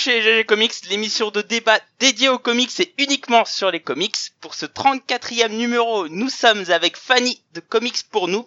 [0.00, 4.16] chez GG Comics, l'émission de débat dédiée aux comics et uniquement sur les comics.
[4.40, 8.46] Pour ce 34e numéro, nous sommes avec Fanny de Comics pour Noob.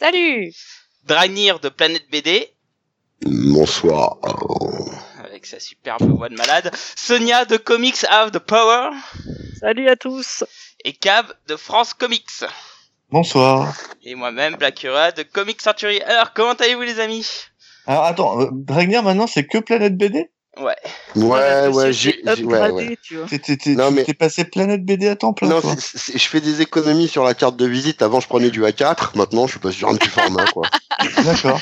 [0.00, 0.54] Salut
[1.04, 2.50] Dragnir de Planète BD.
[3.20, 4.16] Bonsoir.
[5.22, 6.70] Avec sa superbe voix de malade.
[6.96, 8.92] Sonia de Comics Have the Power.
[9.60, 10.44] Salut à tous.
[10.82, 12.44] Et Cab de France Comics.
[13.10, 13.74] Bonsoir.
[14.02, 16.00] Et moi-même, Blackura de Comics Century.
[16.00, 17.26] Alors, comment allez-vous les amis?
[17.86, 20.30] Alors attends, euh, Dragnir maintenant c'est que Planète BD
[20.60, 20.76] Ouais.
[21.14, 22.98] Ouais, ouais, j'ai ouais, upgradé, ouais.
[23.02, 23.26] tu vois.
[23.28, 23.58] T'es-
[23.92, 27.56] mais- passé Planète BD à temps plein Non, je fais des économies sur la carte
[27.56, 28.02] de visite.
[28.02, 29.16] Avant, je prenais du A4.
[29.16, 30.66] Maintenant, je suis pas sur un petit format, quoi.
[31.24, 31.60] D'accord.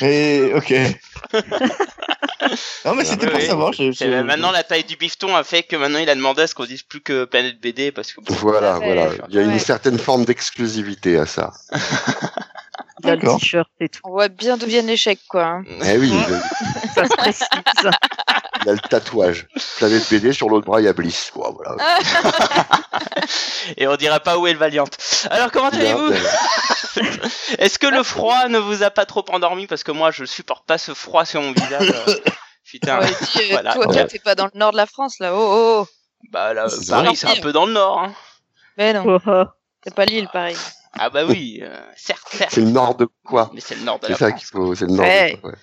[0.00, 0.72] Et ok.
[2.84, 3.46] non mais c'était pour oui.
[3.46, 3.72] savoir.
[3.72, 6.42] je- C'est- je- Maintenant, la taille du bifton a fait que maintenant il a demandé
[6.42, 9.08] à ce qu'on dise plus que Planète BD parce que Voilà, voilà.
[9.28, 9.52] Il y a ouais.
[9.52, 11.52] une certaine forme d'exclusivité à ça.
[13.04, 14.00] Le t-shirt et tout.
[14.04, 15.44] On voit bien d'où vient l'échec, quoi.
[15.44, 15.64] hein.
[15.84, 16.12] Eh oui,
[16.94, 17.46] Ça se précise.
[18.60, 19.48] il y a le tatouage.
[19.78, 21.30] Planète BD sur l'autre bras, il y a Bliss.
[21.32, 21.76] quoi, voilà.
[23.76, 24.84] et on dira pas où est le Valiant.
[25.30, 26.20] Alors, comment allez-vous Bien,
[27.58, 29.66] Est-ce que le froid ne vous a pas trop endormi?
[29.66, 31.92] Parce que moi, je supporte pas ce froid sur mon visage.
[32.64, 33.00] Putain.
[33.00, 33.74] Ouais, dis, euh, Voilà.
[33.74, 34.06] toi, Ouais.
[34.06, 35.32] t'es pas dans le nord de la France, là.
[35.34, 35.86] Oh, oh, oh.
[36.30, 38.00] Bah là, Paris, c'est un peu dans le nord.
[38.00, 38.12] Hein.
[38.78, 39.44] Mais non, Oh,
[39.84, 40.56] c'est pas l'île, pareil.
[40.98, 42.50] Ah bah oui, euh, certes, certes.
[42.52, 44.40] C'est le nord de quoi Mais c'est le nord de C'est la ça France.
[44.40, 44.74] qu'il faut.
[44.74, 45.32] C'est le nord Ouais.
[45.32, 45.56] de quoi, ouais.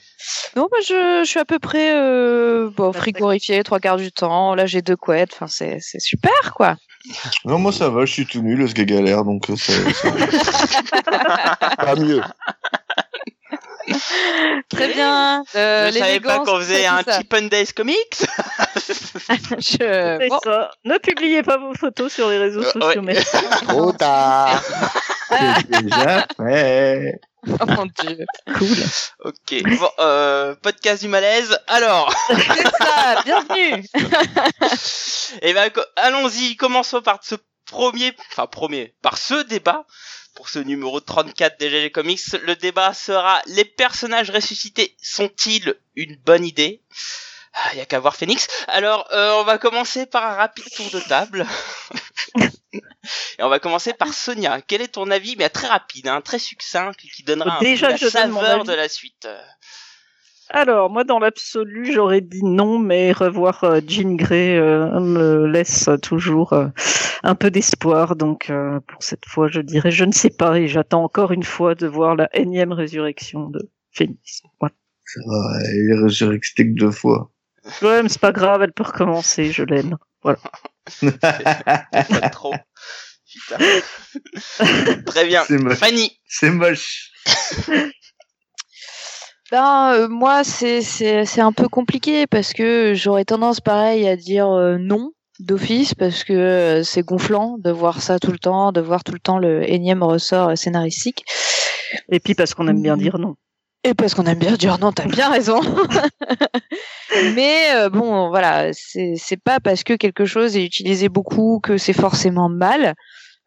[0.56, 4.56] Non, bah, je, je suis à peu près euh, bon, frigorifié trois quarts du temps.
[4.56, 5.32] Là, j'ai deux couettes.
[5.34, 6.76] Enfin, c'est c'est super, quoi.
[7.46, 9.72] Non moi ça va, je suis tout nul, ce gars galère donc euh, ça.
[9.94, 12.22] ça- Pas mieux.
[14.70, 15.44] Très bien.
[15.56, 17.20] Euh, Je savais pas qu'on faisait un ça.
[17.20, 17.98] Chip and Days Comics
[19.58, 19.58] Je...
[19.60, 20.72] C'est Bon, ça.
[20.86, 23.02] Ne publiez pas vos photos sur les réseaux Euh, sociaux.
[23.02, 23.14] ouais.
[23.14, 23.38] merci.
[23.68, 24.62] Trop tard.
[25.30, 27.20] C'est déjà fait.
[27.48, 28.26] oh mon dieu.
[28.58, 28.78] Cool.
[29.26, 31.58] Ok, bon, euh, podcast du malaise.
[31.68, 33.86] Alors, C'est ça, bienvenue.
[35.42, 37.36] eh ben, allons-y, commençons par ce
[37.66, 39.86] premier, enfin premier, par ce débat.
[40.36, 46.16] Pour ce numéro 34 des GG Comics, le débat sera les personnages ressuscités sont-ils une
[46.16, 46.82] bonne idée?
[47.74, 48.48] Il y a qu'à voir Phoenix.
[48.68, 51.46] Alors, euh, on va commencer par un rapide tour de table.
[53.40, 54.62] Et on va commencer par Sonia.
[54.62, 57.94] Quel est ton avis, mais très rapide, hein, très succinct, qui donnera un Déjà peu
[57.94, 59.28] la que mon saveur de la suite.
[60.52, 65.90] Alors, moi, dans l'absolu, j'aurais dit non, mais revoir euh, Jean Grey euh, me laisse
[66.02, 66.68] toujours euh,
[67.22, 68.16] un peu d'espoir.
[68.16, 71.44] Donc, euh, pour cette fois, je dirais je ne sais pas et j'attends encore une
[71.44, 74.42] fois de voir la énième résurrection de Phoenix.
[74.60, 77.32] Ça va, il est résurrecté que deux fois.
[77.82, 79.98] Ouais, mais c'est pas grave, elle peut recommencer, je l'aime.
[80.24, 80.36] Pas
[82.32, 82.54] trop.
[83.32, 83.58] Putain.
[85.06, 85.44] Très bien.
[85.46, 85.78] C'est moche.
[85.78, 86.20] Fanny.
[86.28, 87.12] C'est moche.
[89.52, 94.16] Ben euh, moi c'est c'est c'est un peu compliqué parce que j'aurais tendance pareil à
[94.16, 98.72] dire euh, non d'office parce que euh, c'est gonflant de voir ça tout le temps,
[98.72, 101.26] de voir tout le temps le énième ressort scénaristique.
[102.12, 103.38] Et puis parce qu'on aime bien dire non.
[103.84, 105.62] Et parce qu'on aime bien dire non, t'as bien raison.
[107.36, 111.94] Mais euh, bon, voilà, c'est pas parce que quelque chose est utilisé beaucoup que c'est
[111.94, 112.94] forcément mal.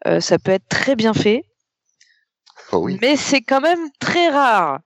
[0.06, 1.44] Euh, ça peut être très bien fait,
[2.72, 2.98] Oh oui.
[3.00, 4.81] mais c'est quand même très rare.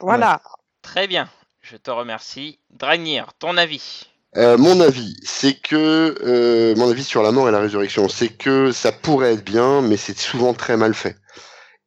[0.00, 0.42] Voilà.
[0.82, 1.30] Très bien.
[1.60, 2.58] Je te remercie.
[2.70, 4.08] Dragnir, ton avis.
[4.36, 8.30] Euh, mon avis, c'est que euh, mon avis sur la mort et la résurrection, c'est
[8.30, 11.16] que ça pourrait être bien, mais c'est souvent très mal fait.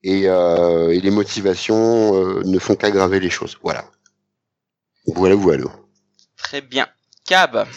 [0.08, 3.58] Et, euh, et les motivations euh, ne font qu'aggraver les choses.
[3.64, 3.90] Voilà.
[5.08, 5.66] Voilà, voilà.
[6.38, 6.88] Très bien.
[7.26, 7.68] Cab.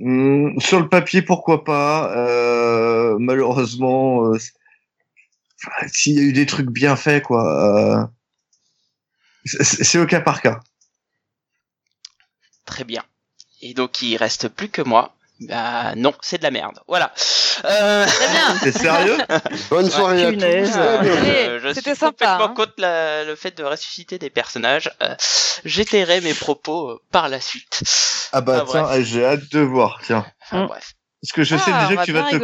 [0.00, 2.12] Hum, sur le papier, pourquoi pas.
[2.16, 4.38] Euh, malheureusement, euh,
[5.86, 7.44] s'il y a eu des trucs bien faits, quoi.
[7.44, 8.04] euh,
[9.44, 10.58] c'est c'est au cas par cas.
[12.64, 13.04] Très bien.
[13.62, 15.13] Et donc, il reste plus que moi.
[15.40, 16.78] Bah non, c'est de la merde.
[16.86, 17.12] Voilà.
[17.64, 18.06] Euh...
[18.06, 18.56] Très bien.
[18.62, 19.18] T'es sérieux?
[19.68, 20.38] Bonne soirée à tous.
[21.74, 22.54] c'était suis sympa, complètement hein.
[22.54, 24.90] contre la- le fait de ressusciter des personnages.
[25.02, 25.14] Euh,
[25.64, 27.82] J'étairai mes propos euh, par la suite.
[28.32, 29.04] Ah bah Ah, tiens, bref.
[29.04, 30.00] j'ai hâte de voir.
[30.04, 30.66] Tiens, Enfin, Mm.
[30.68, 30.92] bref.
[31.22, 32.36] parce que je sais Ah, déjà que tu vas te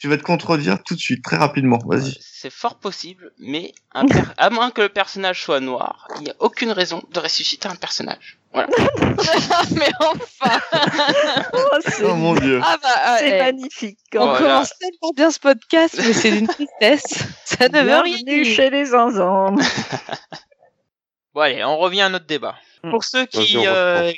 [0.00, 1.78] tu vas te contredire tout de suite, très rapidement.
[1.86, 2.16] Vas-y.
[2.20, 6.30] C'est fort possible, mais un per- à moins que le personnage soit noir, il n'y
[6.30, 8.38] a aucune raison de ressusciter un personnage.
[8.52, 8.68] Voilà.
[9.76, 10.60] Mais enfin.
[11.52, 12.60] Oh, Oh mon dieu.
[12.62, 13.98] Ah bah, ah, c'est eh, magnifique.
[14.14, 14.38] on Voilà.
[14.38, 17.24] commence tellement bien ce podcast, mais c'est d'une tristesse.
[17.44, 18.44] Ça ne veut rien dire.
[18.44, 19.54] chez les zinzans.
[21.34, 22.56] Bon allez, on revient à notre débat.
[22.82, 22.90] Mm.
[22.90, 24.12] Pour ceux qui, euh,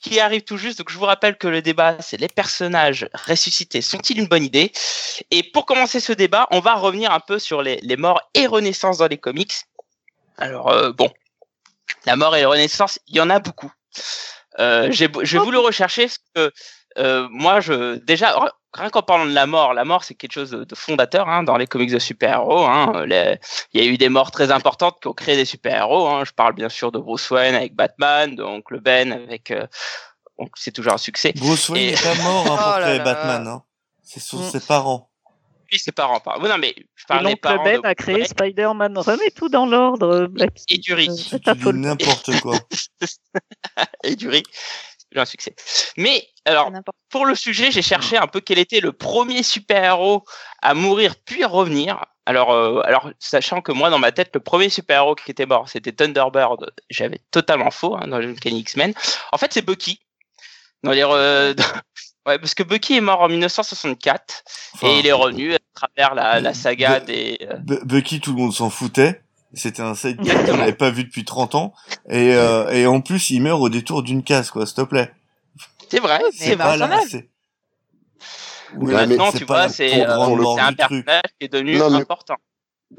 [0.00, 3.80] qui, arrivent tout juste, donc je vous rappelle que le débat, c'est les personnages ressuscités
[3.80, 4.72] sont-ils une bonne idée?
[5.30, 8.98] Et pour commencer ce débat, on va revenir un peu sur les, morts et renaissances
[8.98, 9.54] dans les comics.
[10.36, 11.12] Alors euh, bon,
[12.06, 13.72] la mort et la renaissance, il y en a beaucoup.
[14.58, 16.52] Euh, j'ai j'ai voulu rechercher ce que
[16.98, 18.34] euh, moi je déjà
[18.74, 21.42] rien qu'en parlant de la mort, la mort c'est quelque chose de, de fondateur hein,
[21.42, 22.64] dans les comics de super-héros.
[22.66, 23.38] Hein, les-
[23.72, 26.08] il y a eu des morts très importantes qui ont créé des super-héros.
[26.08, 26.24] Hein.
[26.24, 29.66] Je parle bien sûr de Bruce Wayne avec Batman, de Oncle Ben avec euh,
[30.38, 31.32] donc c'est toujours un succès.
[31.36, 33.04] Bruce Wayne Et- n'est pas mort hein, pour Oh créer là.
[33.04, 33.46] Batman.
[33.48, 33.62] Hein.
[34.02, 34.50] C'est sur Mm.
[34.50, 35.08] ses parents.
[35.68, 36.20] Puis ses parents.
[36.42, 38.98] Oui, non mais je des l'oncle parents Ben de a créé Spider-Man.
[38.98, 40.50] Remets tout dans l'ordre, Black.
[40.68, 41.08] et du riz.
[41.32, 42.56] Euh, n'importe quoi.
[44.04, 44.42] et du riz.
[45.12, 45.54] C'est un succès.
[45.96, 46.70] Mais alors
[47.10, 50.24] pour le sujet, j'ai cherché un peu quel était le premier super-héros
[50.62, 52.04] à mourir puis à revenir.
[52.24, 55.68] Alors, euh, alors, sachant que moi, dans ma tête, le premier super-héros qui était mort,
[55.68, 56.70] c'était Thunderbird.
[56.88, 58.94] J'avais totalement faux hein, dans le Uncanny X-Men.
[59.32, 60.00] En fait, c'est Bucky.
[60.84, 61.52] Dans les, euh,
[62.26, 64.44] ouais, parce que Bucky est mort en 1964
[64.74, 67.38] Enfin, et il est revenu à travers la, la saga des.
[67.42, 69.21] euh, Bu- Bucky, tout le monde s'en foutait.
[69.54, 71.74] C'était un sidekick qu'on n'avait pas vu depuis 30 ans.
[72.08, 75.12] Et, euh, et en plus, il meurt au détour d'une case, quoi, s'il te plaît.
[75.90, 76.56] C'est vrai, c'est vrai.
[76.56, 77.00] pas là,
[78.78, 80.76] mais maintenant, c'est tu pas vois, c'est euh, un truc.
[80.78, 82.36] personnage qui est devenu Non, mais- important.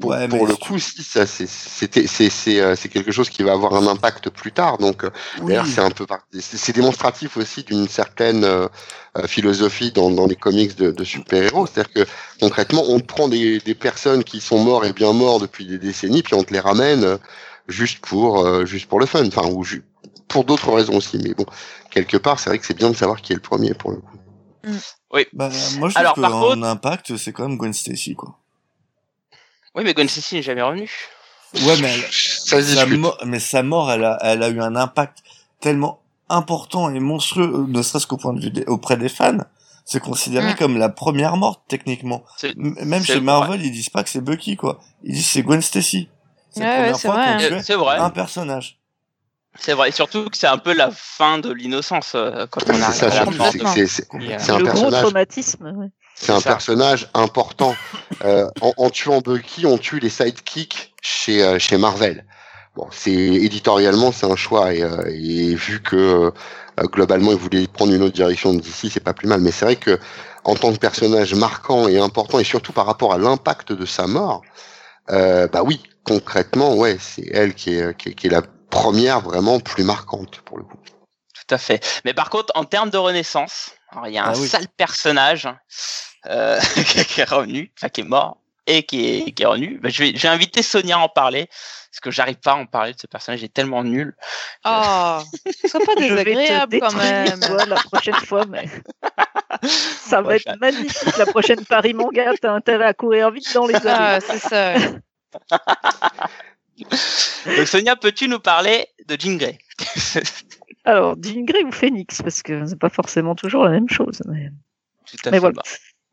[0.00, 3.12] Pour, Ouais, pour mais le coup, si ça, c'est c'était- c'est c'est euh, c'est quelque
[3.12, 4.78] chose qui va avoir un impact plus tard.
[4.78, 5.10] Donc, euh,
[5.40, 5.48] Oui.
[5.48, 8.66] d'ailleurs, c'est un peu par- c'est démonstratif aussi d'une certaine euh,
[9.16, 11.66] euh, philosophie dans, dans les comics de, de super-héros.
[11.66, 12.06] C'est-à-dire que
[12.40, 16.22] concrètement, on prend des, des personnes qui sont morts et bien morts depuis des décennies,
[16.22, 17.16] puis on te les ramène euh,
[17.68, 19.84] juste pour euh, juste pour le fun, enfin ou ju-
[20.26, 21.18] pour d'autres raisons aussi.
[21.22, 21.46] Mais bon,
[21.90, 23.98] quelque part, c'est vrai que c'est bien de savoir qui est le premier pour le
[23.98, 24.18] coup.
[25.32, 28.40] Bah, moi, je Alors, trouve qu'en contre- impact, c'est quand même Gwen Stacy, quoi.
[29.74, 30.90] Oui, mais Gwen Stacy n'est jamais revenu.
[31.62, 32.98] Ouais, mais elle, Ça sa discute.
[32.98, 35.18] mo- mais sa mort, elle a, elle a eu un impact
[35.60, 39.38] tellement important et monstrueux, euh, ne serait-ce qu'au point de vue des, auprès des fans.
[39.84, 40.56] C'est considéré Mm.
[40.56, 42.24] comme la première morte, techniquement.
[42.56, 43.20] Même chez vrai.
[43.22, 44.80] Marvel, ils disent pas que c'est Bucky, quoi.
[45.02, 46.08] Ils disent que c'est Gwen Stacy.
[46.50, 47.76] C'est Ouais, la ouais, première c'est fois vrai, qu'on hein.
[47.84, 47.96] vrai.
[47.98, 48.78] un personnage.
[49.58, 52.72] C'est vrai, et surtout que c'est un peu la fin de l'innocence euh, quand on
[52.74, 53.44] C'est arrive ça, à la surtout, fin.
[53.50, 53.72] c'est- Complètement.
[53.74, 55.64] c'est c'est- Et, euh, c'est un le gros personnage traumatisme.
[55.78, 55.86] ouais.
[56.14, 56.50] C'est un ça.
[56.50, 57.74] personnage important.
[58.24, 62.24] Euh, en, en tuant Bucky, on tue les sidekicks chez euh, chez Marvel.
[62.76, 66.30] Bon, c'est éditorialement c'est un choix et, euh, et vu que euh,
[66.84, 69.40] globalement ils voulaient prendre une autre direction d'ici, c'est pas plus mal.
[69.40, 69.98] Mais c'est vrai que
[70.44, 74.06] en tant que personnage marquant et important et surtout par rapport à l'impact de sa
[74.06, 74.42] mort,
[75.10, 79.20] euh, bah oui, concrètement, ouais, c'est elle qui est, qui est qui est la première
[79.22, 80.78] vraiment plus marquante pour le coup.
[81.34, 81.84] Tout à fait.
[82.04, 84.48] Mais par contre, en termes de renaissance, alors, il y a un Ah oui.
[84.48, 85.48] sale personnage
[86.26, 86.60] euh,
[87.08, 89.78] qui est revenu, enfin qui est mort et qui est, qui est revenu.
[89.82, 92.66] Bah, je vais, j'ai invité Sonia à en parler parce que j'arrive pas à en
[92.66, 93.42] parler de ce personnage.
[93.42, 94.16] Il est tellement nul.
[94.64, 95.18] Oh,
[95.68, 97.38] sois pas désagréable quand même.
[97.40, 98.68] toi, la prochaine fois, mais
[99.62, 101.16] ça va être magnifique.
[101.18, 104.24] La prochaine Paris Manga, t'as intérêt à courir vite dans les Ah, allées.
[104.26, 104.74] c'est ça.
[107.56, 109.58] Donc Sonia, peux-tu nous parler de Jean Grey
[110.84, 114.22] Alors, Jean Grey ou Phoenix, parce que c'est pas forcément toujours la même chose.
[114.28, 114.50] Mais...
[115.06, 115.40] Tout à Mais fait.
[115.40, 115.54] voilà.
[115.56, 115.62] Bah,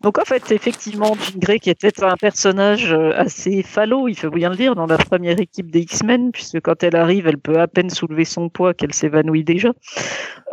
[0.02, 4.30] Donc en fait, effectivement Jean Grey qui était un personnage euh, assez falot, il faut
[4.30, 7.60] bien le dire, dans la première équipe des X-Men, puisque quand elle arrive, elle peut
[7.60, 9.72] à peine soulever son poids qu'elle s'évanouit déjà.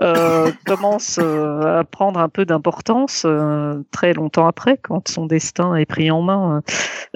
[0.03, 5.75] Euh, commence euh, à prendre un peu d'importance euh, très longtemps après, quand son destin
[5.77, 6.63] est pris en main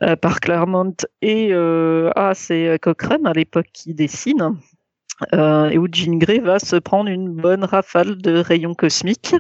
[0.03, 4.57] euh, par Claremont et euh, ah c'est Cochrane à l'époque qui dessine.
[5.35, 9.35] Euh, et où Jean Grey va se prendre une bonne rafale de rayons cosmiques,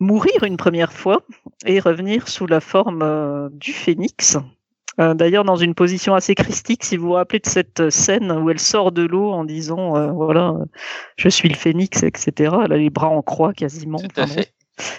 [0.00, 1.22] mourir une première fois,
[1.64, 4.36] et revenir sous la forme euh, du phénix.
[4.98, 8.48] Euh, D'ailleurs, dans une position assez christique, si vous vous rappelez de cette scène où
[8.50, 10.54] elle sort de l'eau en disant euh, voilà,
[11.16, 12.32] je suis le phénix, etc.
[12.64, 13.98] Elle a les bras en croix quasiment.
[13.98, 14.40] tout à Enfin, bon.
[14.40, 14.52] fait.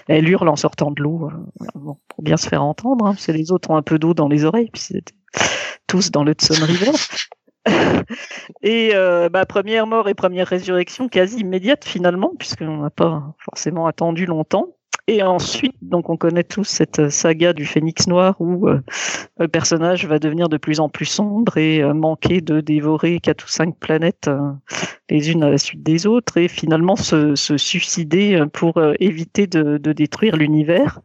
[0.08, 1.30] Elle hurle en sortant de l'eau,
[1.76, 4.12] bon, pour bien se faire entendre, hein, parce que les autres ont un peu d'eau
[4.12, 5.14] dans les oreilles, puis c'était
[5.86, 6.90] tous dans le Hudson River.
[8.62, 13.86] et euh, bah, première mort et première résurrection quasi immédiate finalement, puisqu'on n'a pas forcément
[13.86, 14.74] attendu longtemps.
[15.10, 18.80] Et ensuite, donc on connaît tous cette saga du Phénix Noir où euh,
[19.38, 23.46] le personnage va devenir de plus en plus sombre et euh, manquer de dévorer quatre
[23.46, 24.30] ou cinq planètes
[25.08, 30.36] les unes à la suite des autres et finalement se, suicider pour éviter de, détruire
[30.36, 31.00] l'univers.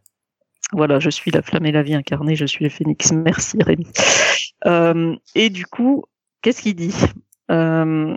[0.74, 3.14] Voilà, je suis la flamme et la vie incarnée, je suis le phénix.
[3.14, 3.88] Merci Rémi.
[5.36, 6.04] Et du coup,
[6.44, 6.94] qu'est-ce qu'il dit?
[7.50, 8.16] Euh...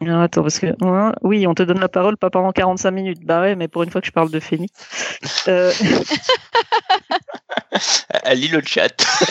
[0.00, 0.74] alors, Attends, parce que
[1.22, 3.26] oui, on te donne la parole pas pendant 45 minutes.
[3.26, 4.72] Bah ouais, mais pour une fois que je parle de phénix.
[5.48, 5.70] Euh...
[8.24, 8.88] Elle lit le chat.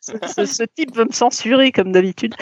[0.00, 2.34] Ce, ce- ce type veut me censurer comme d'habitude.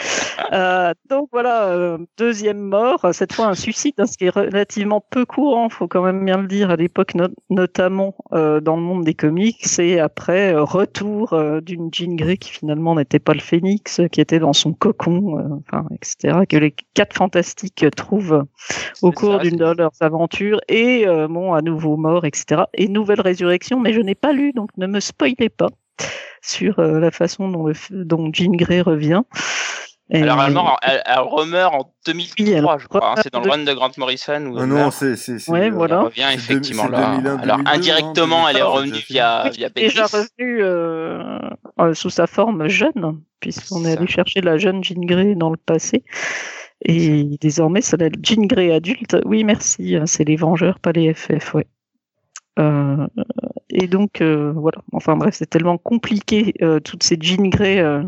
[0.53, 5.01] Euh, donc voilà, euh, deuxième mort, cette fois un suicide, hein, ce qui est relativement
[5.01, 8.81] peu courant, faut quand même bien le dire à l'époque, no- notamment euh, dans le
[8.81, 14.01] monde des comics, et après retour d'une Jean Grey qui finalement n'était pas le Phénix,
[14.11, 16.39] qui était dans son cocon, enfin etc.
[16.47, 18.45] Que les quatre fantastiques trouvent
[19.01, 22.63] au cours d'une de leurs aventures, et bon à nouveau mort, etc.
[22.73, 25.67] Et nouvelle résurrection, mais je n'ai pas lu, donc ne me spoilez pas
[26.41, 29.21] sur euh, la façon dont, le, dont Jean Grey revient.
[30.11, 33.11] Et- Alors elle, meurt en- elle, elle remeurt en 2003, Oui, elle je crois.
[33.11, 33.15] hein.
[33.21, 34.91] C'est dans le run de Grant Morrison où Ah non, meurt.
[34.93, 35.13] c'est.
[35.49, 37.11] Ouais, euh, Elle revient effectivement là.
[37.17, 40.15] c'est 2001, Alors 2002, indirectement, elle est 2003, revenue via, Oui, via déjà Bendis.
[40.39, 41.39] revenu euh,
[41.79, 45.57] euh, sous sa forme jeune, puisqu'on est allé chercher la jeune Jean Grey dans le
[45.57, 46.03] passé.
[46.83, 49.15] Et désormais, c'est la Jean Grey adulte.
[49.25, 49.95] Oui, merci.
[49.95, 51.67] hein, C'est les Vengeurs, pas les FF, ouais.
[52.57, 53.05] Euh,
[53.71, 54.79] et donc, euh, voilà.
[54.93, 58.03] Enfin bref, c'est tellement compliqué, euh, toutes ces Jean Grey euh,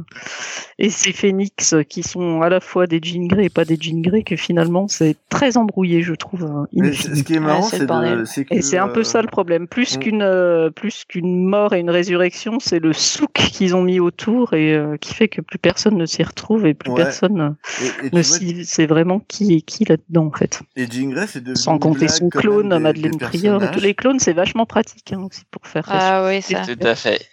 [0.79, 4.01] et ces Phoenix qui sont à la fois des Jean Grey et pas des Jean
[4.01, 6.43] Grey, que finalement, c'est très embrouillé, je trouve.
[6.45, 8.49] hein, in Mais ce qui est marrant, c'est le c'est de.
[8.49, 9.67] que, Et c'est un peu ça le problème.
[9.67, 13.83] Plus on- qu'une euh, plus qu'une mort et une résurrection, c'est le souk qu'ils ont
[13.83, 16.97] mis autour et euh, qui fait que plus personne ne s'y retrouve et plus Ouais.
[17.03, 20.61] personne Et, et tu ne s'y c'est vraiment qui est qui là-dedans en fait.
[20.75, 21.55] et Jean Grey, c'est devenu.
[21.55, 23.71] Sans compter son clone des- Madeleine des personnages.
[23.71, 25.91] Tous les clones, c'est vachement pratique hein, aussi pour faire ça.
[25.93, 26.65] Ah oui, ça.
[26.65, 27.29] Tout à fait.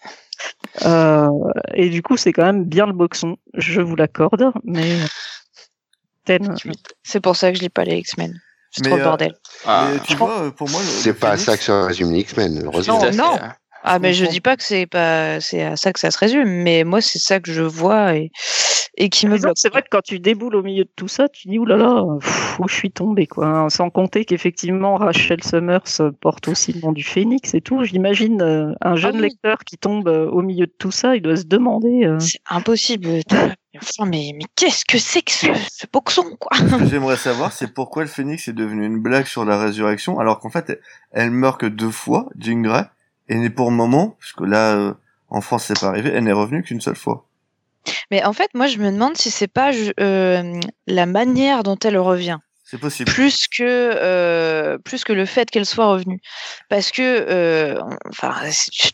[0.84, 1.28] Euh,
[1.75, 3.37] et du coup, c'est quand même bien le boxon.
[3.54, 4.96] Je vous l'accorde, mais.
[7.02, 8.38] C'est pour ça que je lis pas les X-Men.
[8.70, 9.34] C'est trop le euh, bordel.
[9.64, 10.80] Ah, Mais tu vois, pour moi.
[10.82, 13.00] C'est pas à ça que se résume les X-Men, heureusement.
[13.00, 13.12] fait.
[13.12, 13.38] non.
[13.82, 16.48] Ah, mais je dis pas que c'est pas, c'est à ça que ça se résume,
[16.48, 18.30] mais moi, c'est ça que je vois et,
[18.99, 19.52] et qui me bloque.
[19.57, 22.59] C'est vrai que quand tu déboules au milieu de tout ça, tu dis oulala, pff,
[22.61, 23.47] où je suis tombé quoi.
[23.47, 23.69] hein.
[23.71, 27.85] Sans compter qu'effectivement Rachel Summers porte aussi le nom du Phénix et tout.
[27.85, 29.23] J'imagine euh, un jeune oui.
[29.23, 32.05] lecteur qui tombe euh, au milieu de tout ça, il doit se demander.
[32.05, 33.09] euh, C'est impossible.
[33.81, 36.57] Enfin, mais, mais qu'est-ce que c'est que ce, ce boxon, quoi?
[36.57, 40.19] Ce que j'aimerais savoir, c'est pourquoi le Phénix est devenu une blague sur la résurrection,
[40.19, 40.81] alors qu'en fait, elle,
[41.12, 42.83] elle meurt que deux fois, Jean Grey,
[43.28, 44.95] et n'est pour le moment, parce que là, euh,
[45.28, 47.27] en France, c'est pas arrivé, elle n'est revenue qu'une seule fois.
[48.11, 49.70] Mais en fait, moi, je me demande si c'est pas
[50.00, 53.11] euh, la manière dont elle revient, C'est possible.
[53.11, 56.20] plus que euh, plus que le fait qu'elle soit revenue,
[56.68, 58.35] parce que euh, enfin,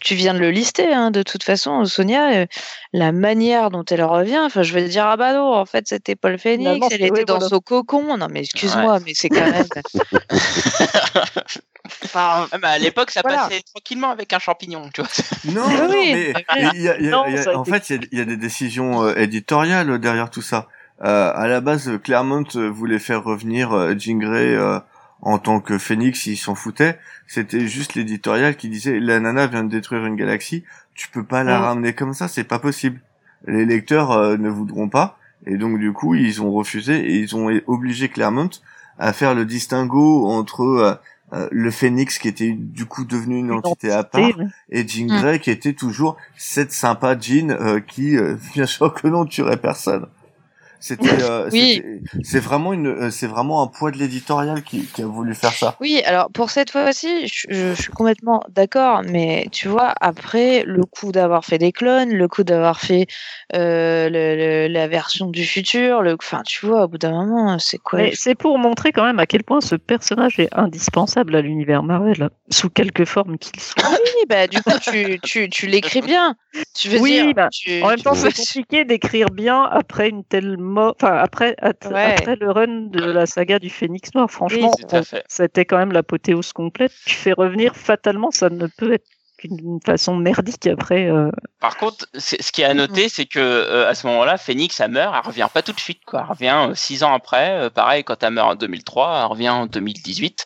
[0.01, 2.47] tu, viens de le lister, hein, de toute façon, Sonia, euh,
[2.93, 6.17] la manière dont elle revient, enfin, je vais dire ah bah non, en fait, c'était
[6.17, 7.49] Paul Phoenix, elle était oui, dans voilà.
[7.49, 8.17] son cocon.
[8.17, 9.67] Non, mais excuse-moi, mais c'est quand même.
[12.05, 13.43] enfin, Ah, bah, à l'époque, ça Voilà.
[13.49, 15.11] passait tranquillement avec un champignon, tu vois.
[15.53, 16.45] Non, Oui, non, mais Ouais.
[16.75, 18.09] il y a- il y a- Non, y a- en été- fait, il y a-
[18.13, 20.69] il y, a des décisions euh, éditoriales derrière tout ça.
[21.03, 24.79] Euh, à la base, Claremont euh, voulait faire revenir euh, Jean Grey euh,
[25.23, 26.99] en tant que Phénix, il s'en foutait.
[27.27, 30.65] C'était juste l'éditorial qui disait la nana vient de détruire une galaxie,
[30.95, 31.63] tu peux pas la Mm.
[31.63, 33.01] ramener comme ça, c'est pas possible.
[33.47, 37.35] Les lecteurs euh, ne voudront pas, et donc du coup ils ont refusé et ils
[37.35, 38.51] ont obligé Claremont
[38.99, 41.01] à faire le distinguo entre
[41.35, 44.31] euh, le Phénix qui était du coup devenu une entité à part
[44.71, 45.07] et Jean.
[45.07, 49.57] Grey qui était toujours cette sympa Jean euh, qui euh, bien sûr que non tuerait
[49.57, 50.07] personne.
[50.87, 51.77] C'était euh, Oui.
[51.77, 55.35] c'était- c'est vraiment une euh, c'est vraiment un poids de l'éditorial qui, qui a voulu
[55.35, 55.77] faire ça.
[55.81, 61.11] Oui, alors pour cette fois-ci, je, suis complètement d'accord, mais tu vois, après le coup
[61.11, 63.07] d'avoir fait des clones, le coup d'avoir fait
[63.55, 67.59] euh, le- le- la version du futur, le, enfin, tu vois, au bout d'un moment,
[67.59, 71.41] c'est quoi c'est pour montrer quand même à quel point ce personnage est indispensable à
[71.41, 73.89] l'univers Marvel, sous quelque forme qu'il soit.
[73.91, 76.37] Oui, bah du coup, tu, tu, tu l'écris bien.
[76.75, 80.25] Tu veux Oui, dire, bah, tu- En même temps, c'est compliqué d'écrire bien après une
[80.25, 82.13] telle mort, enfin après at- Ouais.
[82.19, 84.31] après le run de la saga du Phénix Noir.
[84.31, 86.93] Franchement, Oui, c'était quand même l'apothéose complète.
[87.07, 89.07] Tu fais revenir fatalement, ça ne peut être
[89.39, 91.11] qu'une façon merdique après.
[91.11, 94.37] euh, Par contre, c'est- ce qui est à noter, c'est que euh, à ce moment-là,
[94.39, 96.21] Phoenix, elle meurt, elle revient pas tout de suite, quoi.
[96.25, 97.51] Elle revient euh, six ans après.
[97.65, 100.45] euh, pareil, quand elle meurt en 2003, elle revient en 2018.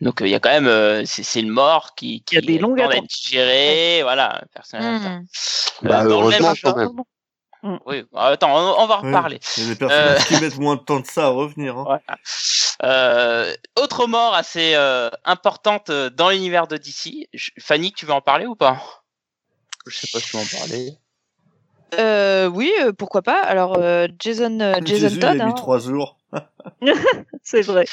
[0.00, 2.40] Donc euh, il y a quand même, euh, c'est c'est une mort qui, qui Il
[2.40, 4.42] y a des longues d'être voilà.
[4.52, 5.00] personnage.
[5.00, 5.06] Hmm.
[5.06, 6.88] Euh, Bah, dans le même- heureusement quand même.
[7.86, 9.06] Oui, attends, on, on va Oui.
[9.08, 9.40] reparler.
[9.56, 10.24] Il y a des personnages Euh.
[10.24, 11.78] qui mettent moins de temps de ça à revenir.
[11.78, 11.84] Hein.
[11.84, 12.02] Voilà.
[12.82, 17.28] Euh, autre mort assez euh, importante euh, dans l'univers de DC.
[17.58, 18.78] Fanny, tu veux en parler ou pas?
[19.86, 20.98] Je sais pas si tu veux en parler.
[21.98, 23.40] Euh, oui, euh, pourquoi pas.
[23.40, 25.34] Alors, euh, Jason, euh, Jason Jésus, Todd.
[25.36, 25.54] il a mis hein.
[25.54, 26.18] trois jours.
[27.42, 27.86] C'est vrai.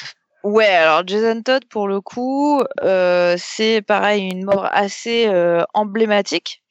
[0.43, 6.63] Ouais, alors Jason Todd, pour le coup, euh, c'est pareil, une mort assez euh, emblématique.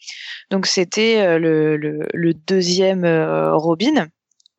[0.50, 4.08] Donc, c'était euh, le, le, le deuxième euh, Robin.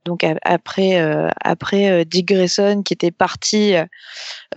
[0.05, 3.75] Donc, après, euh, après euh, Dick Grayson, qui était parti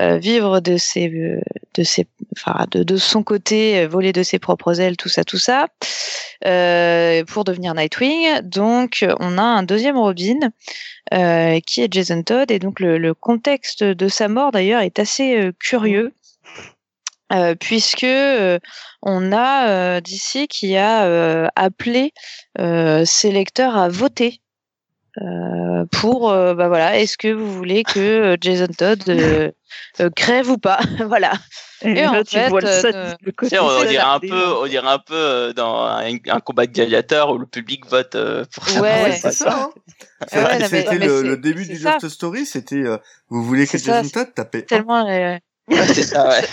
[0.00, 4.80] euh, vivre de ses, de ses enfin de, de son côté, voler de ses propres
[4.80, 5.68] ailes, tout ça, tout ça,
[6.40, 8.40] pour devenir Nightwing.
[8.42, 10.38] Donc, on a un deuxième Robin
[11.10, 16.12] qui est Jason Todd, et donc le, contexte de sa mort d'ailleurs est assez curieux.
[17.32, 18.06] Euh, puisque
[19.02, 22.12] on a euh, d'ici qui a appelé
[22.56, 24.40] ses lecteurs à voter
[25.22, 29.50] euh, pour euh, bah voilà est-ce que vous voulez que euh, Jason Todd euh,
[30.00, 30.78] euh, crève ou pas?
[31.06, 31.32] Voilà
[31.82, 34.12] Et, Et là, en tu fait, vois le, côté on, on dirait ça.
[34.12, 37.46] un peu, on dirait un peu euh, dans un, un combat de gladiateurs où le
[37.46, 39.12] public vote euh, pour sa Ouais.
[39.12, 39.64] C'est ça.
[39.64, 39.70] Hein.
[40.32, 41.94] Ouais, c'était le, début du ça.
[41.94, 42.96] Lost Story, c'était euh,
[43.28, 45.36] vous voulez que ça, Jason Todd tape tellement euh,
[45.68, 46.44] Ouais, c'est ça, ouais.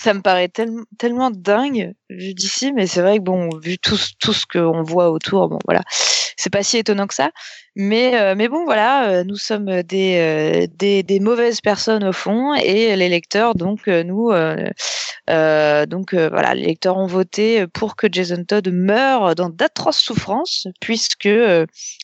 [0.00, 3.96] ça me paraît tellement tellement dingue vu d'ici mais c'est vrai que bon vu tout
[3.96, 5.82] ce- tout ce qu'on voit autour bon voilà
[6.38, 7.30] c'est pas si étonnant que ça
[7.76, 12.12] mais euh, mais bon voilà euh, nous sommes des, euh, des des mauvaises personnes au
[12.12, 14.30] fond et les lecteurs donc euh, nous
[15.86, 21.28] donc voilà les lecteurs ont voté pour que Jason Todd meure dans d'atroces souffrances puisque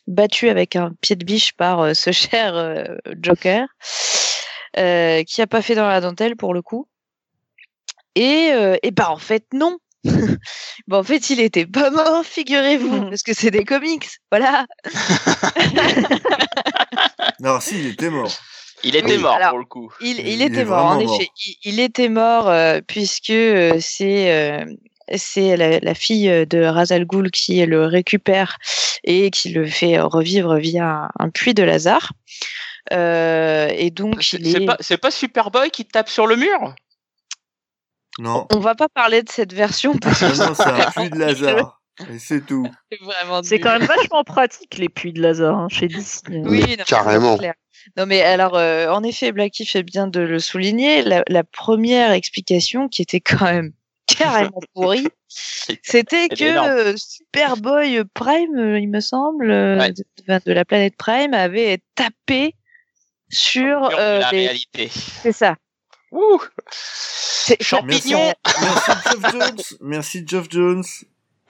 [0.07, 2.85] battu avec un pied de biche par ce cher
[3.23, 3.67] Joker
[4.77, 6.89] euh, qui a pas fait dans la dentelle pour le coup
[8.17, 9.79] et, euh, et bah en fait non.
[10.87, 14.67] bah en fait il était pas mort, figurez-vous, parce que c'est des comics, voilà.
[17.41, 18.31] Non, si, il était mort.
[18.83, 19.93] Il était Oui, mort alors- pour le coup.
[20.01, 21.29] Il, Il il est était mort, en effet.
[21.47, 24.65] Il, il était mort euh, puisque euh, c'est euh,
[25.17, 28.57] c'est la, la fille de Ra's al Ghul qui le récupère
[29.05, 32.13] et qui le fait revivre via un, un puits de Lazare.
[32.93, 34.67] Euh, et donc C'est il c'est est...
[34.67, 36.75] pas, c'est pas Superboy qui tape sur le mur?
[38.19, 38.47] Non.
[38.55, 41.19] On va pas parler de cette version parce que Non, non, c'est un puits de
[41.19, 41.81] Lazare.
[42.13, 42.67] Et c'est tout.
[42.91, 46.23] c'est vraiment C'est quand même vachement pratique les puits de Lazare hein, chez DC.
[46.29, 47.39] Oui, non, carrément.
[47.97, 51.03] Non, mais alors, euh, en effet, Blackie fait bien de le souligner.
[51.03, 53.73] La, la première explication, qui était quand même
[54.07, 56.45] carrément pourrie, c'était que
[56.93, 59.93] euh, Superboy Prime, euh, il me semble, euh, Ouais.
[59.93, 60.05] de,
[60.47, 62.55] de la planète Prime, avait tapé
[63.31, 64.47] sur euh, la les...
[64.47, 64.89] réalité.
[64.93, 65.57] C'est ça.
[66.15, 66.41] Ouh
[67.61, 69.61] Champignon merci Geoff Jones.
[69.81, 70.85] Merci Geoff Jones.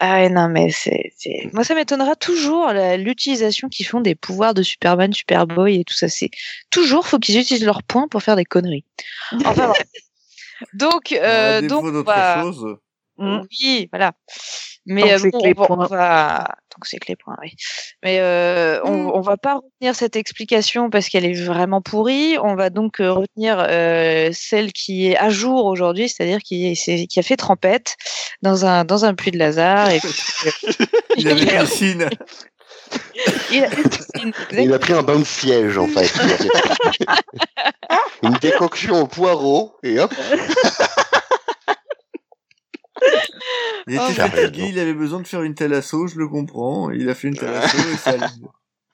[0.00, 1.50] Ah ouais, non, mais c'est, c'est...
[1.52, 6.08] Moi, ça m'étonnera toujours l'utilisation qu'ils font des pouvoirs de Superman, Superboy et tout ça.
[6.08, 6.30] C'est
[6.70, 8.84] toujours, faut qu'ils utilisent leurs points pour faire des conneries.
[9.32, 9.84] Enfin bref.
[10.72, 12.76] Donc, euh, donc, chose.
[13.18, 13.40] Mm.
[13.50, 14.12] oui, voilà.
[14.86, 17.52] Mais Donc, euh, bon, on, va, on va- donc c'est que les points, oui.
[18.02, 19.10] Mais euh, on, Mm.
[19.14, 22.36] on va pas retenir cette explication parce qu'elle est vraiment pourrie.
[22.42, 26.74] On va donc euh, retenir euh, celle qui est à jour aujourd'hui, c'est-à-dire qui, est-
[26.74, 27.96] c'est- qui a fait trempette
[28.42, 30.12] dans un dans un puits de Lazare et puis,
[31.16, 32.08] Il avait piscine.
[33.50, 33.68] il a
[34.22, 34.32] une-
[34.64, 36.12] Il a pris un bain de siège, en fait.
[38.22, 40.12] Une décoction au poireau, et hop.
[43.86, 46.90] Il Oh, était fatigué, il avait besoin de faire une telle assaut, je le comprends.
[46.90, 48.26] Il a fait une telle assaut et ça allait.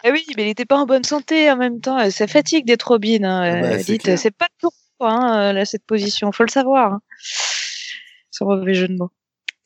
[0.02, 2.10] Ah oui, mais il était pas en bonne santé en même temps.
[2.10, 3.22] Ça fatigue d'être Robin.
[3.22, 3.42] Hein.
[3.42, 6.32] Ah bah, euh, c'est dites, c'est pas toujours hein, là, cette position.
[6.32, 6.94] Faut le savoir.
[6.94, 7.00] Hein.
[8.30, 9.10] Sans mauvais jeu de mots.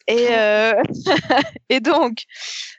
[0.06, 0.74] Et, euh,
[1.70, 2.24] et donc,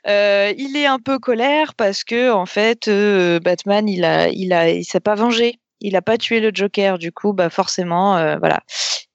[0.06, 4.52] euh, il est un peu colère parce que en fait, euh, Batman, il a, il
[4.52, 5.58] a, il s'est pas vengé.
[5.80, 6.98] Il a pas tué le Joker.
[6.98, 8.60] Du coup, bah forcément, euh, voilà,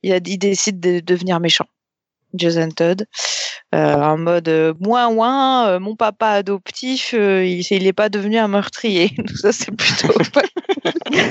[0.03, 1.65] il, a, il décide de devenir méchant.
[2.33, 3.05] Jason Todd,
[3.75, 8.09] euh, en mode euh, moins moins, euh, mon papa adoptif, euh, il, il est pas
[8.09, 9.11] devenu un meurtrier.
[9.41, 10.13] Ça c'est plutôt.
[10.33, 10.41] pas-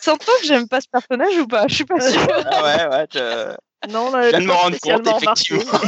[0.00, 1.66] Sens-toi que j'aime pas ce personnage ou pas?
[1.68, 2.26] Je suis pas sûre.
[2.46, 3.54] Ah ouais, ouais, je...
[3.90, 5.78] Non, là, Je viens de me pas rendre compte, effectivement.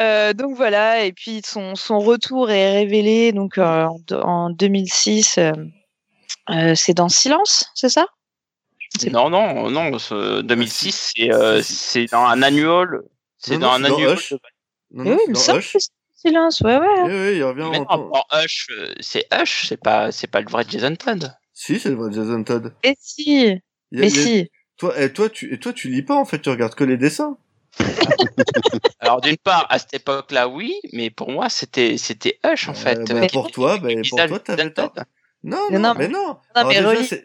[0.00, 5.38] Euh, donc voilà, et puis son, son retour est révélé donc euh, en, en 2006.
[5.38, 5.52] euh,
[6.50, 8.06] euh, c'est dans Silence, c'est ça?
[9.10, 13.02] Non, non, non, ce 2006, c'est euh, c'est dans un annual.
[13.38, 14.16] C'est dans non, un annual.
[14.16, 14.32] Hush.
[14.32, 14.38] de-
[14.92, 16.86] Non, Eh non, oui, c'est il me semble que c'est Silence, ouais, ouais.
[16.98, 20.26] Eh oui, il revient Mais en non, dans Hush, euh, c'est Hush, c'est pas, c'est
[20.26, 21.32] pas le vrai Jason Todd.
[21.52, 22.74] Si, c'est le vrai Jason Todd.
[22.82, 23.60] Et si, a-
[23.92, 24.50] mais a- si.
[24.78, 26.96] Toi, et toi, tu, et toi, tu lis pas, en fait, tu regardes que les
[26.96, 27.36] dessins.
[29.00, 32.74] Alors d'une part, à cette époque-là, oui, mais pour moi, c'était, c'était Hush en Euh,
[32.74, 33.12] fait.
[33.12, 34.92] bah, Euh, pour toi, bah, pour toi, t'avais Jason tort.
[34.92, 35.04] Todd?
[35.44, 36.26] Non, Mais non, non, mais non.
[36.28, 37.16] Non, Alors mais déjà,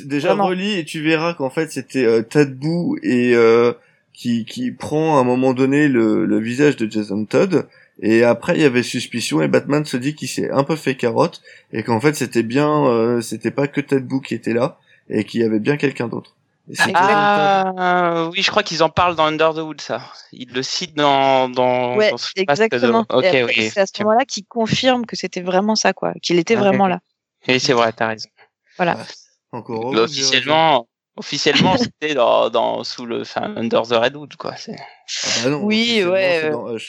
[0.00, 0.46] déjà Vraiment.
[0.46, 3.72] relis et tu verras qu'en fait, c'était euh, Ted Boo et euh,
[4.12, 7.66] qui, qui prend à un moment donné le, le visage de Jason Todd.
[8.00, 10.94] Et après, il y avait suspicion et Batman se dit qu'il s'est un peu fait
[10.96, 14.78] carotte et qu'en fait, c'était bien, euh, c'était pas que Ted Boo qui était là
[15.10, 16.34] et qu'il y avait bien quelqu'un d'autre.
[16.70, 16.74] Et.
[16.94, 20.00] Ah, oui, je crois qu'ils en parlent dans Under the Hood, ça.
[20.32, 23.04] Ils le citent dans, dans, Ouais, dans ce de- exactement.
[23.10, 23.70] Ok, Et après, oui.
[23.72, 26.12] c'est à ce moment-là qu'il confirme que c'était vraiment ça, quoi.
[26.22, 27.00] Qu'il était vraiment là.
[27.48, 28.28] Oui, c'est vrai, t'as raison.
[29.52, 34.56] Encore heureux, officiellement, Officiellement, c'était dans, dans, sous le, enfin, Under the Redwood, quoi.
[34.56, 34.74] C'est...
[34.78, 36.88] Ah bah non, Oui, ouais, euh, dans Hush.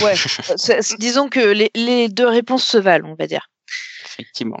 [0.00, 0.14] Ouais.
[0.56, 3.48] C'est- c'est- disons que les, les deux réponses se valent, on va dire.
[4.04, 4.60] Effectivement.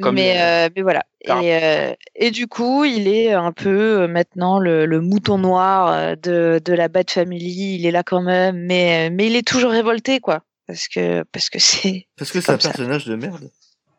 [0.00, 1.04] Comme mais, euh, mais voilà.
[1.24, 6.16] Et, euh, et du coup, il est un peu euh, maintenant le, le mouton noir
[6.16, 7.74] de, de la Bad Family.
[7.74, 10.42] Il est là quand même, mais, mais il est toujours révolté, quoi.
[10.68, 12.06] Parce que parce que c'est.
[12.16, 12.68] Parce que c'est un ça.
[12.70, 13.50] personnage de merde.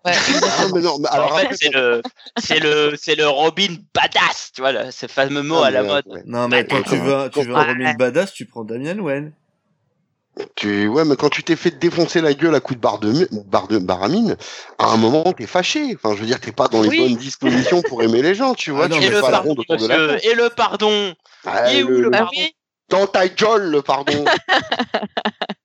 [0.05, 0.11] Ouais.
[0.43, 2.01] Ah, mais non, mais alors, en fait, c'est le,
[2.37, 5.83] c'est le, c'est le Robin badass, tu vois, là, ce fameux mot ah, à la
[5.83, 6.05] mode.
[6.07, 6.21] ouais.
[6.25, 7.67] Non, mais quand tu veux, un- tu veux un Ouais.
[7.67, 9.31] Robin badass, tu prends Damian Wayne.
[10.55, 13.27] Tu, ouais, mais quand tu t'es fait défoncer la gueule à coups de barre de,
[13.45, 14.35] barre de baramine,
[14.79, 15.93] à un moment, t'es fâché.
[15.95, 16.97] Enfin, je veux dire, t'es pas dans les Oui.
[16.97, 18.85] bonnes dispositions pour aimer les gens, tu vois.
[18.85, 21.13] Ah non, tu et, le pas la pardon, ronde autour de la et le pardon.
[21.45, 22.41] Ah, il est où, le- le Bah pardon.
[22.89, 24.25] Dans ta gueule, le pardon.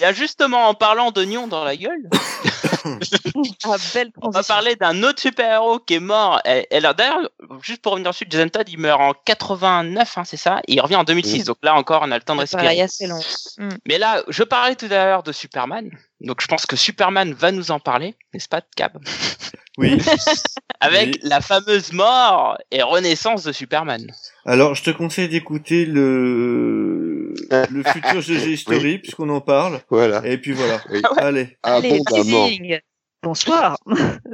[0.00, 2.08] Et justement, en parlant d'oignon dans la gueule,
[3.64, 6.40] Ah, belle on va parler d'un autre super-héros qui est mort.
[6.44, 7.30] Et, d'ailleurs,
[7.62, 10.80] juste pour revenir ensuite, Jason Todd, il meurt en 89, hein, c'est ça, et il
[10.80, 11.40] revient en 2006.
[11.40, 11.44] Mhm.
[11.44, 13.10] Donc là encore, on a le temps de C'est pareil, respirer.
[13.10, 13.70] assez long.
[13.86, 15.90] Mais là, je parlais tout à l'heure de Superman.
[16.20, 18.98] Donc je pense que Superman va nous en parler, n'est-ce pas, Cab?
[19.80, 19.98] Oui.
[20.80, 21.20] Avec Oui.
[21.22, 24.06] la fameuse mort et renaissance de Superman.
[24.46, 27.34] Alors, je te conseille d'écouter le,
[27.70, 29.80] le futur GG Story, puisqu'on en parle.
[29.90, 30.22] voilà.
[30.24, 30.80] Et puis voilà.
[30.90, 31.02] Oui.
[31.18, 31.56] Allez.
[31.62, 32.46] Allez, Abondamment.
[32.48, 32.78] teasing.
[33.22, 33.76] Bonsoir.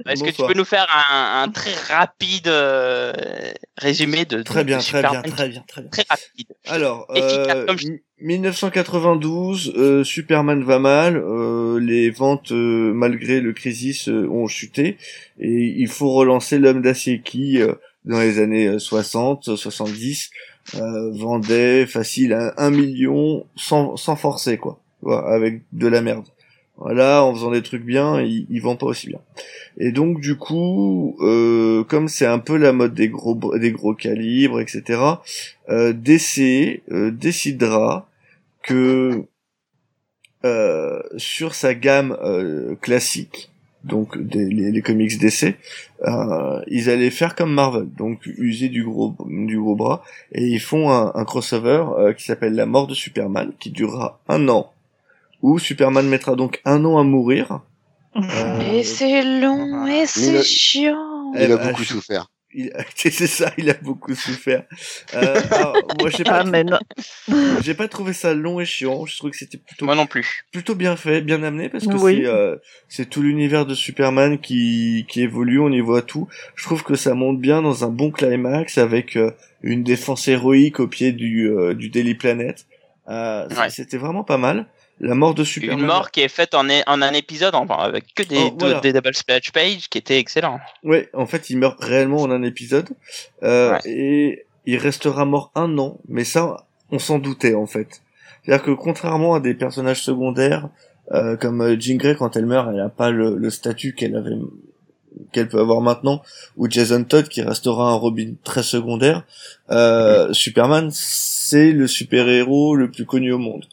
[0.09, 3.13] Est-ce que tu peux nous faire un, un très rapide euh,
[3.77, 5.91] résumé de Très de bien, très bien, Superman très bien, très bien.
[5.91, 6.47] Très rapide.
[6.69, 13.41] Alors, euh, comme je- mi- 1992, euh, Superman va mal, euh, les ventes euh, malgré
[13.41, 14.99] le crisis euh, ont chuté
[15.41, 20.31] et il faut relancer l'homme d'acier qui euh, dans les années euh, 60, 70
[20.77, 26.27] euh, vendait facile à 1 million sans, sans forcer quoi, Voilà, avec de la merde.
[26.79, 29.21] Voilà, en faisant des trucs bien, il, il vend pas aussi bien.
[29.79, 33.95] Et donc du coup, euh, comme c'est un peu la mode des gros des gros
[33.95, 35.01] calibres, etc
[35.69, 38.09] euh, DC euh, décidera
[38.63, 39.25] que
[41.17, 42.17] sur sa gamme
[42.81, 43.51] classique,
[43.83, 45.57] donc des, les, comics DC,
[46.69, 50.93] ils allaient faire comme Marvel, donc user du gros du gros bras, et ils font
[50.93, 54.73] un, un crossover qui s'appelle La mort de Superman, qui durera un an,
[55.43, 57.61] où Superman mettra donc un an à mourir.
[58.17, 61.33] Euh, Et c'est long, et c'est chiant.
[61.35, 62.31] Il a ben, beaucoup souffert.
[62.55, 64.65] il- c'est ça, il a beaucoup souffert.
[65.13, 66.43] Euh, alors, moi, j'ai pas,
[67.63, 69.05] j'ai pas trouvé ça long et chiant.
[69.05, 70.47] Je trouve que c'était plutôt Moi non plus.
[70.51, 72.21] plutôt bien fait, bien amené parce que Oui.
[72.23, 72.57] c'est euh,
[72.89, 76.27] c'est tout l'univers de Superman qui qui évolue, on y voit tout.
[76.55, 80.81] Je trouve que ça monte bien dans un bon climax avec euh, une défense héroïque
[80.81, 82.65] au pied du euh, du Daily Planet.
[83.11, 83.69] Euh, Ouais.
[83.69, 84.67] C'était vraiment pas mal.
[85.01, 85.79] La mort de Superman.
[85.79, 88.81] Une mort qui est faite en, en un épisode en, avec que des, Oh, voilà.
[88.81, 90.59] des double splash page qui était excellent.
[90.85, 92.89] Ouais, en fait, il meurt réellement en un épisode
[93.43, 93.81] euh, Ouais.
[93.85, 95.99] et il restera mort un an.
[96.09, 98.01] Mais ça, on s'en doutait en fait.
[98.43, 100.71] C'est-à-dire que contrairement à des personnages secondaires
[101.13, 104.17] euh, comme euh, Jean Grey, quand elle meurt, elle n'a pas le, le statut qu'elle
[104.17, 104.31] avait
[105.33, 106.21] qu'elle peut avoir maintenant,
[106.59, 109.25] ou Jason Todd qui restera un Robin très secondaire.
[109.71, 113.65] Euh, Superman, c'est le super-héros le plus connu au monde.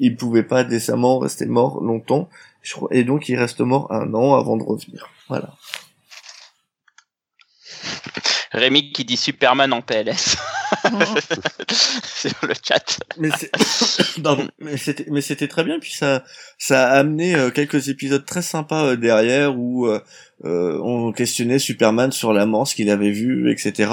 [0.00, 2.28] Il pouvait pas décemment rester mort longtemps,
[2.62, 5.08] je crois, et donc il reste mort un an avant de revenir.
[5.28, 5.54] Voilà.
[8.52, 10.36] Rémi qui dit Superman en PLS
[12.04, 12.98] sur le chat.
[13.18, 13.50] mais c'est
[14.22, 16.24] pardon mais c'était mais c'était très bien puis ça
[16.58, 20.00] ça a amené euh, quelques épisodes très sympas euh, derrière où euh,
[20.44, 23.90] euh, on questionnait Superman sur la mort ce qu'il avait vu etc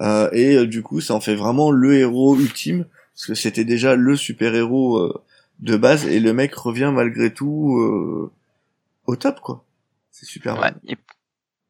[0.00, 3.64] Euh, et euh, du coup ça en fait vraiment le héros ultime parce que c'était
[3.64, 5.12] déjà le super héros
[5.60, 8.30] de base et le mec revient malgré tout euh,
[9.06, 9.64] au top quoi
[10.10, 10.92] c'est Superman Ouais.
[10.92, 10.96] Et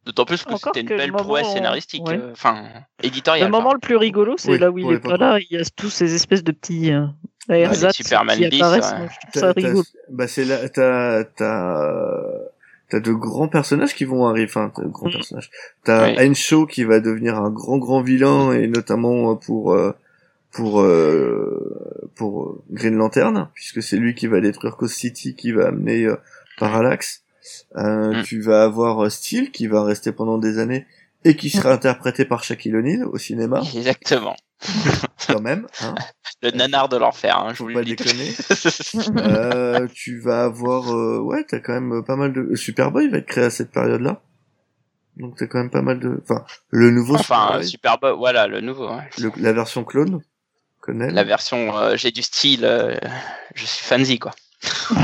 [0.04, 2.16] D'autant plus que Encore c'était une que le belle moment- prouesse scénaristique, ouais.
[2.18, 2.64] euh, enfin
[3.02, 3.46] éditoriale.
[3.48, 5.38] Le moment le plus rigolo, c'est Oui, là où il est pas là.
[5.38, 7.06] Il y a tous ces espèces de petits euh,
[7.92, 8.90] Superman qui bis, apparaissent.
[8.92, 8.98] ouais.
[9.00, 9.82] Moi, je trouve ça t'as- rigolo.
[10.08, 12.22] bah c'est là t'as t'as
[12.88, 15.12] t'as de grands personnages qui vont arriver enfin t'as de grands Mhm.
[15.14, 15.50] personnages
[15.84, 16.30] t'as Oui.
[16.30, 19.92] Henshaw qui va devenir un grand grand vilain et notamment euh, pour euh,
[20.52, 25.68] pour euh, pour Green Lantern puisque c'est lui qui va détruire Coast City qui va
[25.68, 26.16] amener euh,
[26.58, 27.22] Parallax.
[27.76, 28.22] Euh, Mhm.
[28.24, 30.86] tu vas avoir euh, Steel qui va rester pendant des années
[31.24, 33.62] et qui sera interprété par Shaquille O'Neal au cinéma.
[33.74, 34.36] Exactement.
[35.28, 35.94] quand même hein,
[36.42, 38.30] Le nanar de l'enfer, hein, je vous pas déconner.
[39.16, 43.26] Euh, tu vas avoir euh, ouais t'as quand même pas mal de Superboy va être
[43.26, 44.20] créé à cette période là
[45.16, 48.60] donc t'as quand même pas mal de enfin le nouveau Enfin, Superboy, Superboy, voilà, le
[48.60, 48.88] nouveau.
[49.20, 50.20] le- la version clone
[50.92, 52.96] La version euh, j'ai du style, euh,
[53.54, 54.32] je suis fancy quoi.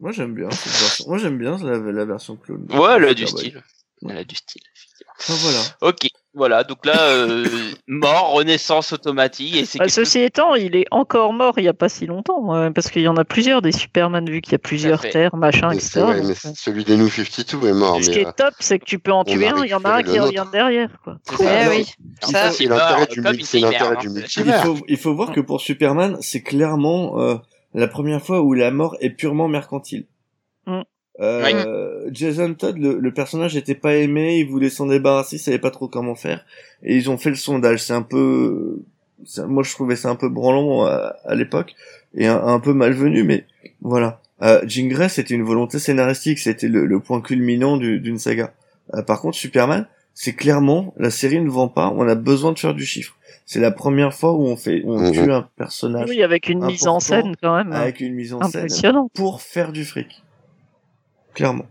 [0.00, 3.14] moi j'aime bien cette version moi j'aime bien la, la version clone Ouais, elle a
[3.14, 3.62] du style.
[4.08, 5.12] Elle a du style, effectivement.
[5.18, 5.60] Enfin, voilà.
[5.82, 7.44] Ok, voilà, donc là, euh,
[7.88, 11.74] mort, renaissance automatique, et c'est Bah, ceci étant, il est encore mort il n'y a
[11.74, 14.54] pas si longtemps, euh, parce qu'il y en a plusieurs des Superman, vu qu'il y
[14.54, 16.00] a plusieurs terres, machin, etc.
[16.02, 18.00] ouais, mais euh, celui des New 52 est mort.
[18.00, 19.74] ce mais, qui euh, est top, c'est que tu peux en tuer un, il y
[19.74, 20.90] en a un qui revient derrière.
[21.02, 21.16] Quoi.
[21.38, 21.86] Ouais, alors, oui.
[22.22, 23.96] Ça, c'est l'intérêt du comme mul- il hein.
[24.02, 24.62] Il multivers.
[24.64, 27.36] faut, il faut voir que pour Superman, c'est clairement euh,
[27.74, 30.06] la première fois où la mort est purement mercantile.
[31.20, 35.58] Euh, Jason Todd, le, le personnage n'était pas aimé, il voulait s'en débarrasser, il savait
[35.58, 36.44] pas trop comment faire,
[36.82, 37.82] et ils ont fait le sondage.
[37.82, 38.80] C'est un peu,
[39.46, 41.74] moi je trouvais ça un peu branlant à, à l'époque
[42.14, 43.44] et un, un peu malvenu, mais
[43.82, 44.20] voilà.
[44.42, 48.54] Euh, Jean Grey, c'était une volonté scénaristique, c'était le, le point culminant du- d'une saga.
[48.94, 52.58] Euh, par contre, Superman, c'est clairement la série ne vend pas, on a besoin de
[52.58, 53.16] faire du chiffre.
[53.44, 55.12] C'est la première fois où on fait, où on Mhm.
[55.12, 58.40] tue un personnage Oui, avec une mise en scène quand même avec une mise en
[58.48, 59.10] scène impressionnante.
[59.12, 60.22] pour faire du fric.
[61.34, 61.66] Clairement.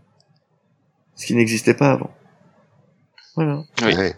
[1.16, 2.10] Ce qui n'existait pas avant.
[3.36, 3.62] Voilà.
[3.82, 3.94] Oui.
[3.94, 4.14] Ouais.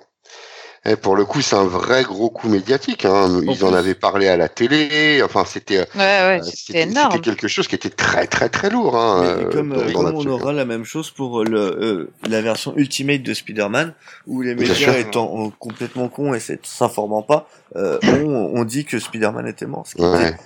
[0.85, 3.05] Et pour le coup, c'est un vrai gros coup médiatique.
[3.05, 3.41] Hein.
[3.45, 5.23] Ils en avaient parlé à la télé.
[5.23, 7.13] Enfin, c'était Ouais, ouais, euh, c'était énorme.
[7.13, 8.97] c'était quelque chose qui était très très très lourd.
[8.97, 12.43] Hein, Mais euh, comme, euh, comme on aura la même chose pour le, euh, la
[12.43, 13.95] version Ultimate de Spider-Man,
[14.27, 18.85] où les médias étant euh, complètement cons et c'est- s'informant pas, euh, on, on dit
[18.85, 19.87] que Spider-Man était mort.
[19.87, 20.31] Ce qui Ouais.
[20.31, 20.37] était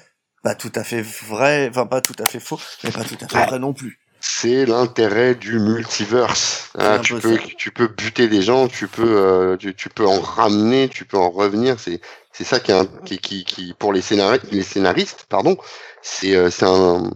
[0.43, 3.27] pas tout à fait vrai, enfin pas tout à fait faux, mais pas tout à
[3.27, 3.47] fait Ouais.
[3.47, 3.99] vrai non plus.
[4.29, 6.71] C'est l'intérêt du multiverse.
[6.79, 7.43] C'est Ah, un tu peu peux ça.
[7.57, 11.17] tu peux buter des gens, tu peux euh, tu, tu peux en ramener, tu peux
[11.17, 11.79] en revenir.
[11.81, 12.01] C'est
[12.33, 15.57] c'est ça qui, est un- qui, qui qui pour les scénaristes les scénaristes pardon
[16.03, 17.11] c'est euh, c'est un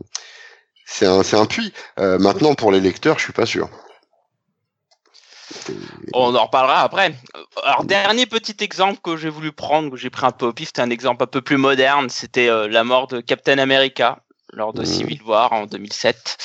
[0.86, 1.72] c'est un c'est un puits.
[1.98, 3.68] Euh, maintenant pour les lecteurs, je suis pas sûr.
[6.14, 7.14] On en reparlera après.
[7.64, 10.68] Alors, dernier petit exemple que j'ai voulu prendre, que j'ai pris un peu au pif,
[10.68, 14.18] c'était un exemple un peu plus moderne, c'était euh, la mort de Captain America
[14.52, 14.86] lors de Mhm.
[14.86, 16.36] Civil War en 2007,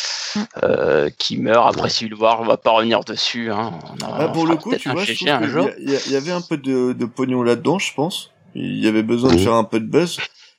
[0.63, 3.52] euh, qui meurt après Civil War, on va pas revenir dessus.
[3.52, 3.74] Hein.
[4.02, 5.04] On en Ah, pour le coup, peut-être tu un vois,
[5.80, 8.32] y, il y avait un peu de, de pognon là-dedans, je pense.
[8.54, 9.44] Il y avait besoin de Mhm.
[9.44, 10.18] faire un peu de buzz,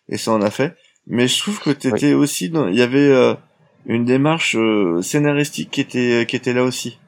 [0.09, 0.75] et ça en a fait.
[1.07, 3.35] Mais je trouve que t'étais aussi dans, il y avait euh,
[3.87, 6.99] une démarche euh, scénaristique qui était, qui était là aussi.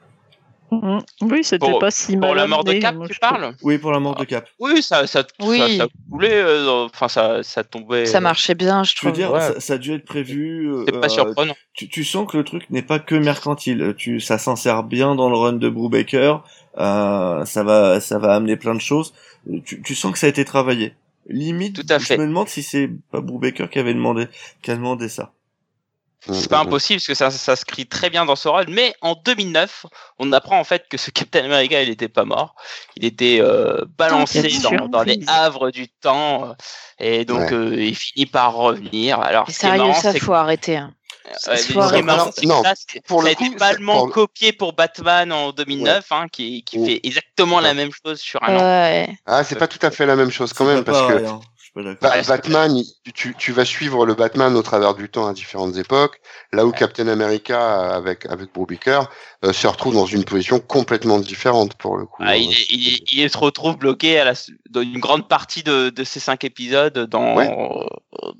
[0.71, 0.99] Mhm.
[1.21, 3.53] Oui, c'était Pour- pas si mal Pour la mort de Cap, tu je parles?
[3.63, 4.47] Oui, pour la mort de Cap.
[4.59, 5.57] Oui, ça, ça, Oui.
[5.57, 8.05] ça, ça coulait, euh, enfin ça, ça tombait.
[8.05, 9.13] Ça marchait bien, je Je veux trouve.
[9.13, 9.39] dire, Ouais.
[9.41, 10.69] ça, ça a dû être prévu.
[10.87, 11.55] C'est euh, pas surprenant.
[11.73, 13.93] tu, tu sens que le truc n'est pas que mercantile.
[13.97, 16.43] Tu, ça s'insère bien dans le run de Brubaker.
[16.77, 19.13] Euh, ça va, ça va amener plein de choses.
[19.65, 20.93] Tu, tu sens que ça a été travaillé.
[21.27, 22.15] Limite, Tout à fait.
[22.15, 24.27] je me demande si c'est pas Brubaker qui avait demandé,
[24.61, 25.31] qui a demandé ça.
[26.27, 28.65] C'est pas impossible parce que ça, ça se crie très bien dans ce rôle.
[28.67, 29.85] Mais en 2009,
[30.19, 32.55] on apprend en fait que ce Captain America, il était pas mort.
[32.97, 34.41] Il était euh, balancé
[34.89, 36.49] dans, les havres du temps.
[36.49, 36.53] euh,
[36.99, 37.53] Et donc, Ouais.
[37.53, 39.19] euh, il finit par revenir.
[39.21, 40.75] Alors, sérieux, marrant, ça, c'est faut arrêter.
[40.77, 40.93] hein.
[42.03, 42.73] Marrant, Non, ça,
[43.07, 43.55] pour le été coup,
[43.85, 48.41] pour- copié pour Batman en 2009, hein, qui, qui fait exactement la même chose sur
[48.43, 49.07] un an.
[49.25, 51.25] Ah, c'est pas tout à fait la même chose quand C'est même pas parce que
[51.73, 51.85] pareil.
[51.85, 52.09] Je suis pas d'accord.
[52.09, 55.27] Ba- Ouais, c'est Batman, il- tu, tu vas suivre le Batman au travers du temps
[55.27, 56.19] à différentes époques,
[56.53, 59.09] là où Captain America avec avec Brubaker
[59.45, 62.21] euh, se retrouve dans une position complètement différente pour le coup.
[62.25, 64.33] Ah, il, est- il, est- il se retrouve bloqué à la,
[64.69, 67.49] dans une grande partie de, de ces cinq épisodes dans, Ouais.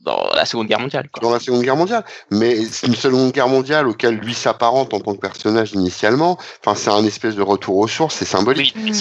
[0.04, 1.08] dans la Seconde Guerre mondiale.
[1.12, 1.22] Quoi.
[1.22, 5.00] dans la Seconde Guerre mondiale, mais c'est une Seconde Guerre mondiale auquel lui s'apparente en
[5.00, 6.38] tant que personnage initialement.
[6.66, 8.74] Enfin, c'est un espèce de retour aux sources, c'est symbolique.
[8.76, 8.92] Oui,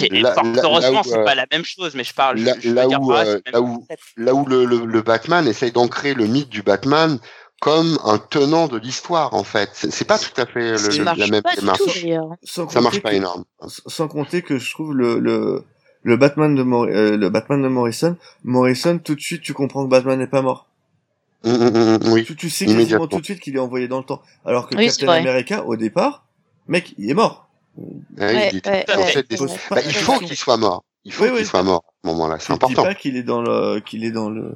[0.63, 2.39] heureusement, c'est euh, pas la même chose, mais je parle.
[2.39, 3.85] là- je là où, euh, là où-.
[4.29, 7.17] Là où le, le, le Batman essaye d'ancrer le mythe du Batman
[7.61, 9.71] comme un tenant de l'histoire en fait.
[9.73, 11.79] C'est pas tout à fait le- la même démarche.
[12.43, 13.43] Ça marche compter pas que- énorme.
[13.87, 15.63] Sans compter que je trouve le, le,
[16.03, 19.83] le Batman de Mor- euh, le Batman de Morrison, Morrison, tout de suite, tu comprends
[19.83, 20.67] que Batman n'est pas mort.
[21.43, 22.23] Hum, hum, hum, oui.
[22.23, 24.21] Tu, tu sais quasiment tout de suite qu'il est envoyé dans le temps.
[24.45, 25.07] Alors que Oui, Captain.
[25.13, 26.25] America, au départ,
[26.67, 27.47] mec, il est mort.
[27.77, 27.95] Ouais,
[28.35, 28.85] Ouais, il ouais.
[29.71, 30.83] Bah, il faut qu'il soit mort.
[31.09, 31.45] Il faut Oui, qu'il oui.
[31.45, 32.39] soit mort à ce moment-là.
[32.39, 32.83] C'est important.
[32.83, 34.55] pas qu'il est dans le, qu'il est dans le,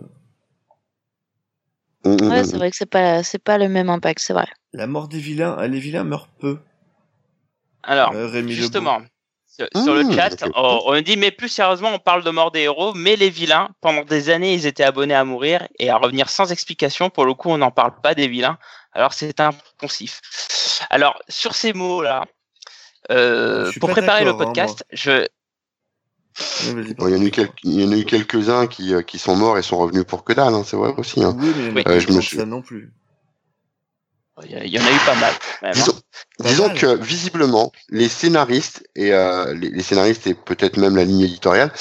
[2.05, 2.43] Hum, hum, Ouais, hum.
[2.45, 4.47] c'est vrai que c'est pas, c'est pas le même impact, c'est vrai.
[4.73, 5.55] la mort des vilains.
[5.57, 6.59] ah, Les vilains meurent peu.
[7.81, 9.01] Alors, Euh, Rémi justement,
[9.47, 12.51] sur, sur le Mmh, chat, on, on dit, mais plus sérieusement, on parle de mort
[12.51, 15.97] des héros, mais les vilains, pendant des années, ils étaient abonnés à mourir et à
[15.97, 17.09] revenir sans explication.
[17.09, 18.57] Pour le coup, on n'en parle pas des vilains.
[18.93, 20.21] Alors, c'est impensif.
[20.89, 22.25] Alors, sur ces mots-là,
[23.11, 25.25] euh, pour préparer le hein, podcast, je,
[26.98, 29.02] Bon, il y en a eu quelques- il y en a eu quelques-uns qui, euh,
[29.02, 31.24] qui sont morts et sont revenus pour que dalle, hein, c'est vrai aussi.
[31.24, 31.36] Hein.
[31.39, 31.84] Oui, mais il y en a Oui.
[31.84, 32.91] pas Euh, je me suis- ça non plus.
[34.46, 35.34] il y, en a eu pas mal.
[35.62, 35.74] même, hein.
[35.74, 35.93] Disons,
[36.39, 36.78] Pas disons mal.
[36.80, 41.72] que visiblement, les scénaristes et euh, les, les scénaristes et peut-être même la ligne éditoriale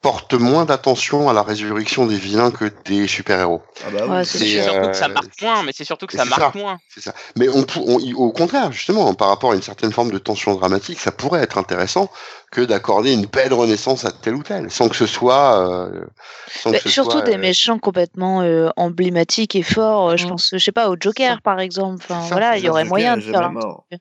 [0.00, 3.62] portent moins d'attention à la résurrection des vilains que des super-héros.
[3.84, 4.10] Ah bah oui.
[4.16, 6.54] Ouais, C'est C'est, surtout euh, que ça marque moins, mais c'est surtout que ça marque
[6.54, 6.58] ça.
[6.58, 6.78] moins.
[6.88, 7.14] C'est ça.
[7.36, 10.54] Mais on, pou- on- au contraire, justement, par rapport à une certaine forme de tension
[10.54, 12.10] dramatique, ça pourrait être intéressant
[12.52, 16.04] que d'accorder une belle renaissance à tel ou tel, sans que ce soit, euh,
[16.48, 20.10] sans Mais que ce surtout soit, des euh, méchants complètement euh, emblématiques et forts.
[20.10, 22.04] euh, Je pense, je sais pas, au Joker par exemple.
[22.08, 23.42] Enfin voilà, il y aurait moyen de faire.
[23.42, 23.84] un mort.
[23.90, 24.00] truc.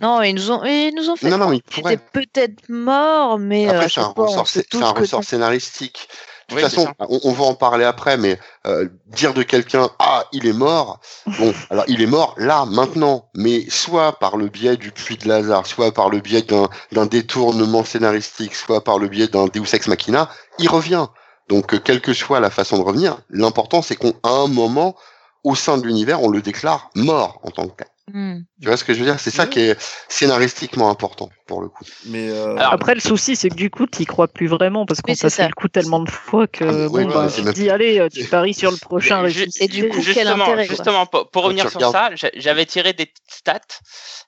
[0.00, 1.30] Non, ils nous ont, ils nous ont fait.
[1.30, 1.94] Non, non, mais il croire qu'il pourrait.
[1.94, 6.08] était peut-être mort, mais euh, Après, c'est un ressort, c'est un ressort scénaristique.
[6.48, 9.88] De toute Oui, façon, on, on va en parler après, mais euh, dire de quelqu'un
[9.98, 11.00] ah il est mort,
[11.38, 15.26] bon alors il est mort là maintenant, mais soit par le biais du puits de
[15.26, 19.74] Lazare, soit par le biais d'un d'un détournement scénaristique, soit par le biais d'un Deus
[19.74, 21.06] ex machina, il revient.
[21.48, 24.96] Donc euh, quelle que soit la façon de revenir, l'important c'est qu'à un moment
[25.44, 27.88] au sein de l'univers on le déclare mort en tant que tel.
[28.12, 28.40] Hmm.
[28.60, 29.18] Tu vois ce que je veux dire?
[29.18, 31.84] C'est ça qui est scénaristiquement important pour le coup.
[32.04, 35.00] Mais euh, Alors, Après, le souci, c'est que du coup, tu crois plus vraiment parce
[35.00, 35.44] qu'on t'a ça.
[35.44, 37.70] fait le coup tellement de fois que Ah, bon, ouais, bah, tu te même- dis,
[37.70, 39.24] allez, euh, tu paries sur le prochain.
[39.58, 40.76] Et du coup, quel justement, intérêt, quoi?
[40.76, 43.60] justement, pour, revenir sur regardes- ça, j'a- j'avais tiré des stats.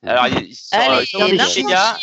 [0.07, 1.99] Alors, il- sur, Allez, sur Wikipédia,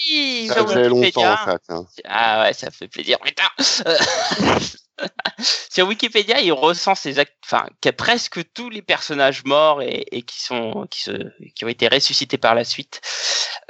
[0.47, 1.61] Ça faisait longtemps en fait.
[1.69, 1.85] hein.
[2.05, 3.43] Ah ouais, ça fait plaisir, putain.
[5.71, 7.33] Sur Wikipédia, il recense les act...
[7.45, 11.11] enfin, presque tous les personnages morts et, et qui sont, qui se,
[11.55, 13.01] qui ont été ressuscités par la suite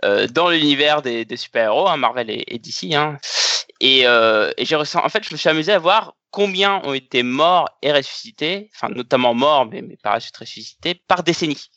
[0.04, 2.94] euh, dans l'univers des, des super-héros, hein, Marvel et, et DC.
[2.94, 3.18] Hein.
[3.80, 7.24] Et, euh, et j'ai en fait, je me suis amusé à voir combien ont été
[7.24, 11.70] morts et ressuscités, enfin notamment morts, mais, mais par la suite ressuscités par décennie.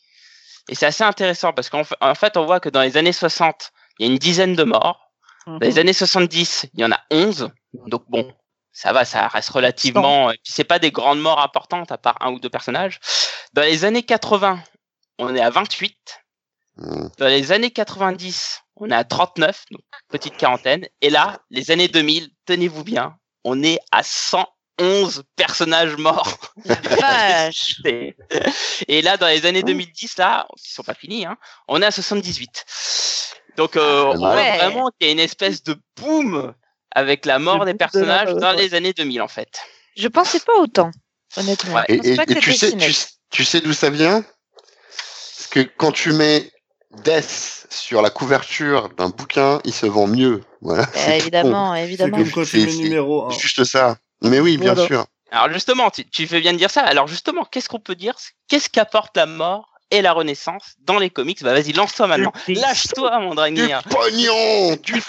[0.69, 3.13] Et c'est assez intéressant parce qu'en fait, en fait, on voit que dans les années
[3.13, 5.11] 60, il y a une dizaine de morts.
[5.45, 5.59] Mhm.
[5.59, 7.49] Dans les années 70, il y en a 11.
[7.87, 8.33] Donc bon,
[8.77, 10.29] ça va, ça reste relativement.
[10.29, 12.99] Et puis c'est pas des grandes morts importantes à part un ou deux personnages.
[13.53, 14.61] Dans les années 80,
[15.17, 15.97] on est à 28.
[16.75, 17.07] Mm.
[17.17, 20.85] Dans les années 90, on est à 39, donc petite quarantaine.
[21.01, 26.37] Et là, les années 2000, tenez-vous bien, on est à 111 personnages morts.
[26.65, 27.81] Vache.
[28.87, 31.35] Et là, dans les années 2010, là, qui sont pas finis, hein,
[31.67, 32.63] on est à 78.
[33.57, 36.53] Donc, euh, on voit vraiment qu'il y a une espèce de boom
[36.97, 38.63] avec la mort des boom de la- personnages dans ouais.
[38.63, 39.49] les années 2000, en fait.
[39.95, 40.91] Je pensais pas autant,
[41.37, 41.75] honnêtement.
[41.75, 41.83] Ouais.
[41.89, 43.09] Et, pensais et- pas que et tu sais, si tu, net.
[43.29, 44.23] tu sais d'où ça vient?
[45.37, 46.51] Parce que quand tu mets
[47.03, 50.41] Death sur la couverture d'un bouquin, il se vend mieux.
[50.61, 50.85] Voilà.
[50.93, 52.17] Bah, évidemment, évidemment.
[52.45, 53.29] C'est- mets c'est- numéro con.
[53.29, 53.37] 1.
[53.37, 53.97] Juste ça.
[54.23, 54.87] Mais oui, bien Voilà.
[54.87, 55.05] sûr.
[55.31, 56.81] Alors, justement, tu, tu fais bien de dire ça.
[56.81, 58.15] Alors, justement, qu'est-ce qu'on peut dire?
[58.47, 62.33] Qu'est-ce qu'apporte la mort et la renaissance dans les comics Bah, vas-y, lance-toi maintenant.
[62.47, 63.83] Lâche-toi, mon Du Dragnir.
[63.83, 65.01] pognon, du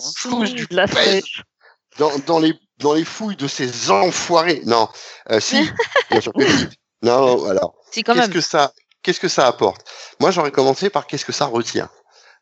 [0.00, 0.86] sous, du la
[1.98, 4.62] dans, dans les dans les fouilles de ces enfoirés.
[4.64, 4.88] Non,
[5.30, 5.68] euh, si,
[6.10, 6.68] bien sûr que si.
[7.02, 7.74] Non, alors.
[7.90, 8.34] Si, quand qu'est-ce même.
[8.34, 9.86] que ça qu'est-ce que ça apporte?
[10.18, 11.88] Moi, j'aurais commencé par qu'est-ce que ça retient.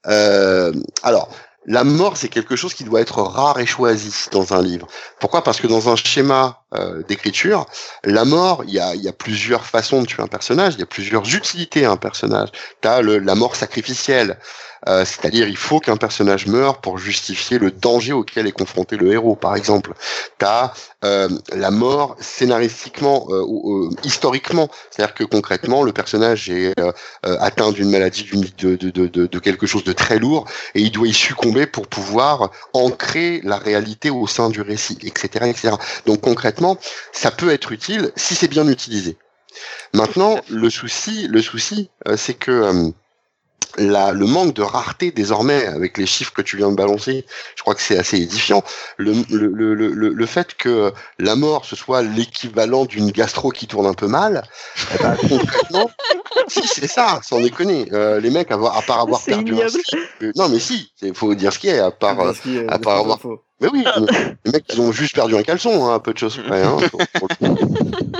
[0.07, 1.29] Euh, alors,
[1.67, 4.87] la mort, c'est quelque chose qui doit être rare et choisi dans un livre.
[5.21, 5.43] Pourquoi?
[5.43, 7.65] Parce que dans un schéma euh, d'écriture,
[8.05, 11.35] la mort, il y a, plusieurs façons de tuer un personnage, il y a plusieurs
[11.35, 12.51] utilités à un personnage.
[12.83, 14.39] T'as le la mort sacrificielle,
[14.87, 19.11] euh, c'est-à-dire il faut qu'un personnage meure pour justifier le danger auquel est confronté le
[19.11, 19.95] héros, par exemple.
[20.37, 20.75] T'as
[21.07, 23.29] euh, la mort scénaristiquement,
[24.05, 26.75] historiquement, c'est-à-dire que concrètement, le personnage est
[27.23, 28.29] atteint d'une maladie,
[28.59, 33.41] de, de quelque chose de très lourd, et il doit y succomber pour pouvoir ancrer
[33.43, 35.75] la réalité au sein du récit, etc., etc.
[36.05, 36.58] Donc concrètement,
[37.13, 39.17] ça peut être utile si c'est bien utilisé.
[39.93, 42.91] Maintenant, le souci, le souci, euh, c'est que euh,
[43.77, 47.25] la, le manque de rareté désormais, avec les chiffres que tu viens de balancer,
[47.57, 48.63] je crois que c'est assez édifiant.
[48.99, 53.67] Le, le, le, le, le fait que la mort ce soit l'équivalent d'une gastro qui
[53.67, 54.43] tourne un peu mal,
[54.95, 55.91] eh ben, concrètement,
[56.49, 57.89] si c'est ça, sans déconner.
[57.93, 59.85] Euh, les mecs, à part avoir perdu un slip,
[60.23, 62.21] euh, non mais si, il faut dire ce qui est, à part.
[62.21, 63.19] euh, Parce qu'il y a à part avoir-.
[63.61, 63.85] Mais oui,
[64.45, 66.63] les mecs, ils ont juste perdu un caleçon, hein, à peu de choses près.
[66.63, 67.59] Hein, pour- pour le coup.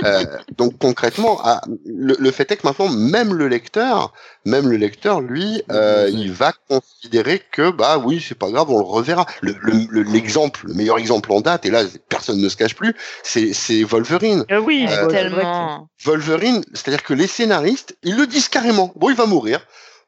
[0.05, 0.23] Euh,
[0.57, 4.13] donc concrètement, ah, le, le fait est que maintenant, même le lecteur,
[4.45, 8.79] même le lecteur, lui, euh, il va considérer que bah oui, c'est pas grave, on
[8.79, 9.25] le reverra.
[9.41, 12.75] Le- le- le- L'exemple, le, meilleur exemple en date, et là personne ne se cache
[12.75, 14.45] plus, c'est c'est Wolverine.
[14.49, 15.89] Ah oui, Euh, Tellement.
[16.05, 18.93] Wolverine, c'est-à-dire que les scénaristes, ils le disent carrément.
[18.95, 19.59] Bon, il va mourir.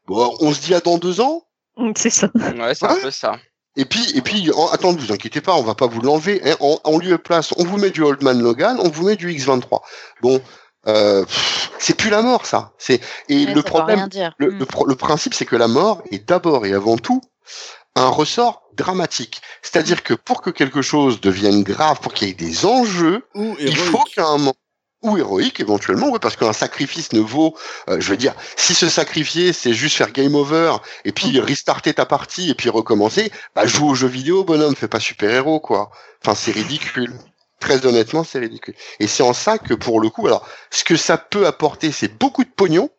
[0.07, 1.43] Bon, on se dit à dans deux ans.
[1.95, 2.29] C'est ça.
[2.35, 3.01] Ouais, c'est un Ouais.
[3.01, 3.35] peu ça.
[3.77, 6.41] Et puis, et puis, en, attends, vous inquiétez pas, on va pas vous l'enlever.
[6.45, 9.05] Hein, en, en lieu et place, on vous met du Old Man Logan, on vous
[9.05, 9.79] met du X23.
[10.21, 10.41] Bon,
[10.87, 11.23] euh,
[11.79, 12.73] c'est plus la mort, ça.
[12.77, 12.99] C'est
[13.29, 14.33] et Ouais, le problème, rien dire.
[14.37, 14.59] le, Mm.
[14.59, 17.21] le, pro- le principe, c'est que la mort est d'abord et avant tout
[17.95, 19.41] un ressort dramatique.
[19.61, 23.55] C'est-à-dire que pour que quelque chose devienne grave, pour qu'il y ait des enjeux, Ou
[23.59, 24.53] il faut qu'à un moment
[25.01, 27.55] ou héroïque éventuellement, oui, parce qu'un sacrifice ne vaut,
[27.89, 31.93] euh, je veux dire, si se sacrifier c'est juste faire game over et puis restarter
[31.93, 35.59] ta partie et puis recommencer, bah joue aux jeux vidéo, bonhomme, fais pas super héros
[35.59, 35.91] quoi.
[36.23, 37.13] Enfin c'est ridicule.
[37.59, 38.73] Très honnêtement, c'est ridicule.
[38.99, 42.17] Et c'est en ça que pour le coup, alors ce que ça peut apporter, c'est
[42.17, 42.89] beaucoup de pognon.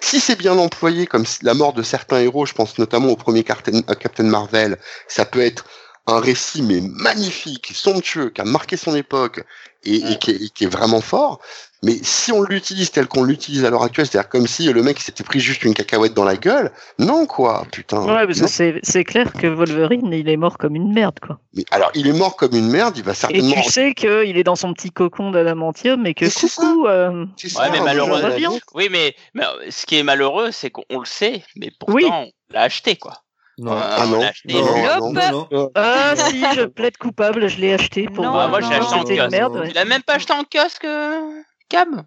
[0.00, 3.40] Si c'est bien employé, comme la mort de certains héros, je pense notamment au premier
[3.40, 5.64] euh, Captain Marvel, ça peut être
[6.06, 9.44] un récit mais magnifique, somptueux, qui a marqué son époque
[9.84, 11.40] et, et, qui, est, et qui, est, vraiment fort.
[11.84, 15.00] Mais si on l'utilise tel qu'on l'utilise à l'heure actuelle, c'est-à-dire comme si le mec
[15.00, 16.70] s'était pris juste une cacahuète dans la gueule,
[17.00, 18.02] non quoi, putain.
[18.02, 21.40] Ouais, parce que c'est, c'est clair que Wolverine, il est mort comme une merde, quoi.
[21.54, 23.56] Mais alors, il est mort comme une merde, il va certainement.
[23.56, 26.86] Et tu sais qu'il est dans son petit cocon d'adamantium et que c'est coucou.
[26.86, 28.58] Euh, ouais, ça, mais malheureusement.
[28.74, 32.04] Oui, mais, mais ce qui est malheureux, c'est qu'on le sait, mais pourtant, Oui.
[32.08, 33.14] on l'a acheté, quoi.
[33.62, 33.72] Non.
[33.72, 34.20] Euh, Ah on non.
[34.48, 35.70] Non, non, non.
[35.74, 38.24] Ah si, je plaide coupable, je l'ai acheté pour.
[38.24, 39.30] Non, Ah, moi, je l'ai non, acheté en kiosque.
[39.30, 39.56] merde.
[39.56, 39.68] ouais.
[39.70, 42.02] Il a même pas acheté en kiosque, euh, Cam?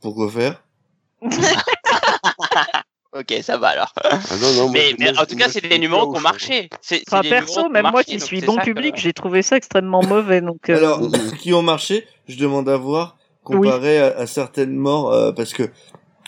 [0.00, 0.62] Pourquoi faire?
[3.14, 3.92] Ok, ça va alors.
[4.04, 6.18] Ah non, non, moi, mais, mais moi, en tout cas, c'est moi, des numéros qui
[6.18, 6.70] ont marché.
[7.08, 10.40] Enfin, perso, même moi qui suis bon public, j'ai trouvé ça extrêmement mauvais.
[10.40, 11.32] Donc, euh, Alors, Mhm.
[11.38, 15.64] qui ont marché, je demande à voir comparé à, à certaines morts, euh, parce que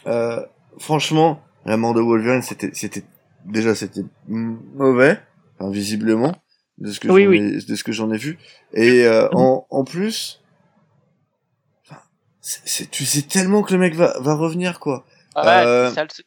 [0.07, 0.43] euh,
[0.79, 3.03] franchement, la mort de Wolverine, c'était
[3.45, 5.21] déjà c'était mauvais,
[5.59, 6.35] enfin, visiblement,
[6.79, 7.39] de ce que Oui, j'en oui.
[7.39, 8.39] ai, de ce que j'en ai vu,
[8.73, 10.43] et euh, en, en plus,
[11.87, 12.01] enfin,
[12.41, 15.05] c'est, tu sais tellement que le mec va, va revenir quoi.
[15.35, 16.27] Ah ouais, Euh, c'est ça le truc.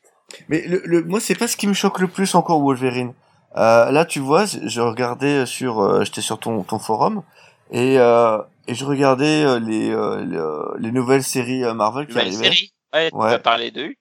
[0.49, 3.13] Mais le, le, moi, c'est pas ce qui me choque le plus encore Wolverine.
[3.55, 7.23] Euh, là, tu vois, je regardais sur, euh, j'étais sur ton, ton forum
[7.71, 8.37] et euh,
[8.67, 10.25] et je regardais euh, les, euh,
[10.77, 12.43] les, les nouvelles séries Marvel qui Nouvelle arrivaient.
[12.43, 12.73] série.
[12.93, 13.29] Ouais, tu Ouais.
[13.29, 13.93] vas parler de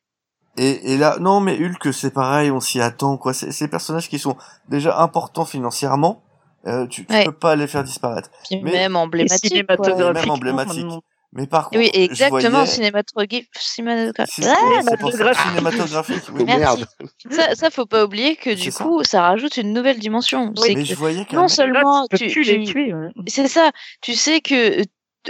[0.57, 3.35] Et, et là, non, mais Hulk, c'est pareil, on s'y attend, quoi.
[3.35, 4.37] C'est ces personnages qui sont
[4.69, 6.23] déjà importants financièrement.
[6.67, 7.25] Euh, tu, tu Ouais.
[7.27, 8.31] peux pas les faire disparaître.
[8.49, 9.53] Puis Mais- même emblématique.
[9.55, 10.87] Même emblématique.
[11.33, 13.49] Mais par contre, Oui, exactement, voyais- cinématographique.
[13.53, 14.45] cinématographique.
[14.45, 15.47] Si- Ah, cinématographique.
[15.51, 16.23] cinématographique.
[16.33, 16.39] oui.
[16.41, 16.59] Oh, Merci.
[16.61, 16.87] merde.
[17.31, 18.83] ça, ça, faut pas oublier que du ça.
[18.85, 20.53] coup, ça rajoute une nouvelle dimension.
[20.57, 22.95] C'est Mais que je voyais qu'un non seulement Là, tu tu, les tu- tuer.
[22.95, 23.11] ouais.
[23.27, 24.85] c'est ça, tu sais que euh,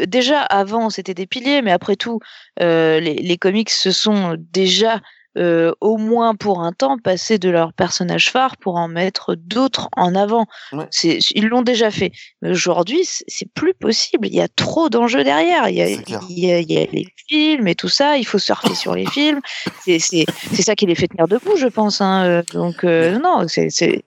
[0.06, 2.20] déjà avant c'était des piliers, mais après tout,
[2.62, 5.00] euh, les, les comics se sont déjà
[5.36, 9.88] euh, au moins pour un temps passés de leur personnage phare pour en mettre d'autres
[9.96, 10.46] en avant.
[10.72, 10.86] Ouais.
[10.90, 12.12] C'est, ils l'ont déjà fait.
[12.40, 14.26] Mais aujourd'hui, c'est plus possible.
[14.28, 15.68] Il y a trop d'enjeux derrière.
[15.68, 16.20] Il y, a, C'est clair.
[16.30, 18.16] il, y a, il y a les films et tout ça.
[18.16, 19.40] Il faut surfer sur les films.
[19.84, 20.24] C'est,
[20.62, 22.00] ça qui les fait tenir debout, je pense.
[22.00, 22.24] Hein.
[22.24, 24.04] Euh, Donc euh, non, c'est, c'est...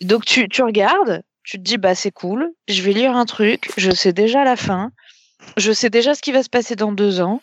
[0.00, 2.52] donc tu, tu regardes, tu te dis bah c'est cool.
[2.68, 3.70] Je vais lire un truc.
[3.76, 4.92] Je sais déjà la fin.
[5.56, 7.40] Je sais déjà ce qui va se passer dans deux ans.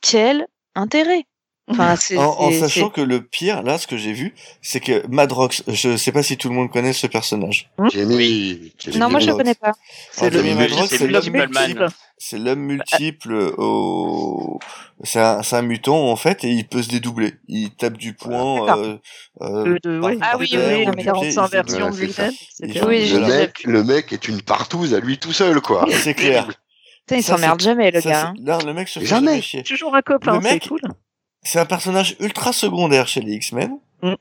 [0.00, 1.26] Quel intérêt?
[1.70, 5.62] Enfin, En, en sachant que le pire, là, ce que j'ai vu, c'est que Madrox,
[5.68, 7.70] je sais pas si tout le monde connaît ce personnage.
[7.92, 9.38] Jamie, Jamie Non, moi je le Madrox.
[9.38, 9.72] connais pas.
[10.10, 11.86] C'est l'homme Multiple.
[12.22, 14.58] C'est l'homme multiple au,
[15.04, 17.32] c'est un, c'est un mutant, en fait, et il peut se dédoubler.
[17.48, 18.96] Il tape du poing, euh,
[19.40, 21.90] euh, De- de- par- oui, Ah oui, oui, mais pied, 45 il se versions Ouais,
[21.90, 22.32] de c'est lui-même.
[22.58, 22.80] Il etc.
[22.80, 25.86] fait- Oui, Le je- mec, le mec est une partouze à lui tout seul, quoi.
[25.90, 26.46] C'est clair.
[27.06, 28.34] Putain, il s'emmerde jamais, le gars.
[28.36, 28.58] hein.
[28.66, 29.40] le mec se fait Jamais.
[29.40, 29.62] chier.
[29.62, 30.80] Toujours un copain, Le c'est cool.
[31.42, 33.78] C'est un personnage ultra secondaire chez les X-Men.
[34.02, 34.14] Mm.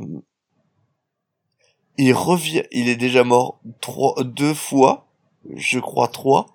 [1.97, 5.07] Il revient, il est déjà mort trois, deux fois,
[5.55, 6.45] je crois trois,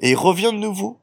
[0.00, 0.98] et il revient de nouveau.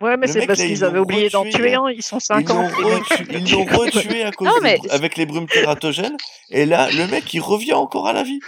[0.00, 2.72] Ouais, mais c'est parce qu'ils avaient oublié d'en tuer un, ils sont Ils 50.
[2.76, 3.04] l'ont les mecs.
[3.08, 6.16] retué, ils l'ont retué à cause Non, des mais- br- avec les brumes tératogènes,
[6.50, 8.40] et là, le mec, il revient encore à la vie.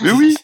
[0.00, 0.36] Mais oui.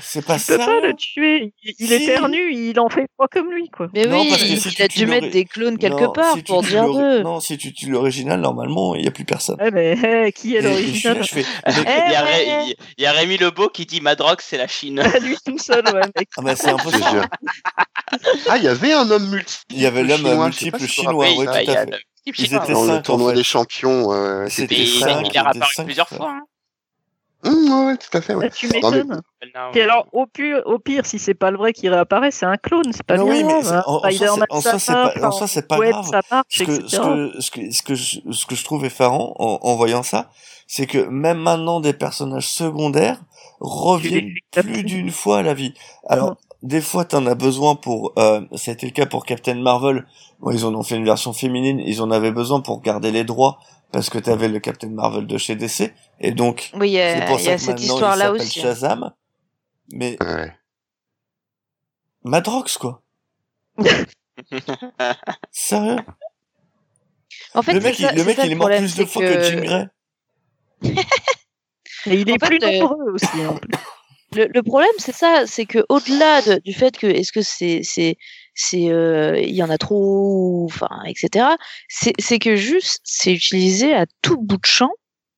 [0.00, 0.66] C'est pas Tu peux ça.
[0.66, 1.52] pas le tuer.
[1.62, 1.92] Il, Si.
[1.94, 3.88] éternue, il en fait trois comme lui, quoi.
[3.94, 6.04] Mais Non, oui, parce que il, si il tu a dû mettre des clones quelque
[6.04, 7.22] Non, part si tu pour dire deux.
[7.22, 9.56] Non, si tu tues l'original, normalement, il y a plus personne.
[9.64, 12.22] Eh mais eh, qui est l'original fais, Eh Il y, a.
[12.22, 15.00] Ré- y Rémi Lebeau qui dit Madrox c'est la Chine.
[15.00, 16.28] À Lui tout seul, ouais, mec.
[16.38, 17.26] ah bah c'est impossible.
[18.48, 19.64] Ah, il y avait un homme multiple.
[19.70, 21.90] Il y avait l'homme pas multiple tu chinois, oui, tout il y à fait.
[22.26, 26.38] Ils étaient le tournoi des champions, ouais, C'était ça, il a apparu cinq, plusieurs fois.
[27.44, 28.46] Hum, ouais, tout à fait, ouais.
[28.48, 29.20] Ah, Tu mais- m'étonnes.
[29.74, 32.56] Et alors, au pire, au pire, si c'est pas le vrai qui réapparaît, c'est un
[32.56, 33.64] clone, c'est pas Non, bien oui, mais grave.
[33.64, 33.82] c'est- hein.
[33.86, 36.06] en- en soi, c'est- pas- marche, en soi, c'est pas Web, grave.
[36.08, 38.84] ça marche, Ce que, ce que, ce que, ce que je, ce que je trouve
[38.84, 40.30] effarant en, en voyant ça,
[40.68, 43.20] c'est que même maintenant des personnages secondaires
[43.60, 45.74] reviennent plus d'une fois à la vie.
[46.08, 46.36] Alors, Non.
[46.62, 50.06] des fois, t'en as besoin pour, euh, ça a été le cas pour Captain Marvel.
[50.40, 53.24] Bon, ils en ont fait une version féminine, ils en avaient besoin pour garder les
[53.24, 53.58] droits
[53.92, 55.92] parce que t'avais le Captain Marvel de chez DC.
[56.22, 57.82] Et donc, Oui, il y c'est a, pour il y ça a que cette maintenant
[57.82, 58.60] il histoire-là s'appelle aussi.
[58.60, 58.62] hein.
[58.62, 59.12] Shazam.
[59.92, 60.52] Mais Ouais.
[62.24, 63.02] Madrox, quoi.
[65.50, 65.96] Sérieux?
[67.54, 69.04] En fait, le mec, ça- il, le mec, ça il est mort problème, plus de
[69.04, 69.86] fois que Jean Grey.
[72.06, 73.26] Et il est En fait, plus euh, nombreux aussi.
[73.46, 73.70] en plus.
[74.36, 77.80] le, le problème, c'est ça, c'est que au-delà de- du fait que est-ce que c'est
[77.82, 78.16] c'est
[78.54, 81.46] c'est euh, il y en a trop, enfin etc.
[81.88, 84.90] C'est que juste c'est utilisé à tout bout de champ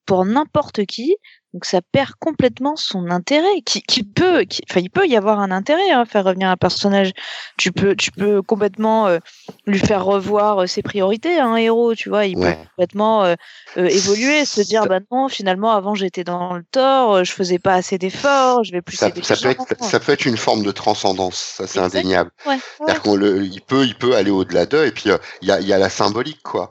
[0.07, 1.17] pour n'importe qui.
[1.53, 3.61] Donc ça perd complètement son intérêt.
[3.65, 6.57] Qui, qui peut, qui, enfin il peut y avoir un intérêt à faire revenir un
[6.57, 7.13] personnage.
[7.57, 9.21] Tu peux, tu peux complètement euh,
[9.65, 11.95] lui faire revoir euh, ses priorités, un héros.
[11.95, 12.55] Tu vois, il Ouais.
[12.57, 13.37] peut complètement euh,
[13.77, 17.61] euh, évoluer, se dire Ça- bah non, finalement avant j'étais dans le tort, je faisais
[17.61, 19.37] pas assez d'efforts, je vais plus Ça, peut être,
[19.79, 19.89] gens.
[19.89, 22.33] ça peut être une forme de transcendance, ça c'est indéniable.
[22.47, 22.59] Ouais, ouais.
[22.79, 25.05] C'est-à-dire qu'on le, il peut, il peut aller au-delà d'eux, et puis
[25.41, 26.71] il y, a, il y a la symbolique, quoi.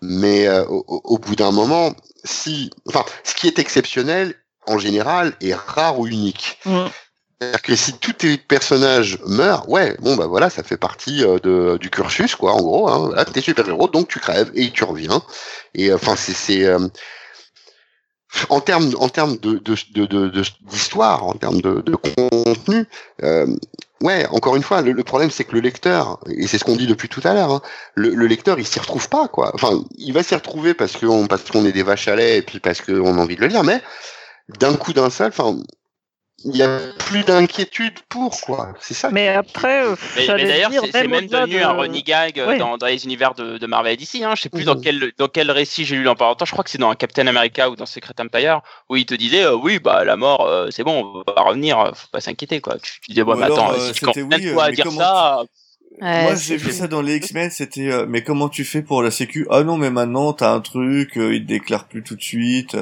[0.00, 1.92] Mais euh, au bout d'un moment,
[2.24, 4.34] si, enfin, ce qui est exceptionnel
[4.66, 6.58] en général est rare ou unique.
[6.64, 6.86] Mm.
[7.40, 11.40] C'est-à-dire que si tous tes personnages meurent, ouais, bon bah voilà, ça fait partie euh,
[11.40, 12.52] de, du cursus, quoi.
[12.52, 15.20] En gros, hein, voilà, t'es super héros, donc tu crèves et tu reviens.
[15.74, 16.78] Et euh, enfin, c'est, c'est euh,
[18.48, 22.86] en termes, en termes de, de, de, de- de- d'histoire, en termes de, de contenu.
[24.02, 26.88] Ouais, encore une fois, le, problème c'est que le lecteur, et c'est ce qu'on dit
[26.88, 27.62] depuis tout à l'heure, hein,
[27.94, 29.52] le, le lecteur il s'y retrouve pas quoi.
[29.54, 32.42] Enfin, il va s'y retrouver parce qu'on parce qu'on est des vaches à lait et
[32.42, 33.80] puis parce qu'on a envie de le lire, mais
[34.58, 35.56] d'un coup d'un seul, enfin,
[36.44, 38.72] il y a plus d'inquiétude pour quoi.
[38.80, 39.10] C'est ça.
[39.10, 42.58] Mais après, euh, Mais, mais d'ailleurs, c'est même devenu de- un running gag euh, Ouais.
[42.58, 44.24] dans, dans les univers de, de Marvel d'ici.
[44.24, 44.34] Hein.
[44.36, 44.80] Je sais plus dans Mhm.
[44.80, 46.44] quel dans quel récit j'ai lu dans pas longtemps.
[46.44, 49.44] Je crois que c'est dans Captain America ou dans Secret Empire où il te disait
[49.44, 52.60] euh, oui bah la mort euh, c'est bon on va revenir, euh, faut pas s'inquiéter
[52.60, 52.76] quoi.
[52.78, 54.98] Tu, tu disais ouais alors, attends euh, si tu oui, toi euh, à dire comment
[55.00, 55.42] ça,
[56.00, 59.02] Ouais, Moi, j'ai vu ça dans les X-Men, c'était euh, mais comment tu fais pour
[59.02, 59.46] la sécu?
[59.50, 62.76] Ah non, mais maintenant t'as un truc, euh, il te déclare plus tout de suite.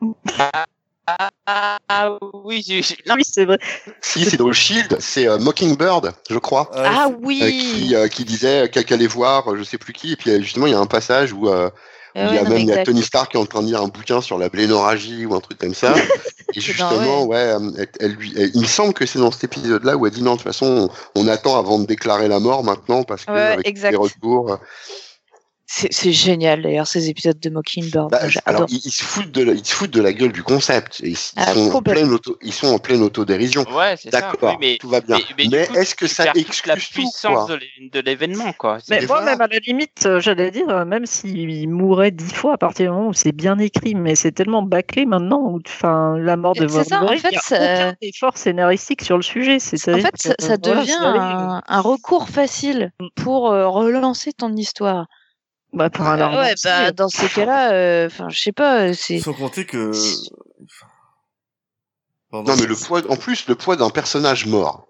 [1.06, 2.64] ah, ah, oui
[3.06, 3.58] non, Oui, c'est vrai.
[4.00, 6.70] Si c'est dans le Shield, c'est euh, Mockingbird, je crois.
[6.74, 7.38] Euh, Ah euh, oui.
[7.40, 10.40] qui, euh, qui disait qu'elle allait voir, euh, je sais plus qui, et puis euh,
[10.40, 11.70] justement il y a un passage où, euh, où
[12.14, 12.84] Ah il y a non, même il y a.
[12.84, 15.40] Tony Stark qui est en train de lire un bouquin sur la blénorragie ou un
[15.40, 15.94] truc comme ça.
[16.54, 19.44] et justement, ouais, euh, elle, elle lui, elle- il me semble que c'est dans cet
[19.44, 22.38] épisode-là où elle dit non, de toute façon, on, on attend avant de déclarer la
[22.38, 23.90] mort maintenant parce que Ouais, avec exact.
[23.90, 24.58] les retours.
[25.74, 28.10] C'est génial d'ailleurs ces épisodes de Mockingbird.
[28.10, 30.42] bah, alors ils, ils se foutent de la, ils se foutent de la gueule du
[30.42, 31.00] concept.
[31.00, 33.64] Ils, ils Ah, sont en pleine auto, ils sont en pleine autodérision.
[33.74, 34.20] ouais c'est ça.
[34.20, 35.18] D'accord, Oui, mais tout va bien.
[35.38, 38.78] mais- est-ce que ça la excuse tout puissance quoi de l'é- de l'événement quoi.
[38.90, 42.54] Mais moi, même à la limite, euh, j'allais dire, euh, même s'il mourait dix fois
[42.54, 46.18] à partir du moment où c'est bien écrit, mais c'est tellement bâclé maintenant, où, enfin,
[46.18, 47.56] la mort de C'est ça, en Wolverine, fait, il y a ça-
[47.88, 49.56] aucun effort scénaristique sur le sujet.
[49.56, 53.06] En fait, ça, que, ça voilà, devient un recours facile Mm.
[53.16, 55.06] pour euh, relancer ton histoire.
[55.72, 58.92] Bah, pour un Ah ouais, bah, euh, dans ces cas-là, enfin, je sais pas, euh,
[58.94, 59.20] c'est.
[59.20, 59.90] Sans compter que.
[62.30, 62.50] Pardon.
[62.52, 64.86] Non, mais le poids, en plus, le poids d'un personnage mort,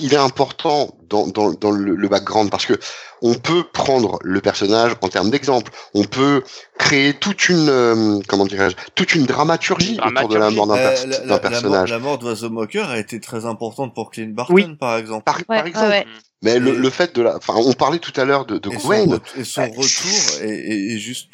[0.00, 2.74] il- est important dans, dans, dans le, le background parce que
[3.22, 6.42] on peut prendre le personnage en termes d'exemple, on peut
[6.78, 10.94] créer toute une, euh, comment dirais-je, toute une dramaturgie, autour de la mort d'un Euh,
[10.94, 11.90] pers- la, mort, personnage.
[11.90, 14.76] la mort d'Oiseau Moqueur a été très importante pour Clint Barton, Oui.
[14.78, 15.24] par exemple.
[15.24, 15.88] Par, Ouais, par ouais, exemple.
[15.88, 16.06] ouais.
[16.42, 18.78] Mais le, le fait de la, enfin, on parlait tout à l'heure de, de et,
[18.78, 19.14] son, Gwen.
[19.14, 19.68] re- et son Ouais.
[19.76, 21.28] retour est, est- est juste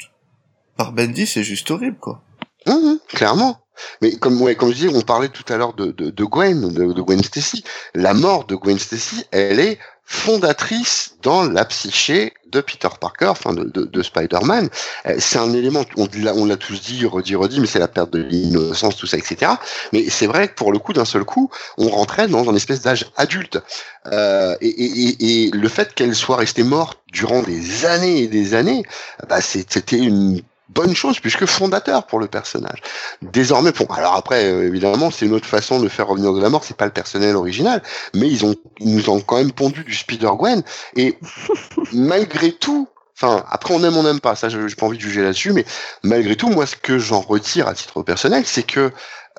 [0.77, 2.21] par Bendy, c'est juste horrible, quoi.
[2.67, 3.59] Hum, hum, clairement.
[4.01, 6.71] Mais comme, ouais, comme je disais, on parlait tout à l'heure de, de, de Gwen,
[6.73, 7.63] de, de Gwen Stacy.
[7.95, 13.53] La mort de Gwen Stacy, elle est fondatrice dans la psyché de Peter Parker, enfin
[13.53, 14.69] de, de, de Spider-Man.
[15.05, 18.21] Euh, C'est un élément, on l'a, tous dit, redit, redit, mais c'est la perte de
[18.21, 19.53] l'innocence, tout ça, etc.
[19.93, 22.81] Mais c'est vrai que pour le coup, d'un seul coup, on rentrait dans un espèce
[22.81, 23.59] d'âge adulte.
[24.07, 28.83] Euh, et, le fait qu'elle soit restée morte durant des années et des années,
[29.27, 32.79] bah, c'était une bonne chose puisque fondateur pour le personnage.
[33.21, 36.49] Désormais, bon, alors après, euh, évidemment, c'est une autre façon de faire revenir de la
[36.49, 37.81] mort, c'est pas le personnel original,
[38.13, 40.63] mais ils ont, ils nous ont quand même pondu du Spider-Gwen,
[40.95, 41.17] et
[41.93, 45.23] malgré tout, enfin, après on aime, on n'aime pas, ça, j'ai pas envie de juger
[45.23, 45.65] là-dessus, mais
[46.03, 48.91] malgré tout, moi, ce que j'en retire à titre personnel, c'est que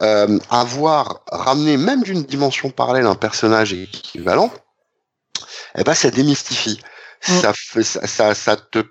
[0.02, 4.50] euh, avoir ramené même d'une dimension parallèle un personnage équivalent,
[5.76, 6.80] eh ben, ça démystifie.
[7.28, 7.40] Mm.
[7.40, 8.82] Ça, fait, ça, ça, ça te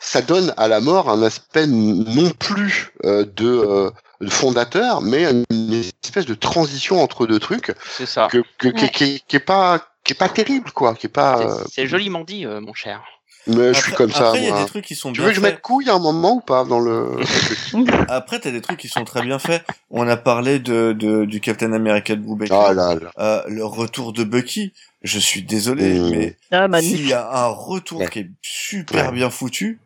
[0.00, 3.90] ça donne à la mort un aspect non plus euh, de, euh,
[4.20, 5.72] de fondateur, mais une
[6.02, 8.26] espèce de transition entre deux trucs C'est ça.
[8.30, 8.90] que, que, qui- Ouais.
[8.90, 11.36] qui, qui est pas qui est pas terrible quoi, qui est pas.
[11.38, 13.02] C'est- euh, C'est joliment dit, euh, mon cher.
[13.46, 14.28] mais je suis Après- comme ça.
[14.28, 15.90] Après, il y a des trucs qui sont Tu bien veux que je mette couille
[15.90, 17.16] à un moment ou pas dans le
[18.08, 19.62] Après, t'as des trucs qui sont très bien faits.
[19.90, 22.54] On a parlé de, de du Captain America de Brubaker.
[22.68, 23.10] Ah là là.
[23.18, 24.72] Euh, le retour de Bucky.
[25.02, 26.10] Je suis désolé, Mmh.
[26.10, 28.08] mais Ah, s'il y a un retour Ouais.
[28.08, 29.12] qui est super Ouais.
[29.12, 29.78] bien foutu,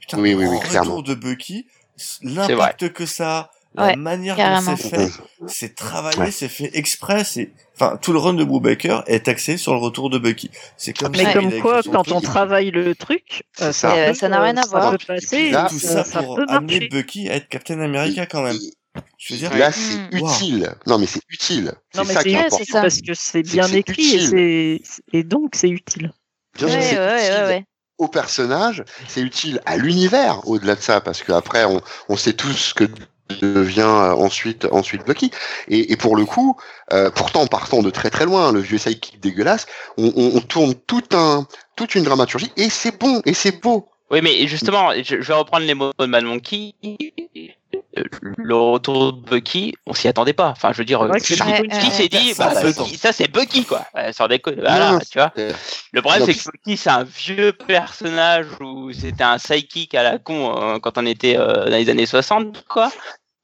[0.00, 1.02] putain, Oui, oui, oui, le retour clairement.
[1.02, 4.72] de Bucky, C'est l'impact que ça a, la Ouais, manière carrément.
[4.72, 5.08] dont c'est fait,
[5.46, 6.30] c'est travaillé, Ouais.
[6.32, 10.10] c'est fait exprès, c'est, enfin, tout le run de Brubaker est axé sur le retour
[10.10, 10.50] de Bucky.
[10.76, 13.94] C'est comme Mais ça comme quoi, quand on travaille le truc, C'est euh, ça.
[13.94, 14.90] Euh, n'a rien à voir.
[14.90, 16.88] Peut passer, là, tout ça, ça pour amener marcher.
[16.88, 18.58] Bucky à être Captain America quand même.
[19.18, 20.08] Je veux dire, Là, c'est Mm.
[20.26, 20.74] utile.
[20.88, 21.66] Non, mais c'est utile.
[21.94, 22.56] Non, C'est mais c'est important.
[22.58, 22.80] c'est ça.
[22.82, 26.12] parce que c'est C'est bien c'est écrit et, c'est- donc c'est utile.
[26.58, 27.64] Bien Ouais, sûr, c'est ouais, ouais, ouais.
[28.00, 32.54] Au personnage, c'est utile à l'univers au-delà de ça, parce qu'après, on, on sait tous
[32.54, 32.84] ce que
[33.40, 35.30] devient euh, ensuite ensuite Bucky.
[35.68, 36.56] Et, et pour le coup,
[36.92, 39.66] euh, pourtant partant de très très loin, le vieux sidekick dégueulasse,
[39.98, 41.46] on, on, on tourne tout un
[41.76, 43.88] toute une dramaturgie et c'est bon et c'est beau.
[44.10, 46.74] Oui, mais justement, je, je vais reprendre les mots de Mad Monkey.
[48.00, 50.48] Euh, Le retour de Bucky, on s'y attendait pas.
[50.48, 51.36] Enfin, je veux dire, qui
[51.90, 53.84] s'est dit, Ça, bah, ça Bucky, ça c'est Bucky quoi.
[53.94, 54.60] Ouais, sans déconner.
[54.60, 55.32] Voilà, Non, tu vois.
[55.38, 55.52] euh,
[55.92, 60.18] Le problème c'est que Bucky c'est un vieux personnage où c'était un psychic à la
[60.18, 62.90] con euh, quand on était euh, dans les années 60 quoi.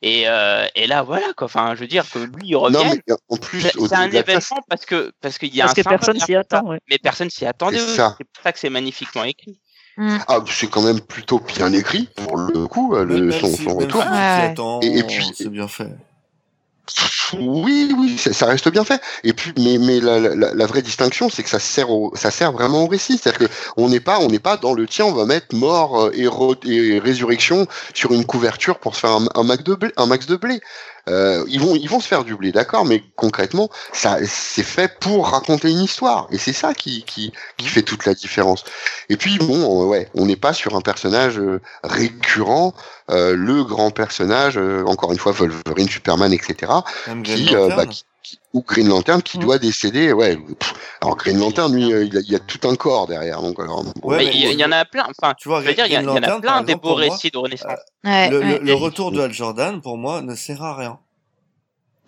[0.02, 1.46] Et, euh, et là voilà quoi.
[1.46, 2.76] Enfin, je veux dire que lui il revient.
[2.76, 5.82] Non mais en plus, C'est un événement parce que parce qu'il y a Parce un
[5.82, 6.64] que personne s'y attend.
[6.66, 6.78] Ouais.
[6.90, 7.78] Mais personne s'y attendait.
[7.78, 9.59] C'est pour ça que c'est magnifiquement écrit.
[9.99, 13.70] Ah, c'est quand même plutôt bien écrit pour le coup, euh, le, son, si, son
[13.70, 14.03] même retour.
[14.03, 14.16] si Ouais.
[14.51, 15.88] attends, Et- et puis- c'est bien fait.
[17.40, 19.01] Oui, oui, ça, ça reste bien fait.
[19.24, 22.30] Et puis, mais, mais la, la, la vraie distinction, c'est que ça sert, au, ça
[22.30, 23.18] sert vraiment au récit.
[23.18, 26.05] C'est-à-dire que on n'est pas, on n'est pas dans le tien, on va mettre mort
[26.05, 26.28] euh, et,
[26.74, 29.90] et résurrection sur une couverture pour se faire un, un max de blé.
[29.97, 30.61] Un max de blé.
[31.09, 34.98] Euh, ils vont, ils vont se faire du blé, d'accord, mais concrètement, ça, c'est fait
[34.98, 38.64] pour raconter une histoire, et c'est ça qui, qui, qui fait toute la différence.
[39.09, 42.74] Et puis bon, ouais, on n'est pas sur un personnage euh, récurrent,
[43.11, 46.72] euh, le grand personnage, euh, encore une fois, Wolverine, Superman, etc
[47.22, 49.43] qui, euh, bah, qui- qui- ou Green Lantern qui Mm.
[49.43, 50.39] doit décéder ouais
[51.01, 53.59] alors Green Lantern lui euh, il, a, il y a tout un corps derrière donc
[53.61, 55.07] alors, bon, Ouais, Mais mais il y, en a plein.
[55.18, 57.39] Enfin, Tu vois, je veux dire, il y, en a plein des beaux récits de
[57.39, 57.79] Renaissance.
[58.05, 58.59] Ouais, le, ouais.
[58.59, 60.99] le, le retour de Hal Jordan, pour moi, ne sert à rien.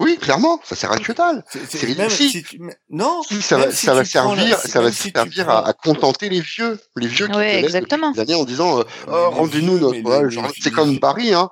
[0.00, 2.42] oui clairement ça sert à que dalle C'est- même si.
[2.44, 2.60] tu-
[2.90, 5.72] non, Si, ça va, si ça va la- servir, ça va si servir à, à
[5.72, 8.10] contenter les vieux, les vieux qui Ouais, connaissent exactement.
[8.12, 10.70] depuis des années en disant, euh, Mais oh, les rendez-nous notre, les- les- c'est les
[10.70, 10.98] comme.
[10.98, 11.50] Barry, hein,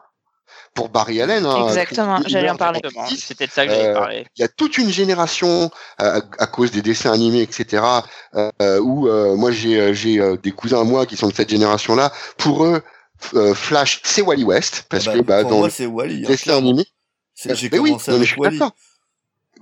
[0.76, 2.78] pour Barry Allen, hein, Exactement, j'allais en parler.
[2.84, 3.06] en Exactement.
[3.08, 4.26] 2010, C'était de ça que j'allais Euh, parler.
[4.36, 5.70] il y a toute une génération
[6.00, 7.82] euh, à, à cause des dessins animés, etc.
[8.36, 12.12] Euh, où euh, moi j'ai des cousins à moi qui sont de cette génération-là.
[12.36, 12.82] Pour eux,
[13.34, 16.24] euh, Flash, c'est Wally West parce Ah que bah, pour dans moi, Wally.
[16.24, 16.84] hein, dessin animé,
[17.34, 18.58] J'ai mais oui, commencé je avec Wally.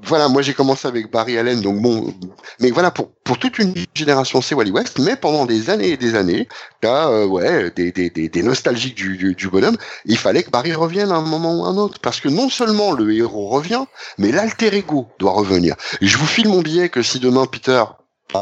[0.06, 2.12] Voilà, moi j'ai commencé avec Barry Allen, donc bon,
[2.60, 5.96] mais voilà pour pour toute une génération c'est Wally West, mais pendant des années et
[5.96, 6.46] des années,
[6.82, 9.78] t'as euh, ouais des, des, des, nostalgiques du, du, du bonhomme.
[10.04, 12.50] Il fallait que Barry revienne à un moment ou à un autre, parce que non
[12.50, 13.84] seulement le héros revient,
[14.18, 15.74] mais l'alter ego doit revenir.
[16.02, 17.82] Et je vous file mon billet que si demain Peter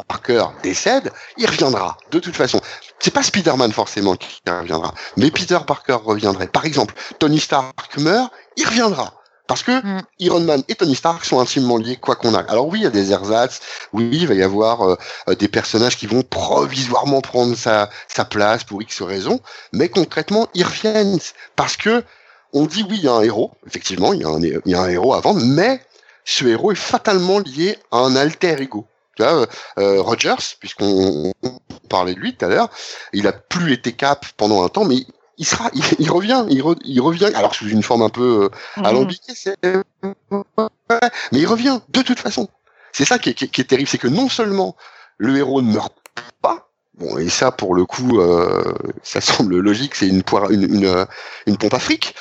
[0.09, 2.61] Parker décède, il reviendra de toute façon.
[2.99, 6.49] C'est pas Spider-Man forcément qui reviendra, mais Peter Parker reviendrait.
[6.49, 9.15] Par exemple, Tony Stark meurt, il reviendra.
[9.53, 10.01] Parce que Mm.
[10.21, 12.41] Iron Man et Tony Stark sont intimement liés, quoi qu'on a.
[12.41, 13.61] Alors oui, il y a des ersatz,
[13.93, 14.97] oui, il va y avoir euh,
[15.29, 19.41] euh, des personnages qui vont provisoirement prendre sa, sa place pour X raisons,
[19.75, 21.19] mais concrètement, ils reviennent.
[21.55, 22.03] Parce que
[22.55, 24.75] on dit oui, il y a un héros, effectivement, il y a un, il y
[24.75, 25.83] a un héros avant, mais
[26.25, 28.87] ce héros est fatalement lié à un alter ego.
[29.17, 29.47] Tu vois,
[29.79, 31.59] euh, Rogers, puisqu'on on
[31.91, 32.71] parlait de lui tout à l'heure,
[33.13, 35.05] il a plus été cap pendant un temps, mais
[35.39, 38.45] il sera, il, il revient, il, re- il revient, alors sous une forme un peu
[38.45, 38.49] euh,
[38.81, 38.87] Mhm.
[38.87, 39.57] alambiqué, c'est...
[39.63, 40.99] Ouais,
[41.33, 42.49] mais il revient de toute façon.
[42.93, 44.77] C'est ça qui est, qui est- qui est terrible, c'est que non seulement
[45.19, 45.95] le héros ne meurt
[46.43, 46.69] pas,
[46.99, 49.21] bon et ça pour le coup, euh, ça
[49.51, 51.07] semble logique, c'est une poire, une, une,
[51.47, 52.15] une pompe à fric,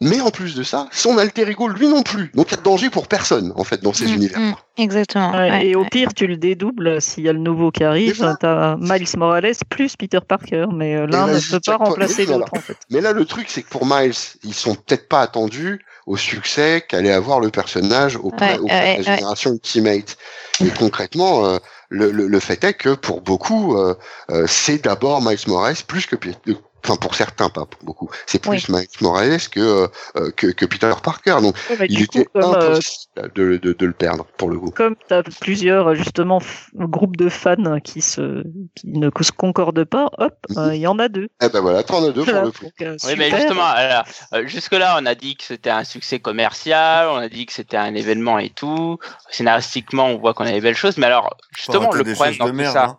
[0.00, 2.30] mais en plus de ça, son alter ego lui non plus.
[2.34, 4.38] Donc il y a de danger pour personne en fait dans ces Mm, univers.
[4.38, 5.30] mm, exactement.
[5.32, 8.36] Ouais, ouais, et au pire, tu le dédoubles s'il y a le nouveau qui arrive.
[8.40, 12.60] T'as Miles Morales plus Peter Parker, mais euh, l'un ne peut pas remplacer l'autre en
[12.60, 12.76] fait.
[12.90, 16.84] Mais là, le truc, c'est que pour Miles, ils sont peut-être pas attendus au succès
[16.88, 19.16] qu'allait avoir le personnage auprès, Ouais, auprès ouais, de la ouais.
[19.16, 20.16] génération Ultimate.
[20.64, 21.58] Et concrètement, euh,
[21.90, 23.94] le, le, le fait est que pour beaucoup, euh,
[24.30, 26.54] euh, c'est d'abord Miles Morales plus que Pe- euh,
[26.84, 28.08] Enfin, pour certains, pas pour beaucoup.
[28.26, 31.36] C'est plus Miles Morales que, euh, euh, que, que Peter Parker.
[31.42, 34.48] Donc, Ouais, mais il était coup, comme, euh, impossible de, de, de le perdre, pour
[34.48, 34.70] le coup.
[34.70, 36.40] comme tu as plusieurs justement
[36.74, 38.42] groupes de fans qui se
[38.74, 40.58] qui ne se concordent pas, hop, Mhm.
[40.58, 41.28] euh, il y en a deux.
[41.42, 42.64] Eh ben voilà, t'en as deux pour le coup.
[42.64, 47.08] donc, euh, Oui, mais justement, euh, jusque-là, on a dit que c'était un succès commercial,
[47.10, 48.98] on a dit que c'était un événement et tout.
[49.30, 52.52] Scénaristiquement, on voit qu'on a des belles choses, mais alors, justement, le problème dans tout
[52.52, 52.98] merde, ça, hein.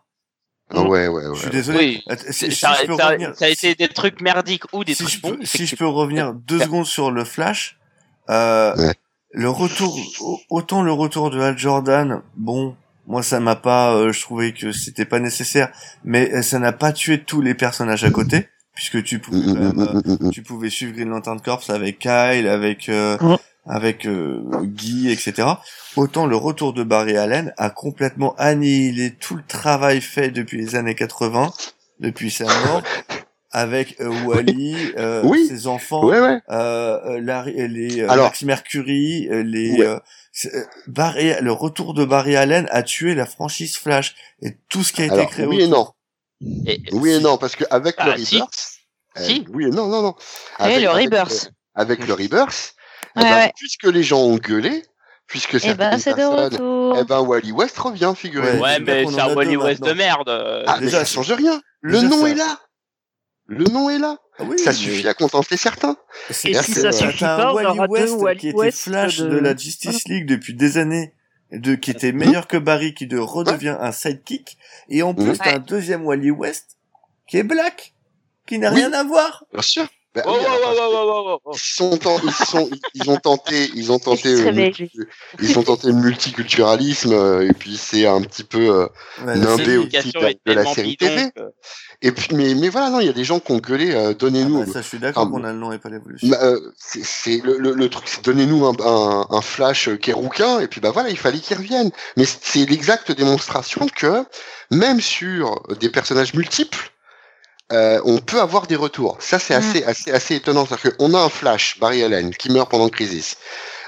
[0.72, 1.36] Ah ouais, ouais, ouais.
[1.36, 1.78] Je suis désolé.
[2.10, 4.94] oui, Si, ça, je peux ça- revenir, ça a été des trucs merdiques ou des
[4.94, 5.38] si trucs je bons.
[5.44, 7.78] si je peux revenir deux secondes sur le Flash,
[8.30, 8.94] euh, Ouais.
[9.32, 12.76] le retour, au- autant le retour de Hal Jordan, bon,
[13.08, 15.72] moi ça m'a pas, euh, je trouvais que c'était pas nécessaire,
[16.04, 19.74] mais euh, ça n'a pas tué tous les personnages à côté, puisque tu pouvais, Mm,
[19.74, 20.32] mm, euh, mm, mm.
[20.32, 23.18] tu pouvais suivre Green Lantern Corps avec Kyle, avec euh.
[23.70, 25.48] Avec euh, Guy, etc.
[25.96, 30.76] Autant le retour de Barry Allen a complètement annihilé tout le travail fait depuis les
[30.76, 31.54] années 80,
[32.00, 32.84] depuis sa mort.
[33.52, 35.48] avec euh, Wally, euh, Oui.
[35.48, 36.40] ses enfants, Ouais, ouais.
[37.22, 39.86] Larry- les Alors- Max Mercury, les Ouais.
[39.88, 40.00] euh,
[40.54, 44.14] euh, Barry, le retour de Barry Allen a tué la franchise Flash
[44.44, 45.46] et tout ce qui a été Alors, créé.
[45.48, 45.88] oui et non.
[46.68, 48.36] Et- Oui et non, parce que avec Ah, le si.
[48.36, 48.72] Rebirth,
[49.18, 49.46] euh, Si.
[49.52, 50.14] oui et non, non, non.
[50.60, 51.52] Oui, Avec- le avec Rebirth.
[51.74, 52.79] avec le Rebirth, eh
[53.24, 53.52] Ouais, ben, ouais.
[53.56, 54.84] puisque les gens ont gueulé,
[55.28, 56.98] puisque Eh certaines ben, c'est de retour.
[57.00, 58.62] eh ben Wally West revient, figurez-vous.
[58.64, 60.64] Ouais, c'est mais c'est un Wally deux West de merde.
[60.68, 61.62] Ah, mais Déjà, ça change rien.
[61.82, 62.60] Le déjà, nom ça- est là.
[63.48, 64.18] Le nom est là.
[64.38, 65.98] Ah oui, ça mais suffit à contenter certains.
[66.30, 68.48] c'est- Et si c'est- ça c'est suffit pas, on Wally aura deux West Wally qui
[68.50, 69.28] était West Flash de...
[69.28, 71.14] de- la Justice League depuis des années,
[71.52, 74.58] de qui était meilleur que Barry, qui de redevient un sidekick,
[74.90, 75.38] et en plus Ouais.
[75.38, 76.78] t'as un deuxième Wally West
[77.28, 77.94] qui est Black,
[78.48, 78.78] qui n'a Oui.
[78.78, 79.44] rien à voir.
[79.52, 79.88] Bien sûr.
[80.16, 81.52] Bah, Oh, oui, oh, oh, oh, oh, oh, oh.
[81.54, 84.92] Ils sont, ils sont, ils ont tenté, ils ont tenté, euh, multi-
[85.40, 88.88] ils ont tenté le multiculturalisme euh, et puis c'est un petit peu euh,
[89.24, 89.46] Ouais, mais
[89.78, 91.32] aussi de- de la série bidon TV.
[91.32, 91.42] que-
[92.02, 94.10] et puis mais mais voilà non il y a des gens qui ont gueulé euh,
[94.10, 96.28] Ah donnez-nous bah, ça, je suis d'accord Ah, qu'on a le nom et pas l'évolution.
[96.30, 99.96] Bah, euh, c'est c'est le, le, le truc, c'est donnez-nous un, un, un flash euh,
[99.98, 101.92] qui est rouquin, et puis bah voilà, il fallait qu'il revienne.
[102.18, 104.24] Mais c'est l'exacte démonstration que
[104.72, 106.90] même sur des personnages multiples,
[107.72, 109.18] euh, on peut avoir des retours.
[109.20, 109.58] Ça, c'est Mm.
[109.60, 110.66] assez, assez, assez étonnant.
[110.66, 113.38] C'est-à-dire qu'on a un Flash, Barry Allen, qui meurt pendant Crisis.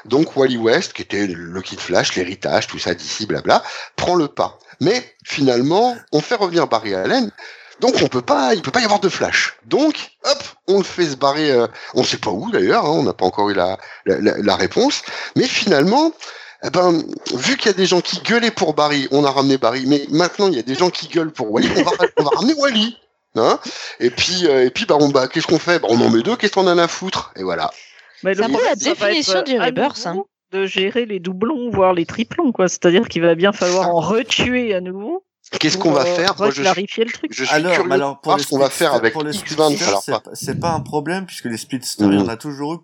[0.06, 3.64] Donc Wally West, qui était le Kid Flash, l'héritage, tout ça d'ici, blabla,
[3.96, 4.58] prend le pas.
[4.80, 7.32] Mais finalement, on fait revenir Barry Allen.
[7.80, 9.56] Donc on peut pas, il peut pas y avoir de Flash.
[9.66, 11.52] Donc, hop, on le fait se barrer.
[11.52, 14.38] euh, on sait pas où d'ailleurs, hein, on n'a pas encore eu la, la, la-
[14.38, 15.02] la réponse.
[15.36, 16.12] Mais finalement,
[16.64, 17.04] eh ben,
[17.34, 19.86] vu qu'il y a des gens qui gueulaient pour Barry, on a ramené Barry.
[19.88, 21.70] Mais maintenant, il y a des gens qui gueulent pour Wally.
[21.76, 22.98] On va, on va ramener Wally.
[23.36, 23.60] Hein
[24.00, 25.80] et puis, euh, et puis, bah, on, bah, qu'est-ce qu'on fait?
[25.80, 26.36] Bah, On en met deux.
[26.36, 27.32] Qu'est-ce qu'on en a à foutre?
[27.38, 27.72] Et voilà.
[28.24, 31.70] Mais C'est un peu problème, la définition du à rebirth, nouveau De gérer les doublons,
[31.72, 32.68] voire les triplons, quoi.
[32.68, 35.24] C'est-à-dire qu'il va bien falloir en retuer à nouveau.
[35.60, 36.36] Qu'est-ce qu'on va euh, faire?
[36.38, 37.32] Moi, je suis, clarifier le truc.
[37.34, 39.32] je suis Alors, curieux alors de pour voir ce qu'on va faire avec pour les
[39.32, 39.38] X20.
[39.38, 42.28] speedsters, Alors, c'est pas- pas- c'est pas un problème puisque les speedsters, il y en
[42.28, 42.78] a toujours eu.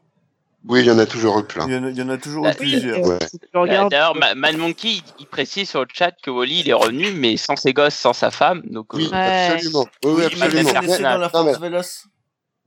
[0.65, 1.65] Oui, il y en a toujours eu plein.
[1.67, 2.99] Il y en a, il y en a toujours Bah, eu plusieurs.
[3.05, 3.17] Ouais.
[3.29, 6.59] Si tu regardes, D'ailleurs, Ma- Mad Monkey, il, il précise sur le chat que Wally,
[6.61, 8.61] il est revenu, mais sans ses gosses, sans sa femme.
[8.65, 9.49] Donc, Oui, euh, Ouais.
[9.53, 9.85] absolument.
[10.03, 11.29] Oui, oui, Oui, mais absolument.
[11.29, 12.05] dans la Véloce.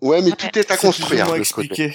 [0.00, 0.36] Ouais, mais Ouais.
[0.36, 1.94] tout est à construire moins de ce côté.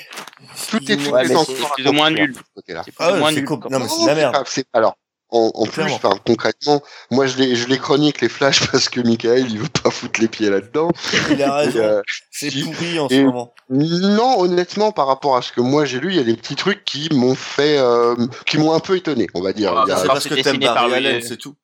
[0.70, 1.44] Tout est, tout Ouais, est à
[1.74, 2.36] plus ou moins construire nul.
[2.68, 3.46] c'est Ah ou ouais, moins c'est nul.
[3.46, 4.44] com- non, mais c'est la merde.
[4.74, 4.96] alors,
[5.32, 9.02] en, en plus, enfin, concrètement, moi, je les, je les chronique les flashs parce que
[9.02, 10.90] Michael, il veut pas foutre les pieds là-dedans.
[11.32, 11.80] Il a raison.
[11.80, 12.02] euh,
[12.32, 13.54] C'est pourri en ce moment.
[13.70, 16.56] non, honnêtement, par rapport à ce que moi j'ai lu, il y a des petits
[16.56, 18.16] trucs qui m'ont fait, euh,
[18.46, 19.74] qui m'ont un peu étonné, on va dire.
[19.76, 21.56] Ah, C'est parce que t'aimes Barry le- Allen, c'est tout.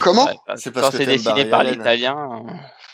[0.00, 2.42] Comment C'est parce quand que c'est dessiné Barry par l'italien.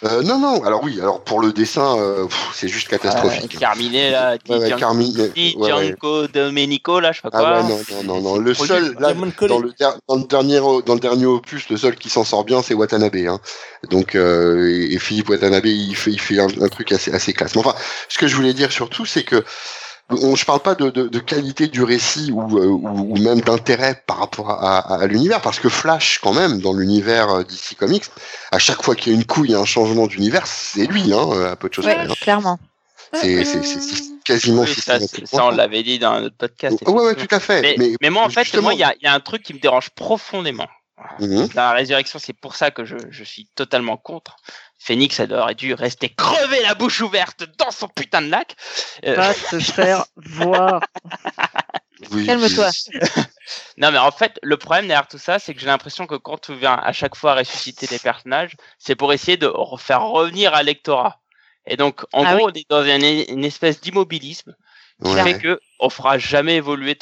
[0.04, 0.62] Euh, Non, non.
[0.64, 3.58] Alors oui, alors pour le dessin, euh, c'est juste Euh, catastrophique.
[3.58, 5.86] Carmine, là, Di Ouais, Gian- Carmine, euh, Di ouais, ouais.
[5.88, 7.62] Gianco Domenico, là, je sais pas Ah quoi.
[7.62, 8.36] ouais, non, non, non, non.
[8.38, 9.12] Le seul, là,
[9.48, 12.24] dans le, der- dans le dernier o- dans le dernier opus, le seul qui s'en
[12.24, 13.16] sort bien, c'est Watanabe.
[13.16, 13.38] Hein.
[13.90, 17.32] Donc euh, et, et Philippe Watanabe, il fait il fait un, un truc assez assez
[17.32, 17.54] classe.
[17.54, 17.74] Mais enfin,
[18.08, 19.44] ce que je voulais dire surtout, c'est que
[20.10, 23.40] on, je parle pas de, de, de qualité du récit ou, euh, ou, ou même
[23.40, 27.42] d'intérêt par rapport à, à, à l'univers, parce que Flash, quand même, dans l'univers euh,
[27.42, 28.04] DC Comics,
[28.52, 31.52] à chaque fois qu'il y a une couille, un changement d'univers, c'est lui, hein, euh,
[31.52, 32.14] à peu de choses Ouais, près, hein.
[32.20, 32.58] clairement.
[33.14, 33.44] C'est
[34.24, 36.76] quasiment Oui, ça, ça, on l'avait dit dans un autre podcast.
[36.86, 37.60] Ouais, ouais, tout à fait.
[37.62, 39.20] Mais, mais, mais moi, en fait, justement- moi, il y a, il y a un
[39.20, 40.66] truc qui me dérange profondément.
[41.18, 41.48] Mhm.
[41.54, 44.36] La résurrection, c'est pour ça que je, je suis totalement contre.
[44.78, 48.54] Phoenix, elle aurait dû rester crever la bouche ouverte dans son putain de lac.
[49.04, 50.80] Euh, va se faire voir.
[52.10, 52.70] Oui, Calme-toi.
[53.78, 56.38] non, mais en fait, le problème derrière tout ça, c'est que j'ai l'impression que quand
[56.38, 60.54] tu viens à chaque fois ressusciter des personnages, c'est pour essayer de re- faire revenir
[60.54, 61.20] à lectorat.
[61.66, 64.54] Et donc, en Ah gros, on est dans une, une espèce d'immobilisme
[65.02, 65.22] qui Ouais.
[65.22, 66.96] fait que on fera jamais évoluer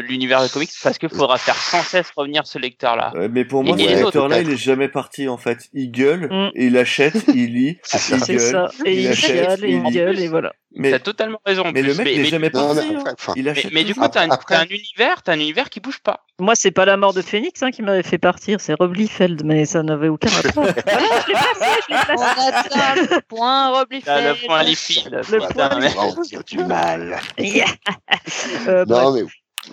[0.00, 3.12] l'univers de comics parce qu'il faudra faire sans cesse revenir ce lecteur-là.
[3.14, 5.68] Ouais, mais pour moi, Et ce lecteur-là, il est jamais parti, en fait.
[5.72, 6.50] Il gueule, Mm.
[6.54, 8.16] et il achète, il lit, C'est ça.
[8.16, 8.40] il gueule.
[8.40, 8.68] ça.
[8.84, 10.52] Et il il achète, gueule, et il gueule, et voilà.
[10.76, 11.62] Mais, T'as totalement raison.
[11.64, 12.88] en mais le mec n'est mais jamais Non, parti.
[12.90, 12.98] mais hein.
[13.00, 15.80] après, enfin, Il mais, achète mais du coup, t'as un, univers, t'as un univers qui
[15.80, 16.26] bouge pas.
[16.38, 19.42] Moi, c'est pas la mort de Phoenix hein, qui m'avait fait partir, c'est Rob Liefeld,
[19.44, 20.64] mais ça n'avait aucun rapport.
[20.86, 24.24] voilà, je l'ai placé, je l'ai On attend le point T'as Roblifeld.
[24.40, 25.14] le point Liefeld.
[25.30, 27.18] Le point du mal.
[28.68, 28.84] Euh.
[28.86, 29.22] Non mais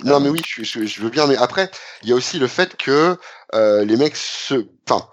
[0.04, 1.28] non mais oui, je, je, je veux bien.
[1.28, 1.70] Mais après,
[2.04, 3.18] il y a aussi le fait que
[3.54, 5.08] euh, les mecs se, enfin,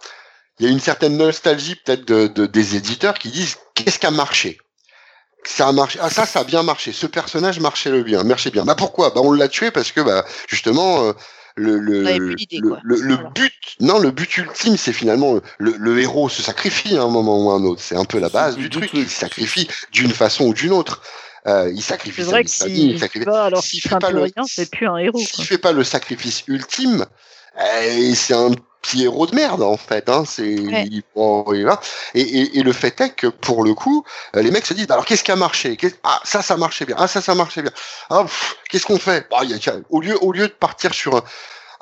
[0.59, 4.07] il y a une certaine nostalgie peut-être de, de- des éditeurs qui disent qu'est-ce qui
[4.07, 4.59] a marché?
[5.45, 5.99] Ça a marché.
[6.01, 6.93] Ah ça, ça a bien marché.
[6.93, 8.65] Ce personnage marchait le bien, marchait bien.
[8.65, 9.11] Bah pourquoi?
[9.11, 11.05] Bah on l'a tué parce que bah justement.
[11.05, 11.13] euh,
[11.55, 12.79] le, le, le, quoi.
[12.83, 13.29] le- le Voilà.
[13.35, 17.45] but, non, le but ultime, c'est finalement le, le héros se sacrifie à un moment
[17.45, 17.83] ou à un autre.
[17.83, 18.87] C'est un peu la base du truc.
[18.89, 19.03] truc.
[19.03, 21.03] Il se sacrifie d'une façon ou d'une autre.
[21.49, 24.11] Euh, il sacrifie C'est sa vrai vie s'il il sacrifie- va alors s'il fait pas
[24.11, 25.19] le- rien, c'est plus un héros.
[25.19, 27.05] s'il fait pas le sacrifice ultime,
[27.85, 28.53] eh, c'est un,
[28.85, 30.09] anti-héros de merde en fait.
[30.09, 30.25] Hein.
[30.27, 30.87] C'est Ouais.
[30.91, 31.81] il- bon, et, là.
[32.15, 34.05] et, et, et le fait est que pour le coup,
[34.37, 35.77] euh, les mecs se disent bah, alors qu'est-ce qui a marché?
[36.05, 36.97] Ah ça ça marchait bien.
[36.99, 37.71] Ah ça ça marchait bien.
[38.11, 38.25] Ah
[38.69, 39.27] qu'est-ce qu'on fait?
[39.31, 41.23] Bah, il y a- tiens, Au lieu au lieu de partir sur un,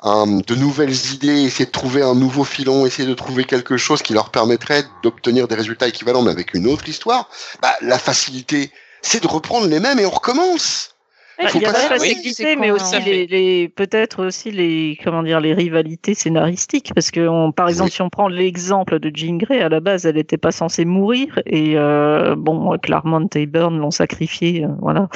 [0.03, 4.01] un- de nouvelles idées, essayer de trouver un nouveau filon, essayer de trouver quelque chose
[4.03, 7.29] qui leur permettrait d'obtenir des résultats équivalents mais avec une autre histoire,
[7.63, 8.71] bah, la facilité
[9.01, 10.95] c'est de reprendre les mêmes et on recommence.
[11.39, 14.99] Ouais, Faut il y a pas- la facilité, mais aussi les, les peut-être aussi les
[15.03, 17.95] comment dire les rivalités scénaristiques, parce que on, par exemple, Oui.
[17.95, 21.39] si on prend l'exemple de Jean Grey, à la base, elle n'était pas censée mourir,
[21.47, 25.07] et euh, bon, Claremont et Byrne l'ont sacrifiée, euh, voilà,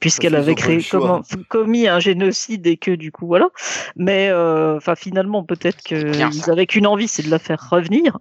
[0.00, 3.48] puisqu'elle avait créé comment, commis un génocide et que du coup voilà.
[3.94, 8.18] Mais euh, enfin, finalement, peut-être qu'ils avaient qu'une envie, c'est de la faire revenir.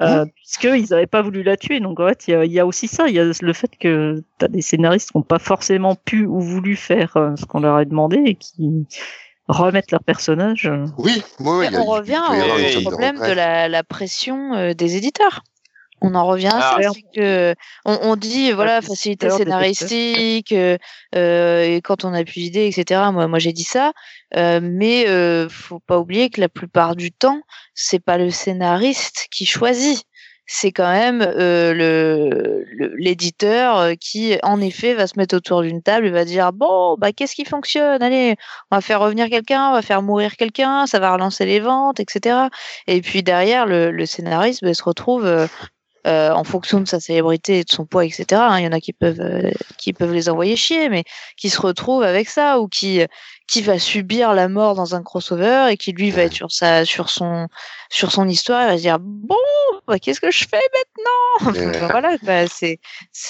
[0.00, 1.80] Euh, puisqu'ils n'avaient pas voulu la tuer.
[1.80, 3.08] Donc, en fait, il y a, il y a aussi ça.
[3.08, 6.24] Il y a le fait que tu as des scénaristes qui n'ont pas forcément pu
[6.24, 8.86] ou voulu faire euh, ce qu'on leur a demandé et qui
[9.48, 10.66] remettent leur personnage.
[10.66, 10.84] euh.
[10.98, 12.58] Oui, oui, oui, il y a- on revient au-
[12.90, 15.42] problème de la, la pression euh, des éditeurs.
[16.00, 16.78] On en revient Ah.
[16.92, 20.76] c'est que on, on dit voilà facilité scénaristique euh,
[21.14, 23.00] euh, et quand on a plus d'idées etc.
[23.12, 23.92] Moi moi j'ai dit ça,
[24.36, 27.40] euh, mais euh, faut pas oublier que la plupart du temps
[27.74, 30.04] c'est pas le scénariste qui choisit,
[30.46, 32.64] c'est quand même euh, le
[32.96, 37.12] l'éditeur qui en effet va se mettre autour d'une table et va dire bon bah
[37.12, 38.02] qu'est-ce qui fonctionne?
[38.02, 38.36] Allez
[38.70, 42.00] on va faire revenir quelqu'un, on va faire mourir quelqu'un, ça va relancer les ventes,
[42.00, 42.48] etc.
[42.86, 45.48] Et puis derrière, le, le scénariste ben, se retrouve
[46.06, 48.26] euh, en fonction de sa célébrité et de son poids, etc.
[48.32, 51.04] hein, Il y en a qui peuvent euh, qui peuvent les envoyer chier, mais
[51.36, 53.00] qui se retrouve avec ça ou qui
[53.50, 56.84] qui va subir la mort dans un crossover et qui lui va être sur sa
[56.84, 57.48] sur son
[57.90, 59.34] sur son histoire, il va se dire bon,
[59.86, 61.52] bah, qu'est-ce que je fais maintenant?
[61.76, 62.78] Enfin, Voilà, bah, c'est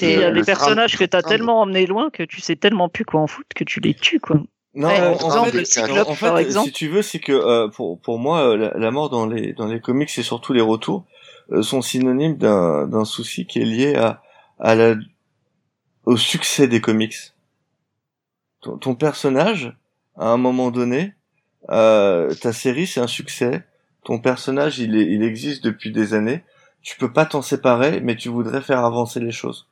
[0.03, 1.37] Il y c'est a le des drame- personnages que tu as drame.
[1.37, 4.21] tellement emmenés loin que tu sais tellement plus quoi en foutre que tu les tues.
[4.21, 4.37] quoi.
[4.75, 6.67] Non, Ouais, en, exemple, en fait, Cyclope, en fait, par exemple.
[6.67, 9.53] si tu veux, c'est que euh, pour pour moi, euh, la, la mort dans les
[9.55, 11.18] dans les comics et surtout les retours euh,
[11.63, 14.23] sont synonymes d'un d'un souci qui est lié à
[14.59, 14.95] à la
[16.05, 17.17] au succès des comics.
[18.61, 19.77] Ton, ton personnage,
[20.17, 21.15] à un moment donné,
[21.71, 23.65] euh, ta série c'est un succès.
[24.05, 26.43] Ton personnage, il est il existe depuis des années.
[26.83, 29.69] Tu peux pas t'en séparer, mais tu voudrais faire avancer les choses.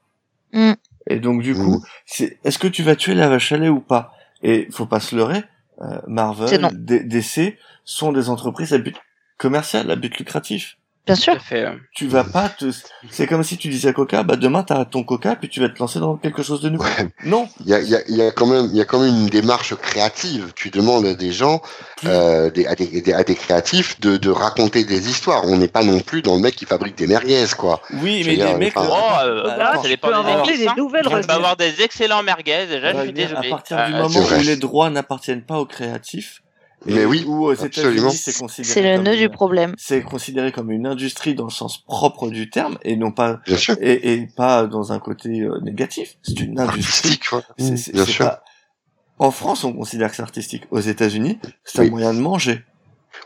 [0.53, 0.73] Mm.
[1.09, 1.65] Et donc du Mm.
[1.65, 4.13] coup, c'est est-ce que tu vas tuer la vache à lait ou pas?
[4.43, 5.43] Et faut pas se leurrer,
[5.81, 8.97] euh, Marvel, DC sont des entreprises à but
[9.39, 10.77] commercial, à but lucratif.
[11.07, 11.33] Bien Tout sûr.
[11.35, 11.65] à fait.
[11.65, 11.71] euh.
[11.95, 12.67] Tu vas pas te,
[13.11, 15.69] c'est comme si tu disais à Coca, bah demain t'arrêtes ton Coca puis tu vas
[15.69, 16.85] te lancer dans quelque chose de nouveau.
[16.85, 17.09] Ouais.
[17.25, 18.85] Non, Il y a, il y, a, il y a quand même, il y a
[18.85, 20.53] quand même une démarche créative.
[20.57, 21.63] Tu demandes à des gens,
[22.05, 25.43] euh, des, à, des, des- à des créatifs, de, de raconter des histoires.
[25.47, 27.81] On n'est pas non plus dans le mec qui fabrique des merguez, quoi.
[28.03, 30.09] oui, mais dire, les mecs, enfin, euh, Oh, euh, bah, ça dépend
[30.45, 33.47] des des nouvelles On va avoir des excellents merguez, déjà, je suis désolé.
[33.47, 34.39] à partir du Euh, moment vrai.
[34.39, 36.41] où les droits n'appartiennent pas aux créatifs,
[36.89, 37.93] et Mais oui, où aux absolument.
[38.09, 39.75] États-Unis c'est considéré C'est le comme nœud une- du problème.
[39.79, 43.57] c'est considéré comme une industrie dans le sens propre du terme et non pas Bien
[43.57, 43.77] sûr.
[43.81, 46.15] et, et pas dans un côté euh, négatif.
[46.23, 46.81] C'est une industrie.
[47.11, 47.43] Artistique, quoi.
[47.59, 48.25] C'est- c'est- Bien c'est sûr.
[48.27, 48.43] pas-
[49.19, 50.65] En France, on considère que c'est artistique.
[50.71, 51.87] Aux États-Unis, c'est Oui.
[51.87, 52.65] un moyen de manger.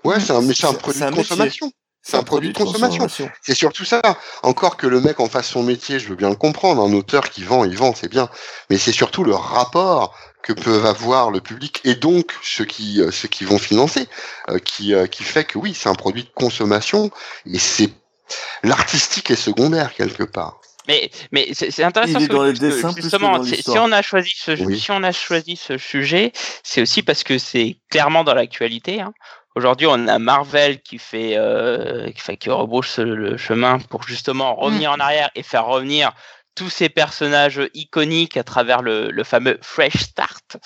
[0.04, 1.28] Ouais, c'est un, mais c'est un C'est- produit c'est un de métier.
[1.28, 1.72] consommation.
[2.02, 3.02] C'est un produit de consommation.
[3.02, 3.28] consommation.
[3.42, 4.00] C'est surtout ça.
[4.42, 6.82] Encore que le mec en fasse son métier, je veux bien le comprendre.
[6.82, 8.30] Un auteur qui vend, il vend, c'est bien.
[8.70, 13.10] Mais c'est surtout le rapport que peuvent avoir le public et donc ceux qui euh,
[13.10, 14.08] ceux qui vont financer,
[14.48, 17.10] euh, qui euh, qui fait que oui, c'est un produit de consommation
[17.46, 17.90] et c'est
[18.62, 20.60] l'artistique est secondaire quelque part.
[20.88, 24.32] Mais, mais c'est intéressant Il est que- les plus justement, dans si- on a choisi
[24.36, 24.80] ce, Oui.
[24.80, 26.32] si on a choisi ce sujet,
[26.64, 29.00] c'est aussi parce que c'est clairement dans l'actualité.
[29.00, 29.12] Hein.
[29.54, 34.04] Aujourd'hui, on a Marvel qui fait, euh, qui fait, qui rebrouche le, le chemin pour
[34.04, 36.12] justement revenir en arrière et faire revenir
[36.54, 40.56] tous ces personnages iconiques à travers le, le fameux Fresh Start.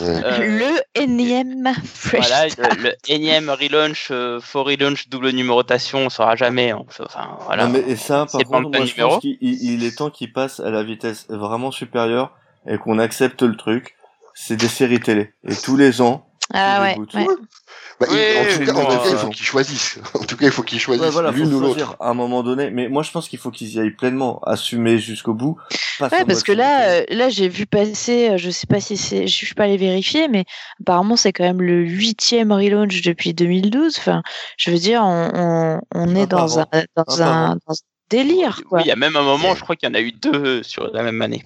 [0.00, 0.22] Ouais.
[0.24, 2.76] Euh, le énième fresh voilà, start.
[2.76, 6.70] le, le énième relaunch, euh, faux relaunch, double numérotation, on saura jamais.
[6.70, 6.84] hein.
[7.00, 7.66] Enfin, voilà.
[7.66, 10.32] Non, mais, et ça, par contre, moi, je pense qu'il il- il est temps qu'il
[10.32, 12.36] passe à la vitesse vraiment supérieure
[12.68, 13.96] et qu'on accepte le truc.
[14.34, 15.32] C'est des séries télé.
[15.48, 16.96] Et tous les ans, Ah ouais.
[16.96, 19.98] Bah, il- Oui, en tout cas, en bon, tout cas, il euh, faut qu'ils choisissent.
[20.14, 21.96] En tout cas, il faut qu'ils choisissent Ouais, voilà, l'une ou l'autre.
[22.00, 22.70] à un moment donné.
[22.70, 25.58] Mais moi, je pense qu'il faut qu'ils y aillent pleinement, assumer jusqu'au bout.
[26.00, 29.26] Ouais, parce que là, euh, là, j'ai vu passer, euh, je sais pas si c'est,
[29.26, 30.44] je suis pas allé vérifier, mais
[30.80, 33.96] apparemment c'est quand même le huitième relaunch depuis 2012.
[33.98, 34.22] Enfin,
[34.56, 36.66] je veux dire, on, on, on est par dans an.
[36.72, 37.56] un, dans Un par un, an.
[37.68, 37.76] dans un
[38.08, 38.78] délire, quoi.
[38.78, 40.62] Oui, il y a même un moment, je crois qu'il y en a eu deux
[40.62, 41.44] sur la même année.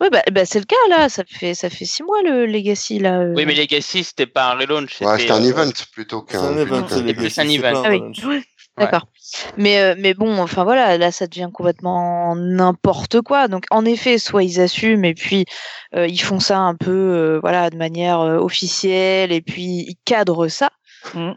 [0.00, 1.08] Ouais, bah, bah, c'est le cas là.
[1.08, 3.20] Ça fait, ça fait six mois le Legacy là.
[3.20, 3.34] euh.
[3.36, 5.00] Oui, mais Legacy, c'était pas un relaunch.
[5.00, 6.44] Ouais, c'était un euh, event plutôt C'est qu'un.
[6.44, 7.02] un event, plutôt qu'un-.
[7.06, 7.82] Legacy, plus un event.
[7.84, 8.00] Ah oui.
[8.24, 8.42] Ouais.
[8.78, 9.08] D'accord.
[9.58, 13.46] Mais, euh, mais bon, enfin voilà, là ça devient complètement n'importe quoi.
[13.48, 15.44] Donc en effet, soit ils assument et puis
[15.94, 19.96] euh, ils font ça un peu, euh, voilà, de manière euh, officielle et puis ils
[20.04, 20.70] cadrent ça.
[21.14, 21.32] Mm.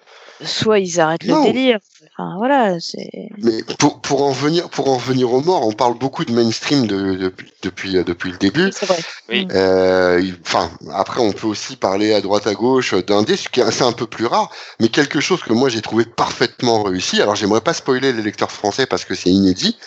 [0.45, 1.79] Soit ils arrêtent le délire.
[2.17, 3.29] Enfin voilà, c'est.
[3.39, 6.85] Mais pour, pour en venir pour en revenir aux morts, on parle beaucoup de mainstream
[6.85, 7.33] de, de-
[7.63, 8.71] depuis euh, depuis le début.
[8.71, 8.99] C'est vrai.
[9.29, 9.47] Oui.
[9.51, 13.81] Euh, Enfin, après, on peut aussi parler à droite à gauche d'indé, ce qui est
[13.81, 17.21] un peu plus rare, mais quelque chose que moi j'ai trouvé parfaitement réussi.
[17.21, 19.77] Alors, j'aimerais pas spoiler les lecteurs français parce que c'est inédit,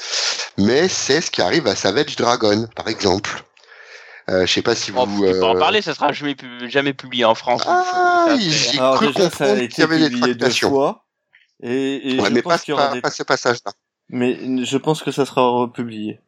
[0.59, 3.45] mais c'est ce qui arrive à Savage Dragon, par exemple.
[4.29, 5.23] Euh, je sais pas si On vous.
[5.23, 7.63] peut pas en euh, parler, ça sera jamais, pu- jamais publié en France.
[7.67, 10.71] Ah, j'ai cru comprendre qu'il y avait des deux tractations.
[10.71, 11.05] fois.
[11.63, 13.01] Et, et Ouais, je mais pas, pense qu'il y aura pas, des...
[13.01, 13.73] pas ce passage-là.
[14.09, 16.21] Mais je pense que ça sera republié.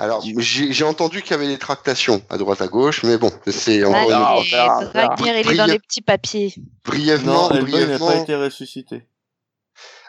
[0.00, 3.84] Alors, j'ai entendu qu'il y avait des tractations à droite à gauche, mais bon, c'est
[3.84, 4.84] encore une- on on.
[4.92, 6.54] Dragnir, il est dans les petits papiers.
[6.84, 9.06] brièvement, Non, Elbon n'a brièvement, pas été ressuscité.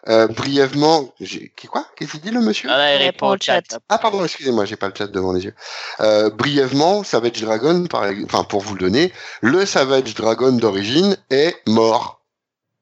[0.07, 1.13] Euh, brièvement.
[1.19, 1.85] j'ai- qui- Quoi?
[1.95, 2.69] Qu'est-ce qu'il dit le monsieur?
[2.71, 3.61] Ah, là, il répond au chat.
[3.89, 5.53] Ah pardon, excusez-moi, j'ai pas le chat devant les yeux.
[5.99, 11.55] Euh, brièvement, Savage Dragon, par, enfin pour vous le donner, le Savage Dragon d'origine est
[11.67, 12.21] mort,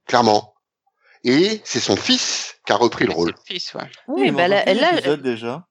[0.07, 0.53] clairement,
[1.24, 3.34] et c'est son fils qui a repris le rôle.
[3.45, 3.89] Fils, ouais.
[4.07, 5.65] Oui, est bah là, là, déjà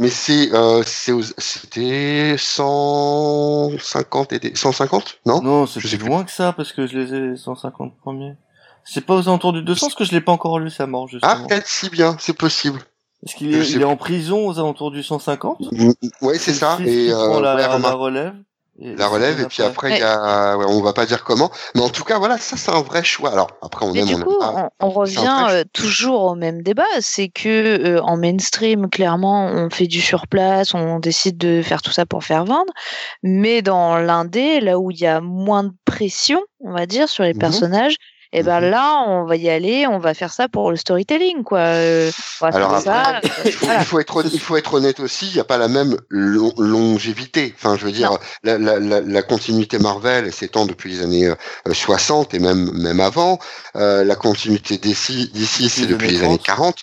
[0.00, 6.30] Mais c'est, euh, c'est aux- c'était 150 et des, 150, non, Non, c'est loin que
[6.30, 8.34] ça, parce que je les ai les 150 premiers.
[8.84, 11.04] C'est pas aux alentours du 200, parce que je l'ai pas encore lu sa mort,
[11.04, 11.46] Ah justement.
[11.46, 12.80] peut-être si bien, c'est possible.
[13.26, 15.90] Est-ce qu'il est, il en prison aux alentours du 150 Mm,
[16.22, 16.78] Ouais, c'est ça.
[16.84, 18.34] Et euh, la, ouais, la relève.
[18.82, 21.50] Et la relève et puis après il y a ouais, on va pas dire comment
[21.74, 24.06] mais en tout cas voilà ça c'est un vrai choix alors après on Mais aime
[24.06, 27.48] du on coup, aime pas on, revient euh, toujours au même débat, c'est que
[27.96, 32.24] euh, en mainstream, clairement, on fait du surplace, on décide de faire tout ça pour
[32.24, 32.72] faire vendre,
[33.22, 37.24] mais dans l'indé, là où il y a moins de pression, on va dire, sur
[37.24, 37.38] les Mhm.
[37.40, 37.96] personnages,
[38.32, 38.70] et ben Mhm.
[38.70, 41.58] là, on va y aller, on va faire ça pour le storytelling, quoi.
[41.60, 42.10] Euh,
[42.40, 43.34] on va Alors faire après, ça.
[43.44, 43.80] il faut, voilà.
[43.80, 45.96] il faut être honnête- il faut être honnête aussi il n'y a pas la même
[46.08, 51.02] lo- longévité enfin je veux dire la, la, la, la continuité Marvel s'étend depuis les
[51.02, 51.34] années euh,
[51.72, 53.38] 60 et même même avant
[53.76, 56.42] Euh, la continuité d'ici d'ici c'est Depuis les années 30.
[56.46, 56.76] 40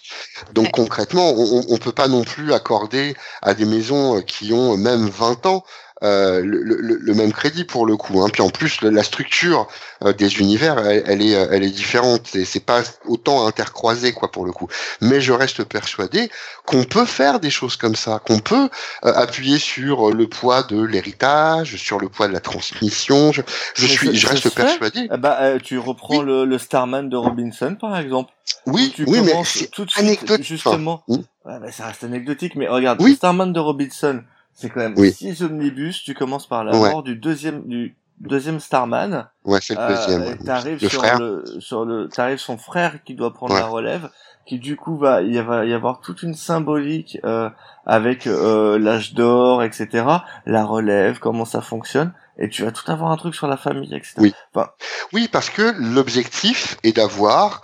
[0.54, 0.72] donc Ouais.
[0.72, 4.78] concrètement on, on- on peut pas non plus accorder à des maisons euh, qui ont
[4.78, 5.64] même 20 ans
[6.04, 8.22] euh, le, le- le même crédit pour le coup.
[8.22, 8.30] Hein.
[8.32, 9.68] Puis en plus, la structure
[10.04, 12.22] euh, des univers, elle, elle est, euh, elle est différente.
[12.32, 14.68] C'est, c'est pas autant intercroisé quoi pour le coup.
[15.02, 16.30] Mais je reste persuadé
[16.66, 18.70] qu'on peut faire des choses comme ça, qu'on peut
[19.06, 23.32] euh, appuyer sur le poids de l'héritage, sur le poids de la transmission.
[23.32, 23.42] Je,
[23.88, 25.08] suis, je reste persuadé.
[25.10, 26.26] Ah bah, tu reprends Oui.
[26.26, 28.32] le, le Starman de Robinson, par exemple.
[28.66, 30.46] Oui, tu oui, mais c'est tout de suite, anecdotique.
[30.46, 31.04] justement.
[31.10, 33.12] Enfin, Ouais, bah, ça reste anecdotique, mais regarde, Oui.
[33.12, 34.22] le Starman de Robinson,
[34.58, 35.14] c'est quand même Oui.
[35.14, 36.04] six omnibus.
[36.04, 36.90] Tu commences par la Ouais.
[36.92, 39.28] mort du deuxième, du deuxième Starman.
[39.46, 40.22] ouais, c'est le deuxième.
[40.24, 40.36] Euh.
[40.44, 41.20] T'arrives Le sur frère.
[41.20, 43.60] le, sur le, t'arrives son frère qui doit prendre Ouais.
[43.60, 44.10] la relève,
[44.48, 47.50] qui du coup va, il va y avoir toute une symbolique euh,
[47.86, 50.06] avec euh, l'âge d'or, etc.
[50.48, 53.94] La relève, comment ça fonctionne, et tu vas tout avoir un truc sur la famille,
[53.94, 54.16] etc.
[54.18, 54.34] Oui.
[54.56, 54.72] Enfin,
[55.14, 57.62] Oui, parce que l'objectif est d'avoir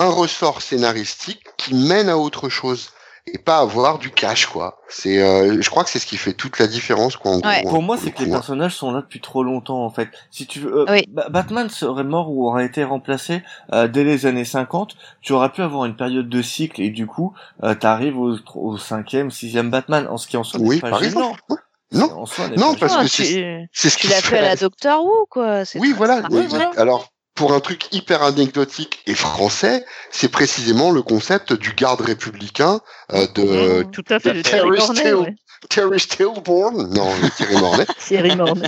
[0.00, 2.90] un ressort scénaristique qui mène à autre chose
[3.26, 4.78] et pas avoir du cash quoi.
[4.88, 7.36] C'est, euh, je crois que c'est ce qui fait toute la différence quoi.
[7.38, 7.62] Ouais.
[7.62, 10.08] Pour moi, c'est que les personnages sont là depuis trop longtemps, en fait.
[10.30, 11.04] Si tu veux, euh, Oui.
[11.30, 13.42] Batman serait mort ou aurait été remplacé
[13.72, 14.96] euh, dès les années 50.
[15.22, 18.76] Tu aurais pu avoir une période de cycle et du coup, euh, t'arrives au, au
[18.78, 21.20] cinquième, sixième Batman, en ce qui en soi n'est Oui, pas par gênant.
[21.32, 21.40] exemple.
[21.50, 21.56] Ouais.
[21.92, 24.54] Non, En soi, Non, parce que c'est- c'est ce tu qui l'as fait à la
[24.56, 25.64] Doctor Who, quoi.
[25.64, 26.22] c'est Oui, voilà.
[26.30, 26.70] Et- voilà.
[26.76, 32.80] Alors, pour un truc hyper anecdotique et français, c'est précisément le concept du garde républicain
[33.12, 35.34] euh, de Tout à fait, de ouais.
[35.68, 38.66] Terry Stillborn, non, Thierry Mornay, Thierry Mornay.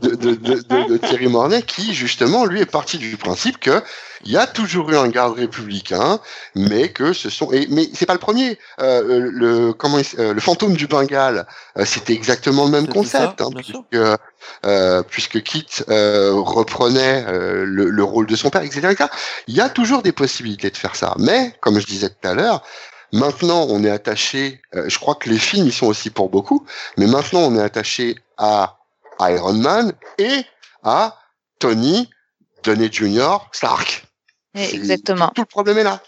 [0.00, 3.82] de, de, de, de- de Thierry Mornay, qui justement lui est parti du principe que
[4.24, 6.20] il y a toujours eu un garde républicain,
[6.54, 8.58] mais que ce sont et mais c'est pas le premier.
[8.80, 13.44] Euh, le comment euh, le fantôme du Bengale, euh, c'était exactement le même concept, ça,
[13.44, 13.50] hein,
[13.90, 14.18] puisque
[14.66, 19.10] euh, puisque Kit euh, reprenait euh, le, le rôle de son père, etc., etc.
[19.48, 22.34] Il y a toujours des possibilités de faire ça, mais comme je disais tout à
[22.34, 22.62] l'heure.
[23.12, 24.60] Maintenant, on est attaché.
[24.74, 27.62] euh, je crois que les films y sont aussi pour beaucoup, mais maintenant, on est
[27.62, 28.78] attaché à
[29.20, 30.44] Iron Man et
[30.82, 31.18] à
[31.58, 32.08] Tony
[32.64, 33.38] Downey Jr.
[33.52, 34.04] Stark.
[34.54, 35.28] Eh, Exactement.
[35.34, 36.00] Tout, le problème est là.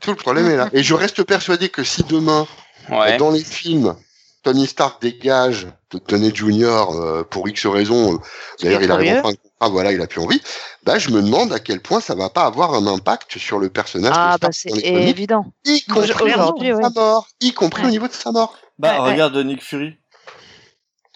[0.00, 0.68] Tout le problème est là.
[0.72, 2.46] Et je reste persuadé que si demain,
[2.88, 3.16] Ouais.
[3.16, 3.96] dans les films,
[4.42, 6.86] Tony Stark dégage de Downey Jr.
[6.94, 8.18] euh, pour X raisons, euh,
[8.62, 9.36] d'ailleurs il arrive furieux.
[9.58, 10.40] Contrat, voilà, il a plus envie,
[10.84, 13.68] bah je me demande à quel point ça va pas avoir un impact sur le
[13.68, 15.46] personnage Ah, de bah c'est évident.
[15.64, 16.82] y compris au niveau Aujourd'hui, de ouais.
[16.82, 18.56] sa mort, y compris au niveau de sa mort.
[18.78, 19.12] Bah, Ouais, ouais.
[19.12, 19.94] regarde Nick Fury.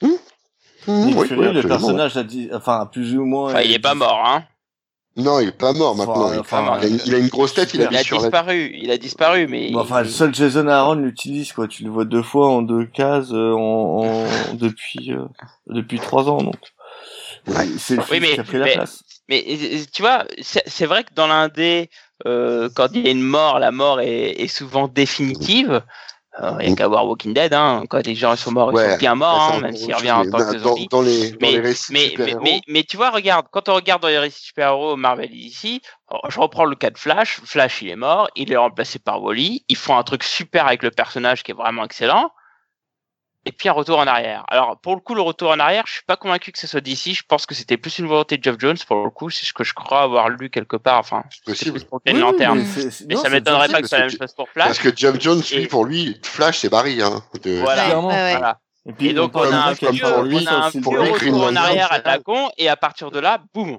[0.02, 0.08] Mmh,
[0.88, 3.50] Nick oui, Fury, oui, le personnage a dit, enfin, plus ou moins.
[3.50, 4.44] Enfin, il est pas mort, hein.
[5.16, 6.32] Non, il est pas mort Enfin, maintenant.
[6.32, 8.70] il, enfin, il a une, il a une grosse tête, il Il a la disparu,
[8.80, 9.70] il a disparu, mais.
[9.72, 11.68] Bon, enfin, le seul Jason Aaron l'utilise, quoi.
[11.68, 15.24] Tu le vois deux fois en deux cases euh, en, en- depuis euh,
[15.66, 16.56] depuis trois ans, donc.
[17.46, 17.66] Ouais.
[17.78, 19.02] C'est Oui, mais- qui a pris la mais- place.
[19.28, 19.44] mais
[19.92, 21.90] tu vois, c'est vrai que dans l'indé,
[22.26, 25.82] euh, quand il y a une mort, la mort est, est souvent définitive.
[26.40, 27.82] Euh, Il n'y a qu'à voir Walking Dead, hein.
[27.90, 30.14] quand les gens sont morts, ils Ouais, sont bien morts, Ouais, hein, même s'ils reviennent
[30.14, 30.86] en tant que dans, zombie.
[30.88, 33.74] dans les, dans Mais, les récits mais, mais, mais, mais tu vois, regarde, quand on
[33.74, 35.82] regarde dans les récits super-héros Marvel ici,
[36.28, 37.40] je reprends le cas de Flash.
[37.44, 39.64] Flash, il est mort, il est remplacé par Wally.
[39.68, 42.30] Ils font un truc super avec le personnage qui est vraiment excellent.
[43.46, 44.44] Et puis un retour en arrière.
[44.48, 46.82] Alors pour le coup, le retour en arrière, je suis pas convaincu que ce soit
[46.82, 47.14] d'ici.
[47.14, 49.30] Je pense que c'était plus une volonté de Geoff Jones pour le coup.
[49.30, 50.98] C'est ce que je crois avoir lu quelque part.
[50.98, 51.78] Enfin, c'est c'est possible.
[51.78, 52.58] plus pour Green Oui, oui, Lantern.
[52.58, 54.66] mais Mais non, ça m'étonnerait pas que ce soit la même chose pour Flash.
[54.66, 57.00] Parce que Jeff Jones, lui, Et- pour lui, Flash, c'est Barry.
[57.00, 57.60] Hein, de...
[57.60, 57.84] Voilà.
[57.86, 58.08] Clairement.
[58.08, 58.32] Ouais, ouais.
[58.32, 58.58] Voilà.
[58.86, 60.80] Et puis Et donc on a un vieux, parlé pour lui, on a un aussi
[60.80, 63.42] pour vieux lui, retour Green en arrière à la con, et à partir de là,
[63.54, 63.78] boum,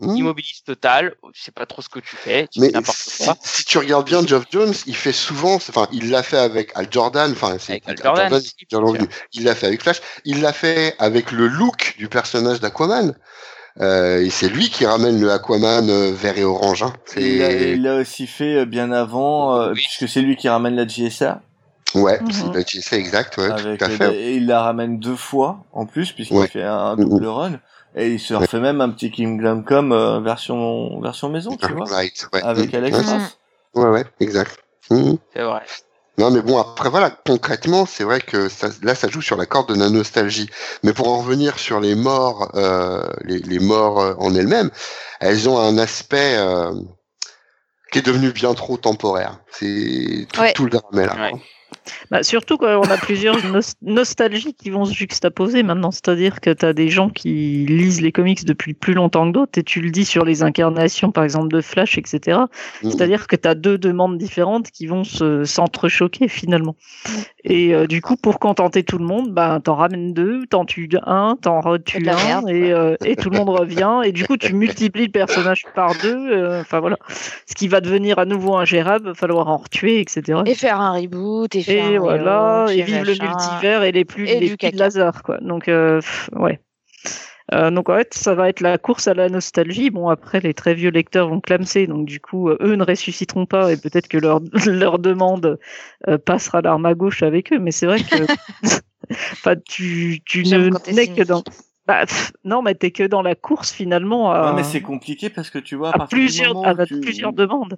[0.00, 0.16] Hmm.
[0.16, 1.14] immobilise total.
[1.32, 3.36] Tu sais pas trop ce que tu fais, tu Mais fais n'importe si, quoi.
[3.42, 6.88] si tu regardes bien Geoff Jones, il fait souvent, enfin, il l'a fait avec Al
[6.90, 10.52] Jordan, enfin, c'est Avec Al Jordan, il si, bien l'a fait avec Flash, il l'a
[10.52, 13.14] fait avec le look du personnage d'Aquaman.
[13.80, 16.82] Euh, et c'est lui qui ramène le Aquaman euh, vert et orange.
[16.82, 16.92] Hein.
[17.16, 19.74] Il l'a C'est il l'a aussi fait euh, bien avant, euh, Oui.
[19.76, 21.40] puisque c'est lui qui ramène la GSA.
[21.94, 22.32] ouais, Mhm.
[22.32, 24.14] c'est bah, c'est exact, ouais, avec, tout à fait.
[24.14, 26.48] et il la ramène deux fois en plus, puisqu'il Ouais.
[26.48, 27.08] fait un Mhm.
[27.08, 27.60] double run.
[27.94, 31.84] Et il se refait même un petit Kingdom Come euh, version, version maison, tu vois.
[31.84, 32.42] Right, ouais.
[32.42, 32.78] Avec Mhm.
[32.78, 33.38] Alex Ouais, Ross.
[33.74, 34.58] ouais, ouais, exact.
[34.90, 35.18] Mhm.
[35.34, 35.62] C'est vrai.
[36.18, 39.46] Non, mais bon, après, voilà, concrètement, c'est vrai que ça, là, ça joue sur la
[39.46, 40.48] corde de la nostalgie.
[40.82, 44.70] Mais pour en revenir sur les morts, euh, les, les morts euh, en elles-mêmes,
[45.20, 46.72] elles ont un aspect euh,
[47.90, 49.38] qui est devenu bien trop temporaire.
[49.50, 50.52] C'est tout, Ouais.
[50.52, 51.30] tout le drame là.
[52.10, 55.90] Bah, surtout quand on a plusieurs nos- nostalgies qui vont se juxtaposer maintenant.
[55.90, 59.58] C'est-à-dire que tu as des gens qui lisent les comics depuis plus longtemps que d'autres,
[59.58, 62.40] et tu le dis sur les incarnations, par exemple, de Flash, etc.
[62.82, 66.76] C'est-à-dire que tu as deux demandes différentes qui vont se s'entrechoquer finalement.
[67.44, 70.88] Et euh, du coup, pour contenter tout le monde, bah, t'en ramènes deux, t'en tues
[71.04, 74.00] un, t'en retues un, merde, et, euh, et tout le monde revient.
[74.04, 76.30] Et du coup, tu multiplies le personnage par deux.
[76.30, 76.96] euh, Enfin voilà.
[77.08, 80.40] Ce qui va devenir à nouveau ingérable, va falloir en retuer, etc.
[80.46, 83.92] Et faire un reboot, et faire Et un voilà, reboot, et vive le multivers et
[83.92, 84.78] les plus Et les plus de.
[84.78, 85.38] Lazare, quoi.
[85.40, 86.00] Donc, euh,
[86.36, 86.60] ouais.
[87.52, 89.90] Euh, donc en fait, ça va être la course à la nostalgie.
[89.90, 93.46] Bon, après, les très vieux lecteurs vont clamser, donc du coup, euh, eux ne ressusciteront
[93.46, 95.58] pas et peut-être que leur, leur demande
[96.08, 97.58] euh, passera l'arme à gauche avec eux.
[97.58, 98.26] Mais c'est vrai que,
[99.32, 101.42] enfin, tu, tu ne n'es que dans,
[101.86, 105.28] bah, pff, non, mais t'es que dans la course finalement à, Ouais, mais c'est compliqué
[105.28, 107.76] parce que tu vois, à, à plusieurs, moment à tu- plusieurs demandes.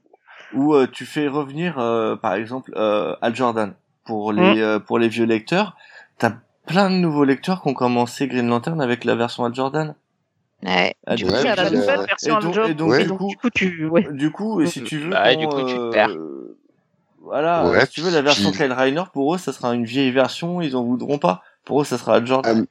[0.52, 4.36] où euh, tu fais revenir, euh, par exemple, euh, Al Jordan pour Mm.
[4.36, 5.74] les euh, pour les vieux lecteurs,
[6.18, 6.34] t'as
[6.66, 9.94] plein de nouveaux lecteurs qui ont commencé Green Lantern avec la version Al Jordan.
[10.62, 10.94] Ouais.
[11.06, 13.02] Ah, Du coup, c'est à la nouvelle euh, version et donc- Al et donc, Ouais.
[13.02, 14.06] et du coup, du coup, tu, ouais.
[14.12, 16.16] du coup, si tu veux, Bah, qu'on, du coup, tu te euh, perds.
[17.20, 20.10] Voilà, Ouais, si tu veux la version Kyle Reiner, pour eux, ça sera une vieille
[20.10, 21.42] version, ils en voudront pas.
[21.64, 22.66] Pour eux, ça sera Al Jordan.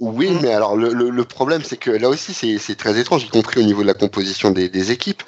[0.00, 3.24] Oui, mais alors le, le, le problème, c'est que là aussi, c'est c'est très étrange,
[3.24, 5.22] y compris au niveau de la composition des, des équipes.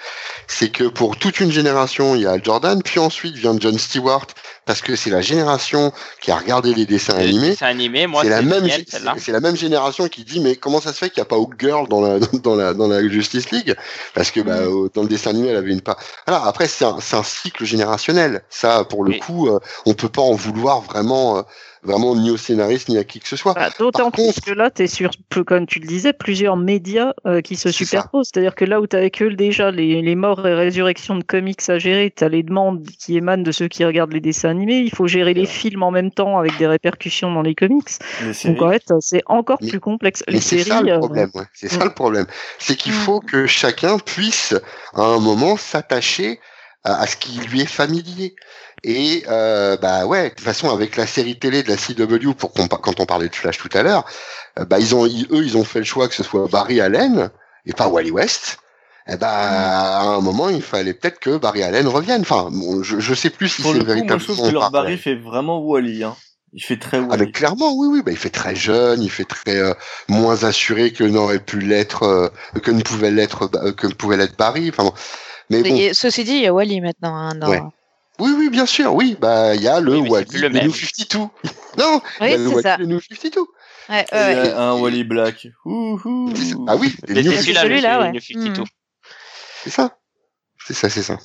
[0.49, 3.79] C'est que pour toute une génération, il y a Al Jordan, puis ensuite vient John
[3.79, 4.27] Stewart,
[4.64, 5.93] parce que c'est la génération
[6.23, 7.51] qui a regardé les dessins Les animés.
[7.51, 8.66] dessins animés, moi, C'est la même,
[9.18, 11.37] c'est la même génération qui dit mais comment ça se fait qu'il n'y a pas
[11.37, 13.77] Hawk Girl dans la dans la dans la Justice League?
[14.14, 14.89] Parce que bah, Mm.
[14.95, 15.99] dans le dessin animé elle avait une part.
[16.27, 19.18] Voilà après c'est un c'est un cycle générationnel ça pour le Oui.
[19.20, 21.43] coup euh, on peut pas en vouloir vraiment euh,
[21.83, 23.55] vraiment ni au scénariste ni à qui que ce soit.
[23.55, 25.11] Bah, D'autant contre- que là, tu es sur,
[25.47, 28.30] comme tu le disais, plusieurs médias euh, qui se superposent.
[28.33, 31.61] C'est-à-dire que là où tu as que déjà les, les morts et résurrections de comics
[31.68, 34.78] à gérer, tu as les demandes qui émanent de ceux qui regardent les dessins animés,
[34.78, 37.89] il faut gérer les films en même temps avec des répercussions dans les comics.
[38.22, 38.51] Les.
[38.53, 40.22] Donc en fait, c'est encore Mais- plus complexe.
[40.28, 41.45] Mais Les c'est ça le euh, problème, ouais.
[41.53, 42.26] c'est ça le problème,
[42.59, 42.97] c'est qu'il Mm.
[42.97, 44.55] faut que chacun puisse
[44.95, 46.39] à un moment s'attacher
[46.85, 48.35] à, à ce qui lui est familier.
[48.85, 52.53] Et euh, bah ouais, de toute façon avec la série télé de la CW, pour
[52.53, 54.05] qu'on quand on parlait de Flash tout à l'heure,
[54.59, 56.80] euh, bah ils ont ils- eux ils ont fait le choix que ce soit Barry
[56.80, 57.30] Allen
[57.64, 58.59] et pas Wally West.
[59.09, 62.22] Et bah à un moment il fallait peut-être que Barry Allen revienne.
[62.22, 64.35] Enfin, bon, je je sais plus si Pour c'est le coup, moi, je véritablement.
[64.35, 66.16] trouve que leur Barry fait vraiment Wally, hein.
[66.55, 67.27] Il fait très ah Wally.
[67.27, 69.73] mais clairement, oui, oui, bah, il fait très jeune, il fait très euh,
[70.09, 72.28] moins assuré que n'aurait pu l'être, euh,
[72.62, 74.69] que ne pouvait l'être, euh, que ne pouvait l'être Barry.
[74.69, 74.93] Enfin bon.
[75.51, 77.16] Mais bon, Et ceci dit, il y a Wally maintenant.
[77.16, 77.48] Hein, dans...
[77.48, 77.62] Ouais.
[78.18, 80.48] Oui, oui, bien sûr, oui, bah il y a le Oui, Wally, le.
[80.48, 81.18] New 52.
[81.78, 82.76] non, il y Oui, a le c'est Wally, ça.
[82.76, 83.40] le New 52.
[83.89, 85.48] Ouais, Il ouais, y a un Wally Black.
[85.64, 86.32] Ouhou.
[86.68, 88.12] Ah oui, c'est 52, celui-là, ouais.
[88.12, 88.62] New 52.
[88.62, 88.64] Mm.
[89.64, 89.98] c'est ça.
[90.64, 91.18] C'est ça, c'est ça.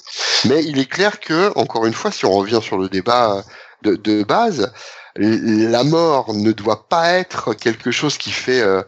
[0.46, 3.44] Mais il est clair que, encore une fois, si on revient sur le débat
[3.84, 4.74] de, de base,
[5.16, 8.82] la mort ne doit pas être quelque chose qui fait euh,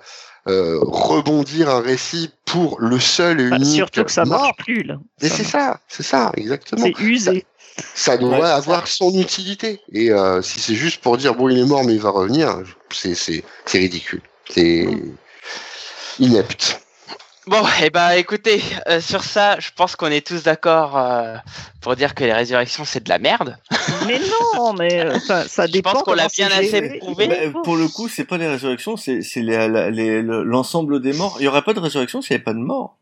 [0.48, 4.42] euh, rebondir un récit pour le seul et bah, unique surtout que ça mort.
[4.42, 4.98] marche plus là.
[5.22, 6.84] Mais c'est ça, c'est ça, exactement.
[6.86, 7.46] C'est usé.
[7.94, 9.80] Ça doit Ouais, avoir son utilité.
[9.94, 12.58] Et euh, si c'est juste pour dire bon il est mort mais il va revenir,
[12.92, 14.22] c'est c'est c'est ridicule.
[14.50, 14.88] C'est
[16.20, 16.82] inepte.
[17.50, 21.36] Bon, et bah écoutez, euh, sur ça, je pense qu'on est tous d'accord euh,
[21.82, 23.58] pour dire que les résurrections c'est de la merde.
[24.08, 24.20] Mais
[24.56, 25.94] non, mais euh, ça, ça Je dépend.
[25.94, 27.28] pense qu'on l'a bien assez prouvé.
[27.28, 29.22] Bah, pour le coup, c'est pas les résurrections, c'est
[30.22, 31.38] l'ensemble des morts.
[31.40, 32.98] Il y aurait pas de résurrection s'il n'y avait pas de morts.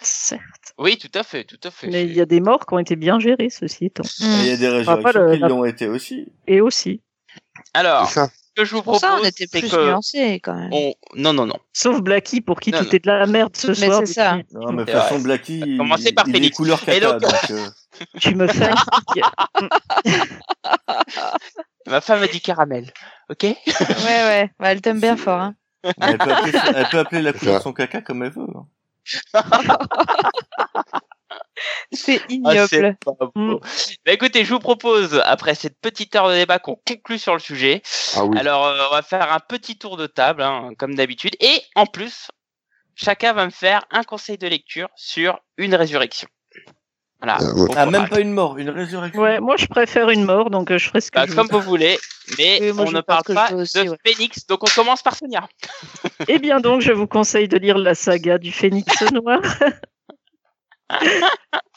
[0.00, 0.42] Certes.
[0.78, 1.88] Oui, tout à fait, tout à fait.
[1.88, 4.04] Mais il y a des morts qui ont été bien gérés, ceci étant.
[4.20, 6.26] Il y a des résurrections le- qui la- l'ont été aussi.
[6.46, 7.00] Et aussi.
[7.74, 8.28] Alors, ça.
[8.58, 10.70] Que je vous Pour propose, ça, on était plus que nuancés quand même.
[10.72, 10.92] on...
[11.14, 11.54] non, non, non.
[11.72, 12.90] Sauf Blacky, pour qui Non, tout non.
[12.90, 14.00] est de la merde ce Mais soir.
[14.04, 14.38] c'est ça.
[14.52, 15.18] Non, mais de C'est toute façon.
[15.20, 15.78] Blacky, il,
[16.14, 17.12] par il est couleur caca.
[17.12, 17.68] donc- donc, euh,
[18.20, 18.70] Tu me fais.
[21.86, 22.92] Ma femme a dit caramel,
[23.30, 23.42] ok?
[23.44, 23.56] Ouais,
[24.06, 24.50] ouais.
[24.58, 25.40] Bah, elle t'aime bien fort.
[25.40, 25.54] Hein.
[26.00, 28.42] elle, peut appeler, elle peut appeler la couleur de son caca comme elle veut.
[28.54, 28.66] hein.
[31.92, 32.68] C'est Ah, ignoble.
[32.68, 33.30] c'est pas beau.
[33.34, 33.58] Mm.
[34.06, 37.40] Bah écoutez, je vous propose, après cette petite heure de débat, qu'on conclue sur le
[37.40, 37.82] sujet.
[38.16, 38.38] Ah oui.
[38.38, 41.34] Alors, euh, on va faire un petit tour de table, hein, comme d'habitude.
[41.40, 42.28] Et en plus,
[42.94, 46.28] chacun va me faire un conseil de lecture sur une résurrection.
[47.20, 47.38] Voilà.
[47.42, 47.70] Euh, ouais.
[47.76, 49.20] Ah, même pas une mort, une résurrection.
[49.20, 51.48] Ouais, moi je préfère une mort, donc euh, je ferai ce que Bah, je comme
[51.48, 51.56] veux.
[51.58, 51.98] vous voulez,
[52.38, 53.96] mais Oui, moi, on ne parle pas aussi, de ouais.
[54.06, 54.46] Phoenix.
[54.46, 55.48] Donc, on commence par Sonia.
[56.28, 59.40] Eh bien donc, je vous conseille de lire la saga du Phénix Noir.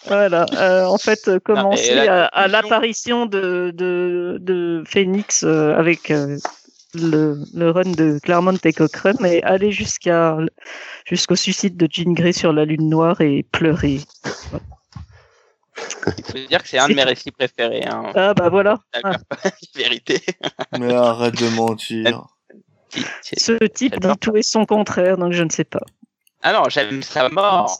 [0.07, 6.38] voilà, euh, en fait, euh, commencer à, l'apparition de, de, de Phoenix euh, avec euh,
[6.93, 10.38] le, le run de Claremont et Cochrane et aller jusqu'à
[11.05, 13.99] jusqu'au suicide de Jean Grey sur la Lune Noire et pleurer.
[16.27, 17.85] Je veux dire que c'est un de mes récits préférés.
[17.85, 18.11] Hein.
[18.15, 19.15] Ah bah voilà, D'accord.
[19.75, 20.21] Vérité.
[20.77, 22.27] Mais arrête de mentir.
[23.21, 25.81] Ce type dit tout et son contraire, donc je ne sais pas.
[26.43, 27.77] Ah non, j'aime sa mort.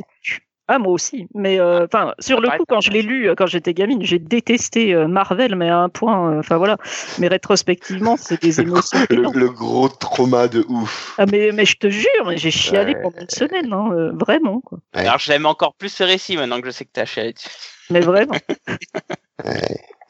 [0.74, 3.46] Ah moi aussi, mais euh, enfin sur le coup quand je l'ai lu euh, quand
[3.46, 6.78] j'étais gamine, j'ai détesté euh, Marvel, mais à un point, euh, enfin voilà.
[7.20, 8.98] Mais rétrospectivement, c'est des émotions.
[9.10, 11.16] Le, gros trauma de ouf.
[11.18, 13.02] Ah mais mais je te jure, mais j'ai chialé Ouais.
[13.02, 14.80] pendant une semaine, hein, euh, vraiment quoi.
[14.96, 15.02] Ouais.
[15.02, 17.50] Alors, j'aime encore plus ce récit maintenant que je sais que t'as chialé dessus.
[17.90, 18.36] Mais vraiment.
[19.44, 19.52] Oui.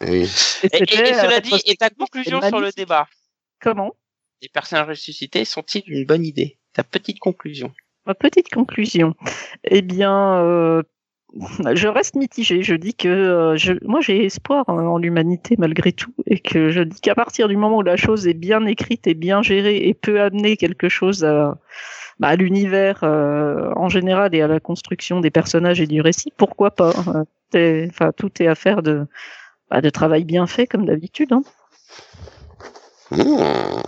[0.01, 3.07] Et, Et, et- c'était, et euh, cela dit, et ta conclusion sur le débat?
[3.59, 3.93] Comment?
[4.41, 6.57] Les personnages ressuscités sont-ils une bonne idée?
[6.73, 7.71] Ta petite conclusion.
[8.05, 9.13] Ma petite conclusion.
[9.63, 10.81] Eh bien, euh,
[11.73, 12.63] je reste mitigé.
[12.63, 16.69] Je dis que euh, je, moi j'ai espoir en, en l'humanité malgré tout, et que
[16.71, 19.87] je dis qu'à partir du moment où la chose est bien écrite et bien gérée
[19.87, 21.57] et peut amener quelque chose à,
[22.19, 26.33] bah, à l'univers euh, en général et à la construction des personnages et du récit,
[26.35, 26.91] pourquoi pas
[27.51, 29.05] c'est- Enfin, tout est affaire de,
[29.69, 31.33] bah, de travail bien fait comme d'habitude.
[31.33, 31.43] Hein.
[33.11, 33.83] Mmh.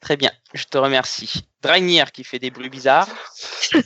[0.00, 1.47] Très bien, je te remercie.
[1.62, 3.08] Dragnir qui fait des bruits bizarres.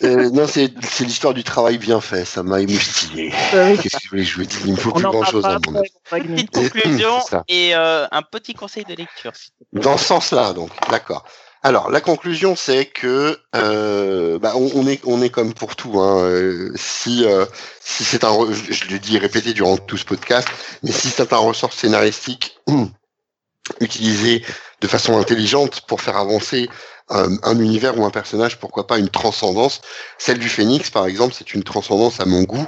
[0.03, 0.71] Euh, non, c'est
[1.01, 2.25] l'histoire du travail bien fait.
[2.25, 3.33] Ça m'a émoustillé.
[3.55, 4.61] Oui, Qu'est-ce que je voulais que je vous dise?
[4.67, 6.27] Il me faut on plus en grand chose parlera à mon après, avis.
[6.27, 6.45] Wagner.
[6.45, 7.19] Petite conclusion
[7.49, 9.33] et euh, un petit conseil de lecture.
[9.73, 11.25] Dans ce sens-là, donc, d'accord.
[11.65, 16.01] Alors, la conclusion, c'est que euh, bah, on, on est on est comme pour tout.
[16.01, 17.47] Hein, euh, si euh,
[17.81, 20.49] si c'est un, je, je l'ai dit et répété durant tout ce podcast,
[20.83, 22.59] mais si c'est un ressort scénaristique
[23.81, 24.45] utilisé
[24.81, 26.69] de façon intelligente pour faire avancer
[27.13, 29.81] un, un univers ou un personnage, pourquoi pas une transcendance.
[30.19, 32.67] Celle du Phénix, par exemple, c'est une transcendance à mon goût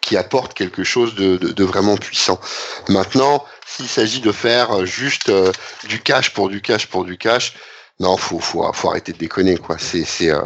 [0.00, 2.40] qui apporte quelque chose de, vraiment puissant.
[2.88, 5.50] Maintenant, s'il s'agit de faire juste euh,
[5.88, 7.54] du cash pour du cash pour du cash,
[7.98, 9.76] non, faut faut faut arrêter de déconner quoi.
[9.78, 10.42] C'est euh,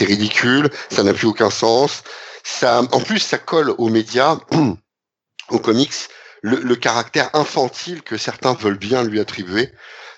[0.00, 2.04] ridicule, ça n'a plus aucun sens.
[2.44, 4.38] Ça, en plus, ça colle aux médias,
[5.50, 6.08] aux comics,
[6.42, 9.70] le caractère infantile que certains veulent bien lui attribuer.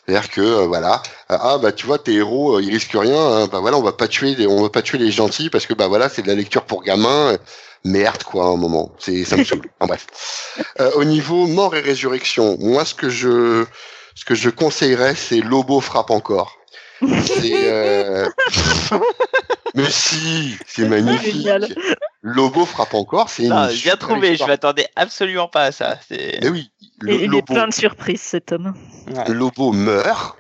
[0.06, 3.18] C'est-à-dire que euh, voilà, euh, ah bah tu vois tes héros euh, ils risquent rien,
[3.18, 5.66] hein, bah voilà on va pas tuer les, on va pas tuer les gentils parce
[5.66, 7.36] que bah voilà c'est de la lecture pour gamins.
[7.86, 9.68] Merde quoi à un moment, c'est ça me saoule.
[9.80, 10.06] En bref.
[10.80, 13.64] Euh, au niveau mort et résurrection, moi ce que je
[14.14, 16.56] ce que je conseillerais c'est Lobo frappe encore.
[17.00, 18.28] C'est euh...
[19.74, 21.34] mais si, c'est magnifique.
[21.34, 21.68] Génial.
[22.22, 25.98] Lobo frappe encore, c'est une Ah, bien trouvé, je m'attendais absolument pas à ça.
[26.08, 26.38] C'est...
[26.42, 28.74] Mais oui, le- il est Lobo, plein de surprises cet homme.
[29.12, 29.28] Ouais.
[29.32, 30.36] Lobo meurt.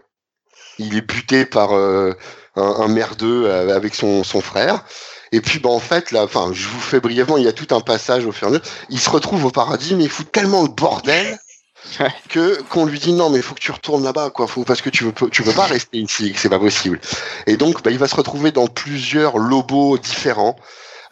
[0.78, 2.14] Il est buté par euh,
[2.56, 4.84] un, un merdeux euh, avec son, son frère.
[5.32, 7.74] Et puis, bah, en fait, là, enfin, je vous fais brièvement, il y a tout
[7.74, 8.64] un passage au fur et à mesure.
[8.90, 11.38] Il se retrouve au paradis, mais il fout tellement le bordel
[12.28, 14.46] que qu'on lui dit non, mais il faut que tu retournes là-bas, quoi.
[14.46, 17.00] Faut, parce que tu veux, tu peux pas rester ici, que c'est pas possible.
[17.46, 20.56] Et donc, bah, il va se retrouver dans plusieurs lobos différents,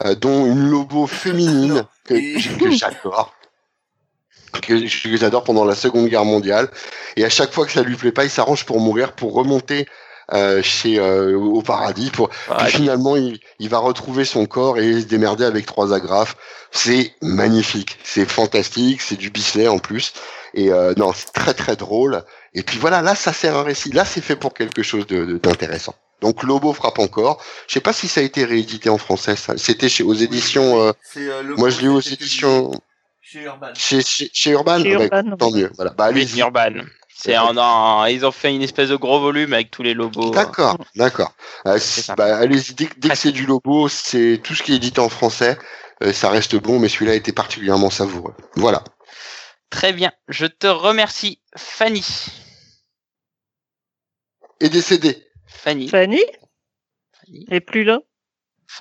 [0.04, 2.14] euh, dont une lobo féminine que,
[2.58, 3.34] que j'adore
[4.60, 6.68] que que j'adore pendant la Seconde Guerre mondiale.
[7.16, 9.86] Et à chaque fois que ça lui plaît pas, il s'arrange pour mourir, pour remonter
[10.32, 12.10] euh, chez euh, au paradis.
[12.10, 16.36] Pour puis finalement, il, il va retrouver son corps et se démerder avec trois agrafes.
[16.70, 20.12] C'est magnifique, c'est fantastique, c'est du Bisley en plus.
[20.54, 22.22] Et euh, non, c'est très très drôle.
[22.54, 23.90] Et puis voilà, là, ça sert un récit.
[23.92, 25.94] Là, c'est fait pour quelque chose de- de- d'intéressant.
[26.20, 27.42] Donc Lobo frappe encore.
[27.66, 29.34] Je sais pas si ça a été réédité en français.
[29.34, 29.54] Ça.
[29.56, 30.80] C'était chez aux éditions.
[30.80, 32.80] euh, euh, moi, je l'ai aux éditions publié
[33.24, 33.72] Chez Urban.
[33.74, 34.82] chez chez, chez Urban.
[34.82, 35.70] Chez Ah bah, Urban, tant mieux.
[35.76, 35.92] Voilà.
[35.92, 36.10] Bah.
[36.12, 36.84] Urban.
[37.14, 40.30] C'est en- ils ont fait une espèce de gros volume avec tous les logos.
[40.30, 41.32] D'accord, d'accord.
[41.66, 41.78] Euh,
[42.16, 45.08] bah, allez-y, dès, dès que c'est du Lobo, c'est tout ce qui est édité en
[45.08, 45.56] français.
[46.02, 48.34] euh, ça reste bon, mais celui-là était particulièrement savoureux.
[48.56, 48.82] Voilà.
[49.70, 50.10] Très bien.
[50.26, 52.04] Je te remercie, Fanny.
[54.60, 55.24] Et décédé.
[55.46, 55.88] Fanny.
[55.88, 56.20] Fanny?
[57.20, 57.46] Fanny.
[57.50, 58.00] est plus là,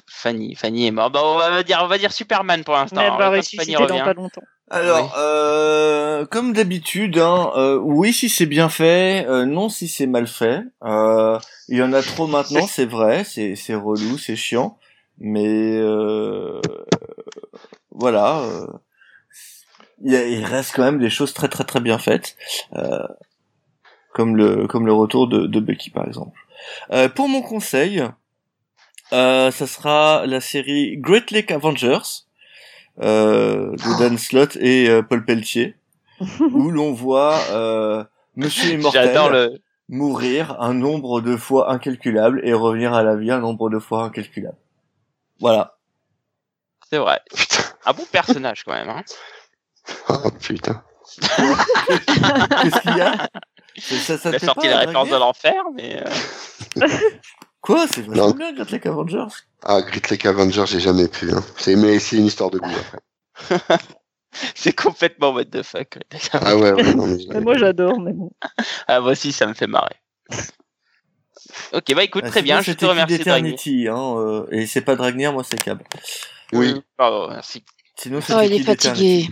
[0.08, 0.56] Fanny.
[0.56, 1.14] Fanny est morte.
[1.14, 3.02] Bah, on va dire, on va dire Superman pour l'instant.
[3.02, 4.04] elle Le va ressusciter Fanny dans revient.
[4.06, 4.42] pas longtemps.
[4.74, 10.08] Alors, euh, comme d'habitude, hein, euh, oui si c'est bien fait, euh, non si c'est
[10.08, 10.62] mal fait.
[10.86, 11.38] Euh,
[11.68, 14.78] il y en a trop maintenant, c'est vrai, c'est c'est relou, c'est chiant,
[15.20, 16.62] mais euh,
[17.92, 18.44] voilà,
[20.04, 22.38] il, y a- il reste quand même des choses très très très bien faites,
[22.76, 23.06] euh,
[24.14, 26.40] comme le comme le retour de, de Bucky par exemple.
[26.92, 28.04] Euh, pour mon conseil,
[29.14, 32.26] euh, ça sera la série Great Lake Avengers
[33.02, 35.76] euh, de Dan Slott et euh, Paul Pelletier,
[36.40, 38.04] où l'on voit euh,
[38.36, 39.62] Monsieur Immortel le.
[39.90, 44.04] mourir un nombre de fois incalculable et revenir à la vie un nombre de fois
[44.04, 44.58] incalculable.
[45.40, 45.78] Voilà.
[46.90, 47.22] C'est vrai.
[47.34, 47.64] Putain.
[47.86, 48.90] Un bon personnage quand même.
[48.90, 49.04] Hein.
[50.10, 50.84] Oh putain.
[51.16, 53.30] Qu'est-ce qu'il y a?
[53.78, 56.04] Ça, ça, Il a sorti pas, la référence de l'enfer, mais.
[57.62, 57.88] Quoi?
[57.88, 59.28] C'est vachement bien, Great Lake Avengers.
[59.64, 61.32] Ah, Great Lake Avenger, j'ai jamais pu.
[61.32, 61.44] Hein.
[61.58, 63.78] C'est mais c'est une histoire de goût après.
[64.56, 65.98] C'est complètement what the fuck.
[66.32, 68.32] Ah ouais, ouais non, mais moi j'adore, mais bon.
[68.88, 69.96] Ah, moi aussi, ça me fait marrer.
[71.74, 73.16] Ok, bah écoute, Ah, très bien, je te remercie.
[73.16, 75.82] Eternity, hein, euh, et c'est pas Dragnir, moi c'est Cab.
[76.54, 76.70] Oui.
[76.78, 77.66] Euh, Pardon, merci.
[77.98, 79.28] Sinon, Oh, il est fatigué.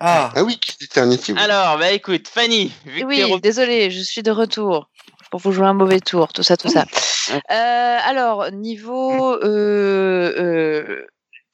[0.00, 1.32] Ah, Ah oui, Kid Eternity.
[1.32, 1.38] oui.
[1.38, 4.90] Alors, bah écoute, Fanny, vu que Oui, désolé, je suis de retour
[5.30, 6.84] pour vous jouer un mauvais tour, tout ça, tout ça.
[7.30, 11.06] Euh, alors, niveau euh, euh,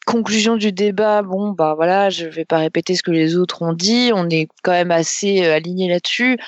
[0.06, 3.72] conclusion du débat, bon, bah voilà, je vais pas répéter ce que les autres ont
[3.72, 6.38] dit, on est quand même assez alignés là-dessus.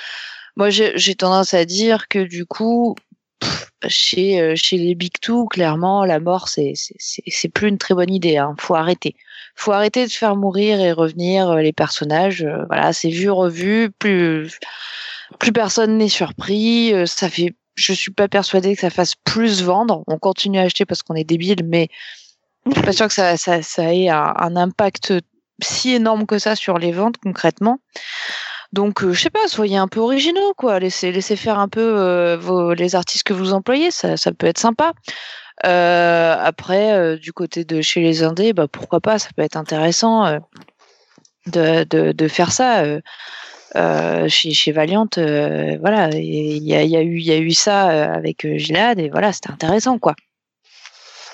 [0.55, 2.95] Moi, j'ai tendance à dire que du coup,
[3.87, 8.37] chez, chez les Big Two, clairement, la mort, c'est plus une très bonne idée.
[8.37, 8.55] Hein.
[8.59, 9.15] Faut arrêter.
[9.55, 12.47] Faut arrêter de faire mourir et revenir les personnages.
[12.67, 13.91] voilà, c'est vu, revu.
[13.99, 14.59] Plus
[15.39, 16.93] plus personne n'est surpris.
[17.05, 17.53] ça fait.
[17.75, 20.03] Je suis pas persuadée que ça fasse plus vendre.
[20.07, 21.89] On continue à acheter parce qu'on est débile, mais
[22.65, 25.13] je suis pas sûre que ça, ait un, impact
[25.61, 27.79] si énorme que ça sur les ventes concrètement.
[28.73, 30.79] Donc, euh, je sais pas, soyez un peu originaux, quoi.
[30.79, 34.93] Laissez, laissez faire un peu euh, les artistes que vous employez, ça, peut être sympa.
[35.65, 39.55] Euh, après, euh, du côté de chez les indés, bah pourquoi pas, ça peut être
[39.55, 40.39] intéressant
[41.45, 42.83] de faire ça.
[43.75, 44.27] Euh.
[44.29, 47.89] Chez, chez Valiant, euh, voilà, il y a, y, a eu, y a eu ça
[47.91, 50.15] euh, avec euh, Gilad et voilà, c'était intéressant, quoi.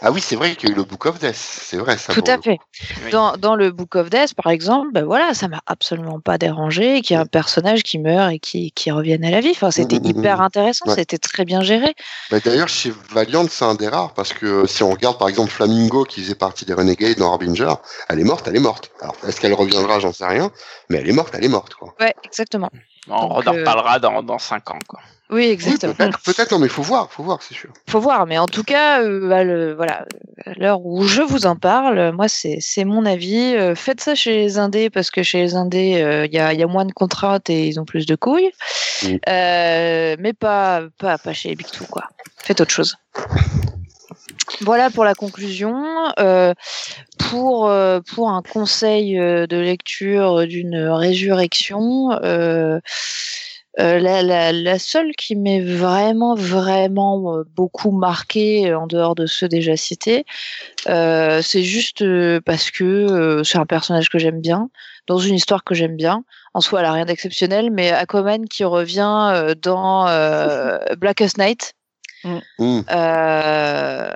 [0.04, 1.36] Ah oui, c'est vrai qu'il y a eu le Book of Death.
[1.36, 2.12] C'est vrai ça.
[2.12, 2.58] Tout à fait.
[3.06, 3.12] Oui.
[3.12, 7.02] Dans, dans le Book of Death, par exemple, ben voilà, ça m'a absolument pas dérangé
[7.02, 9.52] qu'il y ait un personnage qui meurt et qui, qui revienne à la vie.
[9.52, 10.42] Enfin, c'était Mm, mm, mm, hyper mm.
[10.42, 10.96] intéressant, Ouais.
[10.96, 11.94] c'était très bien géré.
[12.32, 15.52] Bah, D'ailleurs, chez Valiant, c'est un des rares, parce que si on regarde par exemple
[15.52, 17.74] Flamingo, qui faisait partie des Renegades dans Harbinger,
[18.10, 18.92] elle est morte, elle est morte.
[19.02, 20.50] Alors, est-ce qu'elle reviendra, j'en sais rien,
[20.90, 21.94] mais elle est morte, elle est morte, quoi.
[22.00, 22.70] Ouais, exactement.
[23.08, 25.00] On Donc, en euh, reparlera dans, dans 5 ans, quoi.
[25.30, 25.94] Oui, exactement.
[25.94, 27.70] peut-être, peut-être, non, mais faut voir, faut voir, c'est sûr.
[27.90, 30.06] Faut voir, mais en tout cas, euh, bah, le- voilà,
[30.46, 33.56] à l'heure où je vous en parle, moi, c'est c'est mon avis.
[33.56, 36.52] Euh, faites ça chez les indés parce que chez les indés, euh, il y, a,
[36.52, 38.52] il y a moins de contraintes et ils ont plus de couilles.
[39.30, 42.04] Euh, mais pas, pas, pas chez les Big Two, quoi.
[42.44, 42.98] Faites autre chose.
[44.62, 45.76] Voilà pour la conclusion.
[46.20, 46.54] Euh,
[47.18, 52.80] pour, euh, pour un conseil euh, de lecture d'une résurrection, euh,
[53.80, 59.48] euh, la, la, la seule qui m'est vraiment, vraiment beaucoup marquée en dehors de ceux
[59.48, 60.26] déjà cités,
[60.88, 62.04] euh, c'est juste
[62.42, 64.70] parce que euh, c'est un personnage que j'aime bien,
[65.08, 66.24] dans une histoire que j'aime bien.
[66.54, 71.74] En soi, elle a rien d'exceptionnel, mais Aquaman qui revient euh, dans euh, Blackest Night
[72.24, 72.82] Hmm.
[72.92, 74.14] euh,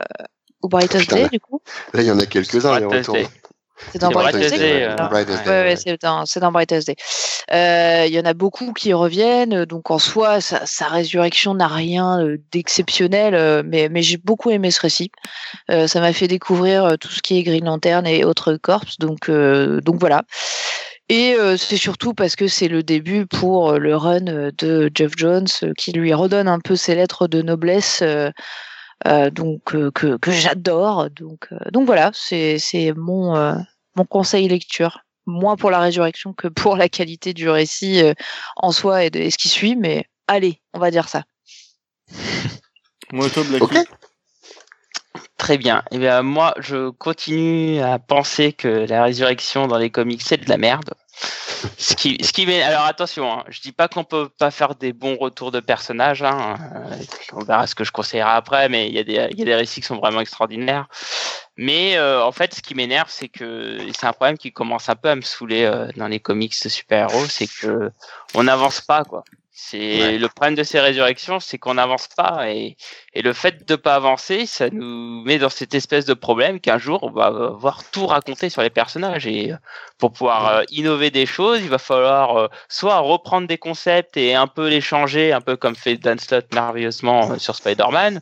[0.65, 1.29] ou Brightest Putain, Day, là.
[1.29, 1.61] du coup.
[1.93, 3.17] Là, il y en a quelques-uns, les retours.
[3.91, 4.57] C'est dans Brightest Day.
[4.57, 5.25] Day, euh, ouais.
[5.25, 6.95] Ouais, ouais, c'est dans, Brightest Day.
[7.51, 11.67] Euh, Il y en a beaucoup qui reviennent, donc en soi, sa, sa résurrection n'a
[11.67, 15.11] rien euh, d'exceptionnel, euh, mais, mais j'ai beaucoup aimé ce récit.
[15.69, 19.29] Euh, ça m'a fait découvrir tout ce qui est Green Lantern et autres corps, donc,
[19.29, 20.23] euh, donc voilà.
[21.09, 25.47] Et euh, c'est surtout parce que c'est le début pour le run de Jeff Jones,
[25.77, 28.01] qui lui redonne un peu ses lettres de noblesse.
[29.07, 33.55] Euh, donc euh, que, que j'adore donc euh, donc voilà c'est c'est mon euh,
[33.95, 38.13] mon conseil lecture moins pour la résurrection que pour la qualité du récit euh,
[38.55, 41.23] en soi et de et ce qui suit mais allez on va dire ça.
[45.37, 45.83] Très bien.
[45.91, 50.49] Et bien moi, je continue à penser que la résurrection dans les comics c'est de
[50.49, 50.93] la merde.
[51.77, 52.51] Ce qui, ce qui.
[52.61, 56.23] Alors attention, hein, je dis pas qu'on peut pas faire des bons retours de personnages.
[56.23, 56.95] Hein, euh,
[57.33, 59.97] on verra ce que je conseillerai après, mais il y a des, récits qui sont
[59.97, 60.87] vraiment extraordinaires.
[61.57, 64.95] Mais euh, en fait, ce qui m'énerve, c'est que c'est un problème qui commence un
[64.95, 67.91] peu à me saouler euh, dans les comics de super-héros, c'est que
[68.33, 69.03] on n'avance pas.
[69.57, 70.17] C'est Ouais.
[70.17, 72.75] le problème de ces résurrections, c'est qu'on n'avance pas et,
[73.13, 76.77] et le fait de pas avancer, ça nous met dans cette espèce de problème qu'un
[76.77, 79.55] jour on va voir tout raconter sur les personnages et euh,
[79.97, 84.35] pour pouvoir euh, innover des choses, il va falloir euh, soit reprendre des concepts et
[84.35, 88.19] un peu les changer, un peu comme fait Dan Slott merveilleusement euh, sur Spider-Man,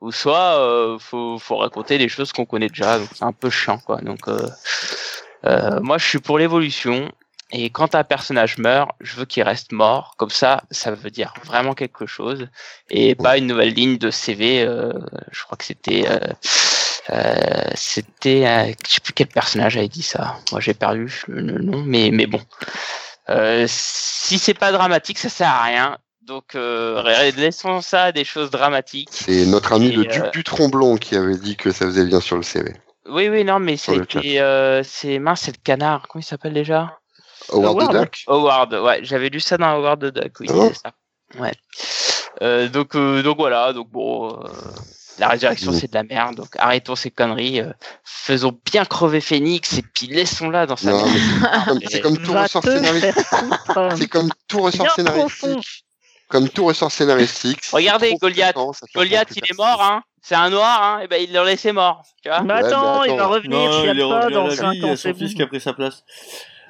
[0.00, 3.50] ou soit euh, faut faut raconter des choses qu'on connaît déjà, donc c'est un peu
[3.50, 3.98] chiant quoi.
[4.00, 4.48] Donc euh,
[5.44, 7.08] euh, moi je suis pour l'évolution.
[7.54, 10.14] Et quand un personnage meurt, je veux qu'il reste mort.
[10.16, 12.48] Comme ça, ça veut dire vraiment quelque chose.
[12.88, 14.62] Et pas une nouvelle ligne de CV.
[14.62, 14.92] euh,
[15.30, 16.04] je crois que c'était...
[16.08, 16.18] Euh,
[17.10, 18.74] euh, c'était...
[18.86, 20.38] je sais plus quel personnage avait dit ça.
[20.50, 21.82] Moi, j'ai perdu le, le nom.
[21.84, 22.40] Mais, mais bon.
[23.66, 25.98] Si c'est pas dramatique, ça sert à rien.
[26.22, 29.10] Donc, laissons ça à des choses dramatiques.
[29.12, 32.20] C'est notre ami Et, le Duc du Tromblon qui avait dit que ça faisait bien
[32.20, 32.72] sur le CV.
[33.10, 34.40] Oui, oui, non, mais c'était...
[34.84, 36.08] C'est mince, c'est le canard.
[36.08, 36.98] Comment il s'appelle déjà?
[37.50, 37.92] Howard the Howard.
[37.96, 40.92] Duck Howard, ouais, j'avais lu ça dans Howard the Duck, oui, il bon disait ça.
[41.40, 41.52] Ouais.
[42.42, 44.48] Euh, donc, euh, donc voilà, donc bon, euh,
[45.18, 45.78] la résurrection Mhm.
[45.78, 47.72] c'est de la merde, donc arrêtons ces conneries, euh,
[48.04, 52.32] faisons bien crever Phoenix et puis laissons-la dans sa mais c'est comme, c'est comme tout
[52.32, 53.14] ressort scénaristique.
[53.96, 55.28] C'est comme tout ressort Bien profond.
[55.28, 55.84] scénaristique.
[56.28, 57.60] Comme tout ressort scénaristique.
[57.72, 58.56] Regardez, c'est Goliath.
[58.94, 60.02] Goliath, il est mort, hein.
[60.22, 61.00] C'est un noir, hein.
[61.02, 62.40] Et ben il l'a laissé mort, tu vois.
[62.40, 64.46] Mais Ouais, attends, il va revenir, Non, il est y a pas revenu à dans
[64.46, 66.04] la 5 vie, il y a c'est son fils qui a pris sa place.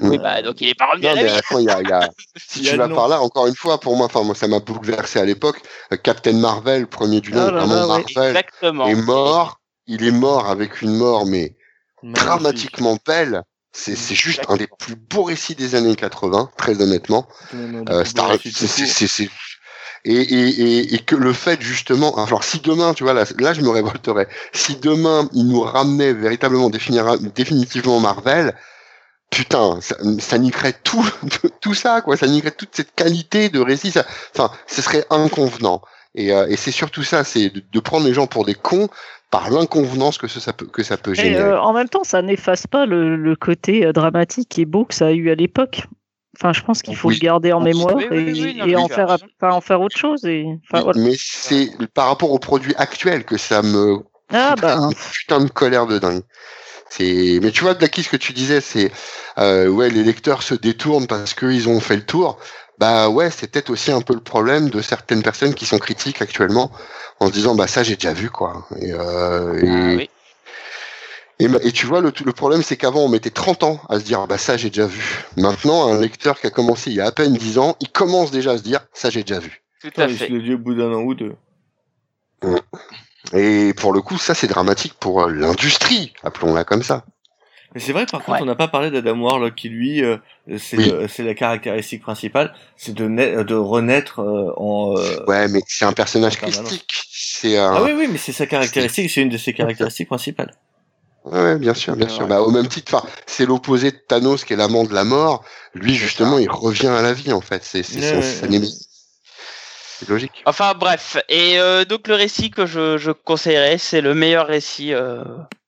[0.01, 1.35] Oui, bah donc il est pas revenu à la mais vie.
[1.35, 3.79] attends, il y a, il y a- si tu vas par là, encore une fois,
[3.79, 5.61] pour moi, enfin, moi, ça m'a bouleversé à l'époque.
[5.93, 7.67] euh, Captain Marvel, premier du nom, ouais.
[7.67, 8.87] Marvel, Exactement.
[8.87, 9.59] est mort.
[9.87, 11.57] Il est mort avec une mort, mais
[12.03, 12.25] Magnifique.
[12.25, 13.43] dramatiquement belle.
[13.75, 17.27] C'est, juste un des plus beaux récits des années 80, très honnêtement.
[17.89, 19.29] Euh, Star, c'est,
[20.05, 23.55] et, et, et, et que le fait justement, alors si demain, tu vois, là, là
[23.55, 24.29] je me révolterais.
[24.53, 28.55] Si demain il nous ramenait véritablement définira- définitivement Marvel,
[29.33, 31.05] putain, ça, ça niquerait tout,
[31.61, 32.17] tout ça, quoi.
[32.17, 33.91] Ça niquerait toute cette qualité de récit.
[33.91, 35.83] Ça, enfin, ce serait inconvenant.
[36.15, 38.89] Et, euh, et c'est surtout ça, c'est de, de prendre les gens pour des cons
[39.31, 41.43] par l'inconvenance que ce- ça peut que ça peut Et générer.
[41.43, 44.95] euh, en même temps, ça n'efface pas le, le côté euh, dramatique et beau que
[44.95, 45.85] ça a eu à l'époque.
[46.39, 47.15] Enfin, je pense qu'il faut Oui.
[47.17, 50.25] le garder en Oui, mémoire oui, oui, et, en faire, enfin, en faire autre chose.
[50.27, 51.01] Et, enfin, Mais- voilà.
[51.01, 53.99] Mais c'est par rapport au produit actuel que ça me
[54.31, 56.23] Ah bah, une putain de colère de dingue.
[56.95, 58.93] C'est, mais tu vois, Blacky, ce que tu disais, c'est,
[59.39, 62.39] euh, ouais, les lecteurs se détournent parce qu'ils ont fait le tour.
[62.79, 66.21] Bah ouais, c'est peut-être aussi un peu le problème de certaines personnes qui sont critiques
[66.21, 66.71] actuellement,
[67.19, 68.67] en se disant, bah ça j'ai déjà vu quoi.
[68.79, 70.11] Et, euh, et, Ah oui.
[71.39, 73.99] et, ma- et tu vois, le, le problème c'est qu'avant on mettait 30 ans à
[73.99, 75.25] se dire, bah ça j'ai déjà vu.
[75.39, 78.31] Maintenant, un lecteur qui a commencé il y a à peine 10 ans, il commence
[78.33, 79.63] déjà à se dire, ça j'ai déjà vu.
[79.81, 80.29] Tout à il se fait.
[80.29, 81.35] le dit au bout d'un an ou deux.
[83.33, 87.05] Et pour le coup, ça c'est dramatique pour euh, l'industrie, appelons-la comme ça.
[87.75, 88.43] Mais c'est vrai, par contre, Ouais.
[88.43, 90.19] on n'a pas parlé d'Adam Warlock qui, lui, euh,
[90.59, 90.91] c'est Oui.
[90.91, 94.95] euh, c'est la caractéristique principale, c'est de, de renaître euh, en...
[94.99, 96.91] euh, Ouais, mais c'est un personnage christique.
[97.11, 97.73] C'est un...
[97.77, 100.53] Ah oui, oui, mais c'est sa caractéristique, c'est une de ses caractéristiques principales.
[101.25, 102.13] Ouais, bien sûr, bien Ouais.
[102.13, 102.27] sûr.
[102.27, 105.45] Bah, au même titre, enfin, c'est l'opposé de Thanos qui est l'amant de la mort.
[105.73, 107.63] Lui, justement, il revient à la vie, en fait.
[107.65, 108.59] C'est, son, ouais, ouais.
[110.03, 110.43] C'est logique.
[110.47, 114.93] Enfin bref, et euh, donc le récit que je, je conseillerais, c'est le meilleur récit
[114.93, 115.23] euh,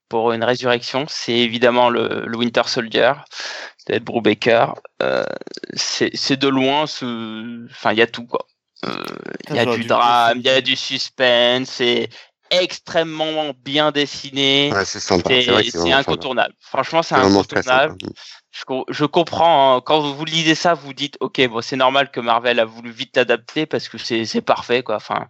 [0.08, 3.12] pour une résurrection, c'est évidemment le, le Winter Soldier
[3.86, 4.74] d'Ed Brubaker.
[5.02, 5.24] Euh,
[5.74, 7.64] c'est c'est de loin, ce...
[7.70, 8.44] enfin il y a tout quoi.
[8.86, 9.04] Euh,
[9.50, 12.08] Il y a du drame, il y a du suspense, c'est
[12.50, 14.72] extrêmement bien dessiné.
[14.72, 16.54] Ouais, c'est incontournable.
[16.58, 17.96] Franchement, c'est incontournable.
[18.54, 22.20] Je, je comprends, hein, quand vous lisez ça, vous dites, ok, bon, c'est normal que
[22.20, 24.94] Marvel a voulu vite l'adapter parce que c'est c'est parfait, quoi.
[24.94, 25.26] Enfin,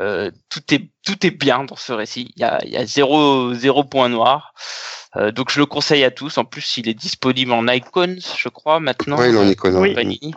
[0.00, 2.32] euh, tout est tout est bien dans ce récit.
[2.34, 4.52] Il y a, il y a zéro zéro point noir.
[5.14, 6.38] Euh, donc je le conseille à tous.
[6.38, 9.16] En plus, il est disponible en icons, je crois, maintenant.
[9.16, 9.78] Ouais, il en est connu.
[9.78, 9.94] Oui.
[9.94, 10.34] Panini.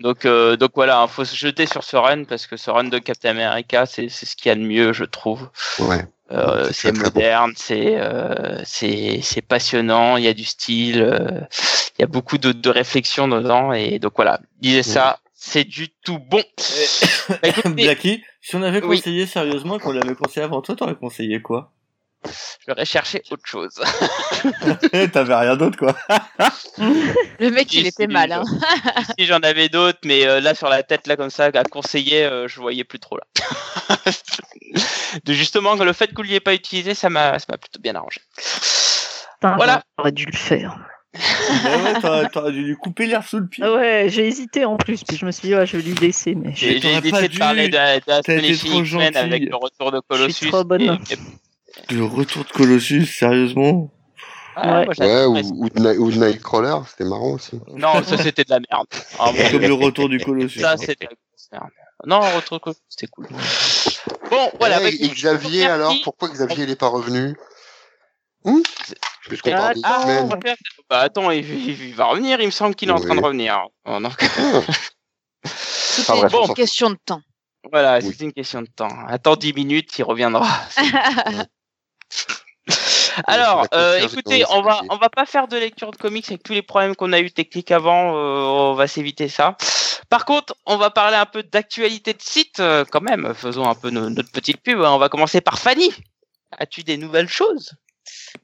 [0.00, 2.84] Donc, euh, donc voilà, il faut se jeter sur ce run parce que ce run
[2.84, 5.50] de Captain America, c'est c'est ce qu'il y a de mieux, je trouve.
[5.80, 6.06] Ouais.
[6.30, 11.40] Euh, C'est moderne, c'est euh, c'est c'est passionnant, il y a du style, euh,
[11.98, 15.88] il y a beaucoup de, de réflexion dedans et donc voilà, lisez ça, c'est du
[16.04, 16.42] tout bon.
[17.30, 18.98] Bah, écoutez, Blacky, si on avait Oui.
[18.98, 21.72] conseillé sérieusement, qu'on l'avait conseillé avant toi, t'aurais conseillé quoi?
[22.66, 23.74] J'aurais cherché autre chose.
[25.12, 25.96] T'avais rien d'autre, quoi.
[27.38, 28.32] Le mec, il était si, mal.
[28.32, 28.44] Hein.
[29.18, 32.24] si j'en avais d'autres, mais euh, là sur la tête, là comme ça, à conseiller,
[32.24, 33.24] euh, je voyais plus trop là.
[35.24, 37.80] de justement que le fait que vous l'ayez pas utilisé, ça m'a, ça m'a plutôt
[37.80, 38.20] bien arrangé.
[38.36, 39.82] Putain, Voilà.
[39.98, 40.78] J'aurais dû le faire.
[41.14, 43.64] Bah ouais, t'aurais- dû lui couper l'air sous le pied.
[43.66, 46.34] Ouais, j'ai hésité en plus, puis je me suis dit, ouais, je vais lui laisser,
[46.34, 47.38] mais je, J'ai, essayé de dû.
[47.38, 50.48] parler de, de avec le retour de Colossus.
[50.48, 50.82] trop bonne.
[50.82, 51.18] et- et-
[51.90, 53.90] Le retour de Colossus, sérieusement?
[54.56, 54.70] Ah, Ouais.
[54.70, 57.60] moi, Ouais, j'adore, ou, de Night- ou de Nightcrawler, c'était marrant aussi.
[57.68, 58.86] Non, ça c'était de la merde.
[59.18, 60.60] Ah, bon, Comme le retour du Colossus.
[60.60, 61.16] ça c'était de
[61.52, 61.70] la merde.
[62.06, 63.26] Non, retour de Colossus, c'était cool.
[64.30, 64.78] Bon, voilà.
[64.80, 65.72] Ouais, bah, et Xavier, merci.
[65.72, 67.36] alors, pourquoi Xavier il est pas revenu?
[68.44, 68.62] Hum
[69.28, 70.24] Puisqu'on parle des Ah, X-Men.
[70.24, 70.56] on va faire-
[70.88, 73.20] bah attends, il, il- il va revenir, il me semble qu'il est en train de
[73.22, 73.58] revenir.
[73.84, 74.10] Oh, non.
[75.42, 77.20] Tout Ah, est bref, on une question de temps.
[77.70, 78.04] Voilà, Oui.
[78.16, 78.88] c'est une question de temps.
[79.08, 80.46] Attends 10 minutes, il reviendra.
[83.26, 86.52] Alors, euh, écoutez, on va on va pas faire de lecture de comics avec tous
[86.52, 88.14] les problèmes qu'on a eu techniques avant.
[88.16, 89.56] euh, on va s'éviter ça.
[90.10, 93.32] Par contre, on va parler un peu d'actualité de site euh, quand même.
[93.34, 94.80] Faisons un peu no- notre petite pub.
[94.80, 95.90] On va commencer par Fanny.
[96.58, 97.72] As-tu des nouvelles choses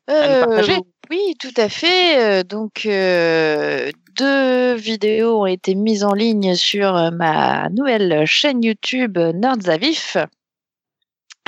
[0.09, 0.79] à nous partager?
[1.11, 2.45] oui, tout à fait.
[2.45, 9.69] Donc, euh, deux vidéos ont été mises en ligne sur ma nouvelle chaîne YouTube Nerds
[9.69, 10.17] à vif.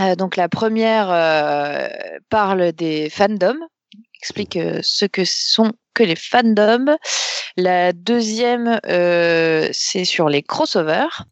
[0.00, 1.88] Euh, donc, la première euh,
[2.28, 3.66] parle des fandoms,
[4.20, 6.96] explique euh, ce que sont que les fandoms.
[7.56, 11.24] La deuxième, c'est sur les crossovers.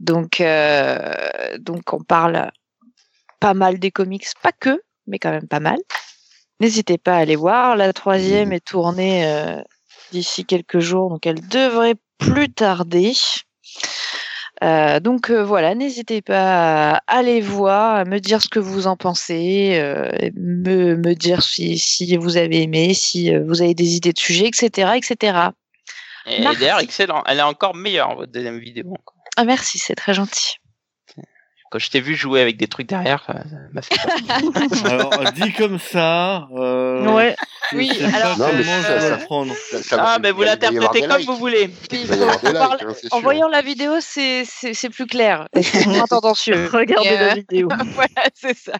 [0.00, 2.50] Donc, on parle
[3.38, 5.78] pas mal des comics, pas que, mais quand même pas mal.
[6.60, 7.76] N'hésitez pas à aller voir.
[7.76, 9.62] La troisième est tournée
[10.10, 13.12] d'ici quelques jours, donc elle devrait plus tarder.
[14.62, 18.86] Euh, donc euh, voilà, n'hésitez pas à aller voir, à me dire ce que vous
[18.86, 23.60] en pensez, euh, et me, me dire si, si vous avez aimé, si euh, vous
[23.60, 24.92] avez des idées de sujets, etc.
[24.96, 25.38] etc.
[26.26, 26.60] Et Merci.
[26.60, 27.24] d'ailleurs, excellent.
[27.26, 28.94] Elle est encore meilleure votre deuxième vidéo.
[29.36, 30.56] Ah, merci, c'est très gentil.
[31.72, 34.84] Quand je t'ai vu jouer avec des trucs derrière, ça ça m'a fait peur.
[34.92, 37.34] Alors, dit comme ça, euh, Ouais,
[37.72, 38.62] Oui, alors, Non, mais
[39.26, 41.70] comment ça- Ah, mais vous l'interprétez comme vous voulez.
[41.90, 42.76] En hein,
[43.12, 45.48] En voyant la vidéo, c'est c'est- plus clair.
[45.62, 46.68] C'est moins tendancieux.
[46.70, 47.68] regardez la euh, vidéo.
[47.94, 48.74] voilà, c'est ça.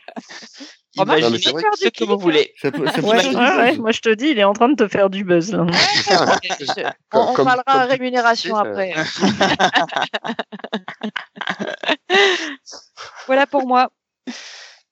[0.97, 1.05] Non,
[1.53, 2.53] vrai ce que vous voulez.
[2.61, 4.53] Ça peut, ça peut Ouais, être- ouais, ouais, moi je te dis, il est en
[4.53, 5.65] train de te faire du buzz là.
[5.71, 6.83] Je-
[7.13, 8.95] on, on Comme- parlera comme rémunération sais, après.
[13.27, 13.91] voilà pour moi.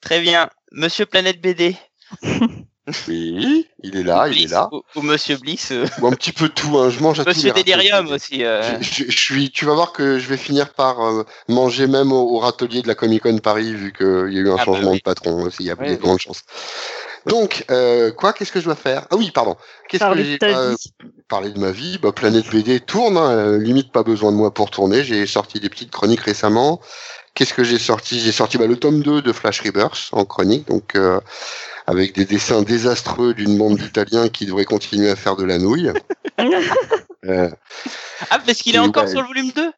[0.01, 0.49] Très bien.
[0.73, 1.77] Monsieur Planète BD.
[3.09, 4.69] Oui, il est là, il est là.
[4.73, 5.71] Ou, ou Monsieur Bliss.
[5.73, 6.91] euh, Ou un petit peu tout, hein.
[6.91, 8.15] je mange à tous Monsieur les Delirium râteliers.
[8.15, 8.45] aussi.
[8.45, 8.79] euh.
[8.81, 12.13] Je, je- je suis, tu vas voir que je vais finir par euh, manger même
[12.13, 14.57] au, au râtelier de la Comic Con Paris vu qu'il y a eu un Ah
[14.59, 14.99] bah changement oui.
[14.99, 15.99] de patron aussi, il y a Oui, des oui.
[15.99, 16.43] grandes chances.
[17.27, 19.07] Donc, euh, quoi, qu'est-ce que je dois faire?
[19.11, 19.57] Ah oui, pardon.
[19.89, 20.39] Qu'est-ce que Parler j'ai
[21.29, 21.99] parlé de ma vie?
[21.99, 25.05] Bah, Planète BD tourne, hein, limite pas besoin de moi pour tourner.
[25.05, 26.81] J'ai sorti des petites chroniques récemment.
[27.35, 28.21] Qu'est-ce que j'ai sorti?
[28.21, 31.21] J'ai sorti bah, le tome 2 de Flash Rebirth en chronique, donc euh,
[31.87, 35.93] avec des dessins désastreux d'une bande d'Italiens qui devraient continuer à faire de la nouille.
[37.27, 37.51] Euh,
[38.31, 39.11] Ah, parce qu'il est encore ouais.
[39.11, 39.71] sur le volume 2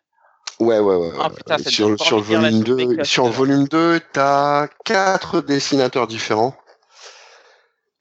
[0.60, 1.10] Ouais, ouais, ouais.
[1.20, 5.40] Ah, putain, sur, le volume suite 2, des classes, sur le volume 2, t'as quatre
[5.40, 6.54] dessinateurs différents.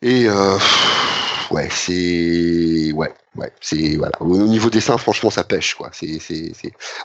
[0.03, 0.57] Et euh,
[1.51, 4.13] ouais, c'est ouais, ouais, c'est voilà.
[4.21, 5.89] Au niveau dessin, franchement, ça pêche quoi.
[5.93, 6.53] C'est c'est.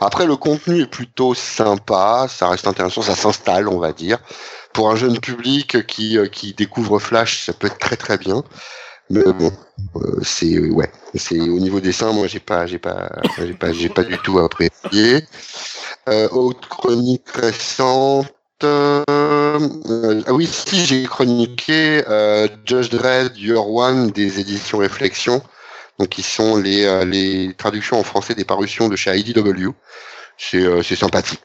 [0.01, 4.19] Après, le contenu est plutôt sympa, ça reste intéressant, ça s'installe, on va dire.
[4.73, 8.43] Pour un jeune public qui euh, qui découvre Flash, ça peut être très très bien.
[9.11, 9.53] Mais bon,
[9.97, 13.89] euh, c'est ouais, c'est au niveau dessin, moi j'ai pas j'ai pas j'ai pas j'ai
[13.89, 15.25] pas du tout apprécié.
[16.09, 18.33] Euh, autre chronique récente.
[18.65, 19.03] euh,
[19.61, 25.43] euh, ah oui, si j'ai chroniqué euh, Judge Dredd Year One des éditions Réflexion,
[25.99, 29.71] donc qui sont les euh, les traductions en français des parutions de chez IDW.
[30.39, 31.41] C'est euh, c'est sympathique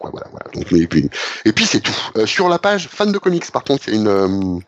[1.45, 1.95] et puis c'est tout.
[2.17, 4.59] Euh, sur la page fan de comics, par contre, c'est une euh,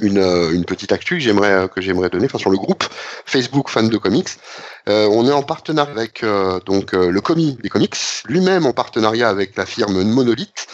[0.00, 2.84] une, euh, petite actu que j'aimerais euh, que j'aimerais donner, sur le groupe
[3.26, 4.28] Facebook fan de comics.
[4.88, 8.72] Euh, on est en partenariat avec euh, donc euh, le commis des comics, lui-même en
[8.72, 10.66] partenariat avec la firme Monolith,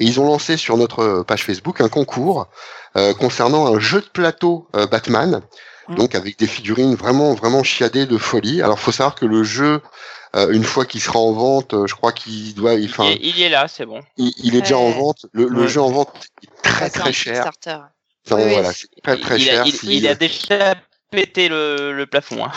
[0.00, 2.48] et ils ont lancé sur notre page Facebook un concours
[2.96, 5.40] euh, concernant un jeu de plateau euh, Batman,
[5.88, 5.94] Mm.
[5.96, 8.62] donc avec des figurines vraiment vraiment chiadées de folie.
[8.62, 9.80] Alors faut savoir que le jeu
[10.36, 13.18] euh, une fois qu'il sera en vente, euh, je crois qu'il doit, il, il, est-
[13.20, 14.00] il y est là, c'est bon.
[14.16, 15.26] il, il est déjà en vente.
[15.32, 15.68] Le, le Ouais.
[15.68, 16.14] jeu en vente
[16.44, 17.32] est très c'est très un cher.
[17.50, 17.82] Kickstarter.
[18.26, 19.62] Enfin, Oui, voilà, c'est- c'est très très il, cher.
[19.62, 20.74] a, il, Si- il a déjà
[21.10, 22.44] péter le, le plafond.
[22.44, 22.50] Hein.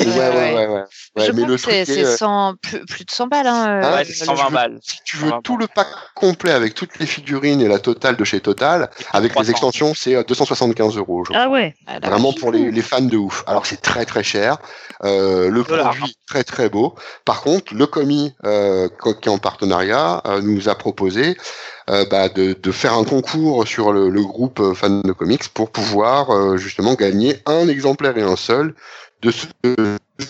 [0.00, 0.66] Ouais, ouais, ouais.
[0.68, 0.82] ouais.
[1.16, 3.46] je mais crois le que c'est est, c'est euh, 100 plus, plus de 100 balles.
[3.46, 4.78] Hein, Ah, euh, ouais, si c'est tu veux- 120 balles.
[4.82, 8.16] Si tu veux 120 tout le pack complet avec toutes les figurines et la totale
[8.16, 9.42] de chez Total, avec 300.
[9.44, 11.24] les extensions, c'est euh, 275 euros.
[11.24, 11.74] je Ah ouais.
[11.86, 13.42] ah, Vraiment pour les, les fans de ouf.
[13.46, 14.58] Alors c'est très très cher.
[15.04, 15.94] Euh, le Dollars.
[15.96, 16.94] produit très très beau.
[17.24, 18.88] Par contre, le commis euh,
[19.22, 21.34] qui est en partenariat euh, nous a proposé euh,
[22.10, 25.70] bah, de, de faire un concours sur le, le groupe euh, fans de comics pour
[25.70, 28.74] pouvoir euh, justement gagner un exemplaire et un seul
[29.22, 29.46] de ce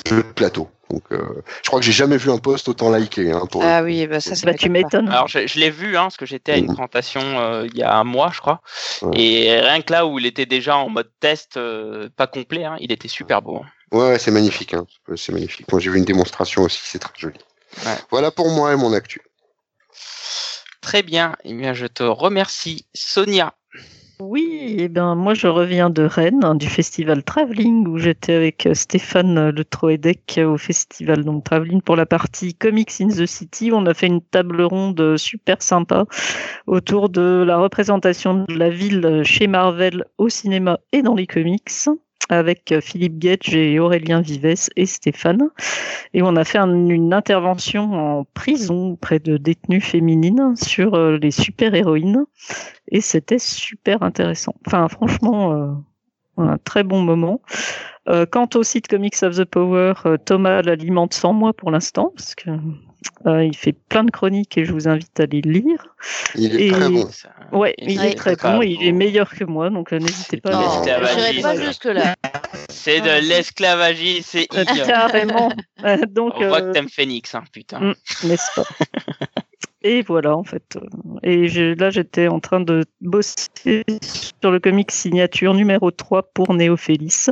[0.07, 0.69] jeu de plateau.
[0.91, 1.19] Donc euh,
[1.62, 3.33] je crois que j'ai jamais vu un post autant liké.
[3.33, 5.09] Hein, pour Ah oui, bah ça, ça Bah tu m'étonnes.
[5.09, 6.74] Alors je, je l'ai vu, hein, parce que j'étais à une Mhm.
[6.74, 8.61] présentation euh, il y a un mois, je crois.
[9.03, 9.19] Ouais.
[9.20, 12.77] Et rien que là où il était déjà en mode test, euh, pas complet, hein,
[12.81, 13.62] il était super beau.
[13.93, 14.74] Ouais, ouais, c'est magnifique.
[14.74, 14.85] Hein.
[15.16, 15.70] C'est magnifique.
[15.73, 17.39] Moi j'ai vu une démonstration aussi, c'est très joli.
[17.85, 17.97] Ouais.
[18.11, 19.20] Voilà pour moi et mon actu.
[20.87, 21.35] Très bien.
[21.43, 23.55] Eh bien, je te remercie, Sonia.
[24.21, 28.67] Oui, et ben moi je reviens de Rennes, hein, du festival Travelling, où j'étais avec
[28.67, 33.09] euh, Stéphane euh, Le Troedec euh, au festival donc Travelling pour la partie Comics in
[33.09, 33.73] the City.
[33.73, 36.05] On a fait une table ronde super sympa
[36.69, 41.89] autour de la représentation de la ville chez Marvel au cinéma et dans les comics
[42.29, 45.49] avec euh, Philippe Gage et Aurélien Vives et Stéphane.
[46.15, 51.19] Et on a fait un- une intervention en prison auprès de détenues féminines sur euh,
[51.19, 52.25] les super-héroïnes
[52.91, 54.55] et c'était super intéressant.
[54.67, 55.73] Enfin, franchement, euh,
[56.39, 57.41] un très bon moment.
[58.09, 62.13] Euh, quant au site Comics of the Power, euh, Thomas l'alimente sans moi pour l'instant,
[62.15, 62.51] parce que
[63.27, 65.87] euh, il fait plein de chroniques et je vous invite à les lire.
[66.35, 67.09] Il est Et- très bon.
[67.11, 69.93] Ça- Ouais, il il est est très bon, et il est meilleur que moi, donc
[69.93, 72.15] euh, n'hésitez pas à Non, pas jusque là.
[72.69, 74.85] C'est de l'esclavagisme, c'est Euh, idiot.
[74.87, 75.51] Carrément.
[75.85, 77.78] Euh, donc, On voit euh, que t'aimes Phoenix, hein, putain.
[77.81, 77.95] Mm.
[78.24, 78.65] n'est-ce pas?
[79.83, 80.78] Et voilà, en fait.
[81.23, 86.55] Et je- là, j'étais en train de bosser sur le comic signature numéro 3 pour
[86.55, 87.27] Néophélis.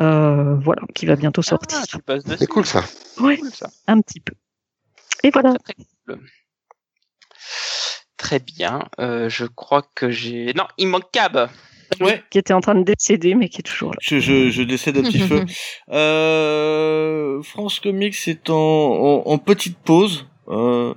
[0.00, 1.78] Euh, voilà, qui va bientôt sortir.
[2.06, 2.36] Ah, dessus.
[2.38, 2.84] C'est cool ça.
[3.16, 3.68] Cool, ça.
[3.88, 4.34] un petit peu.
[5.24, 5.54] Et voilà.
[5.64, 6.20] Très, très cool.
[8.16, 8.80] Très bien.
[9.00, 10.52] Euh, je crois que j'ai.
[10.54, 11.48] Non, il manque Cab.
[12.00, 13.96] Ouais, Qui était en train de décéder, mais qui est toujours là.
[14.00, 15.44] je, je, je décède un petit feu.
[15.90, 20.26] Euh, France Comics est en, en, en petite pause.
[20.48, 20.94] Euh,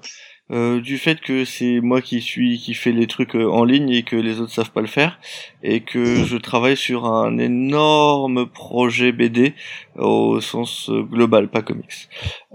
[0.52, 3.90] euh, du fait que c'est moi qui suis qui fait les trucs euh, en ligne
[3.90, 5.20] et que les autres savent pas le faire
[5.64, 9.54] et que je travaille sur un énorme projet BD
[9.96, 12.10] au sens euh, global pas comics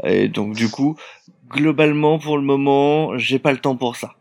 [0.05, 0.97] et donc du coup
[1.49, 4.15] globalement pour le moment j'ai pas le temps pour ça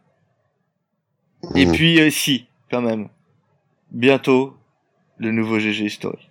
[1.56, 1.72] et Mm.
[1.72, 3.10] puis euh, si quand même
[3.92, 4.56] bientôt
[5.18, 6.30] le nouveau GG History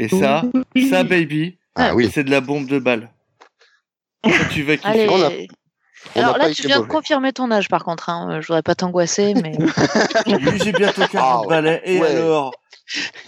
[0.00, 0.42] et ça
[0.90, 2.10] ça baby Ah oui.
[2.12, 3.10] c'est de la bombe de balle
[4.24, 5.08] Ça, tu vas kiffer Allez.
[5.10, 5.30] On a-
[6.16, 8.08] On Alors là, tu viens de confirmer ton âge, par contre.
[8.08, 8.40] Hein.
[8.40, 9.52] Je voudrais pas t'angoisser, mais
[10.62, 11.80] j'ai bientôt 40 Ah, balais.
[11.84, 12.16] Et ouais.
[12.16, 12.52] alors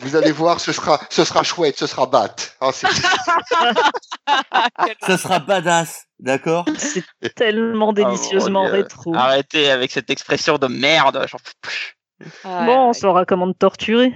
[0.00, 2.34] Vous allez voir, ce sera, ce sera chouette, ce sera bat.
[2.60, 2.86] Ah, c'est-
[5.06, 8.74] Ça sera badass, d'accord C'est tellement délicieusement Oh, Dieu.
[8.82, 9.14] rétro.
[9.14, 11.18] Arrêtez avec cette expression de merde.
[11.30, 11.96] peux plus.
[12.44, 14.14] Bon, on saura comment te torturer.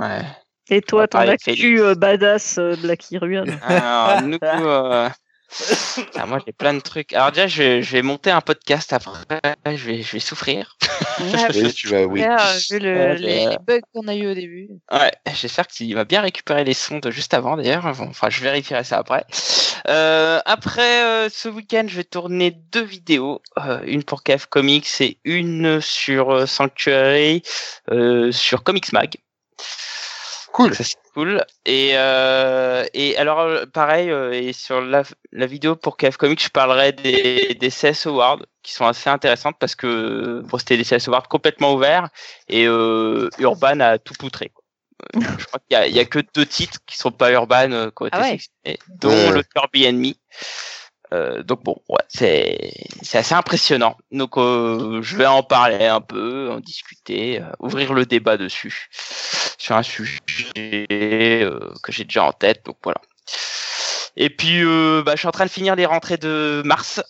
[0.00, 0.22] Ouais.
[0.68, 3.46] Et toi, ton actu euh, badass euh, Blacky Ruan?
[3.62, 5.08] Alors, nous, euh,
[6.16, 7.12] ah, moi j'ai plein de trucs.
[7.12, 9.12] Alors déjà, je vais, je vais monter un podcast après.
[9.66, 10.76] Je vais, je vais souffrir.
[11.18, 12.20] Ah, Oui, tu vas, oui.
[12.20, 12.38] super,
[12.70, 14.68] vu le- Ouais, les, euh, les bugs qu'on a eu au début.
[14.92, 17.82] Ouais, j'espère qu'il va bien récupérer les sons de juste avant d'ailleurs.
[17.94, 19.24] Bon, enfin, je vérifierai ça après.
[19.88, 24.88] Euh, après euh, ce week-end, je vais tourner deux vidéos, euh, une pour KF Comics
[25.00, 27.42] et une sur euh, Sanctuary,
[27.90, 29.14] euh, sur Comics Mag.
[30.56, 30.74] Cool.
[30.74, 31.44] Ça c'est cool.
[31.66, 35.02] Et euh, et alors euh, pareil euh, et sur la,
[35.32, 39.56] la vidéo pour KF Comics, je parlerai des des CS Awards qui sont assez intéressantes
[39.60, 42.08] parce que bon, c'était des CS Awards complètement ouverts
[42.48, 44.48] et euh, Urban a tout poutré.
[44.48, 44.64] quoi.
[45.16, 47.30] Euh, je crois qu'il y a, il y a que deux titres qui sont pas
[47.32, 48.38] Urban euh, été Ah ouais.
[49.00, 49.32] dont Ouais.
[49.32, 50.18] le Kirby Enemy.
[51.12, 53.96] Euh, donc bon, ouais, c'est assez impressionnant.
[54.10, 58.88] Donc euh, je vais en parler un peu, en discuter, euh, ouvrir le débat dessus
[59.58, 60.20] sur un sujet
[61.42, 62.64] euh, que j'ai déjà en tête.
[62.66, 63.00] Donc voilà.
[64.18, 67.02] Et puis euh, bah, je suis en train de finir les rentrées de mars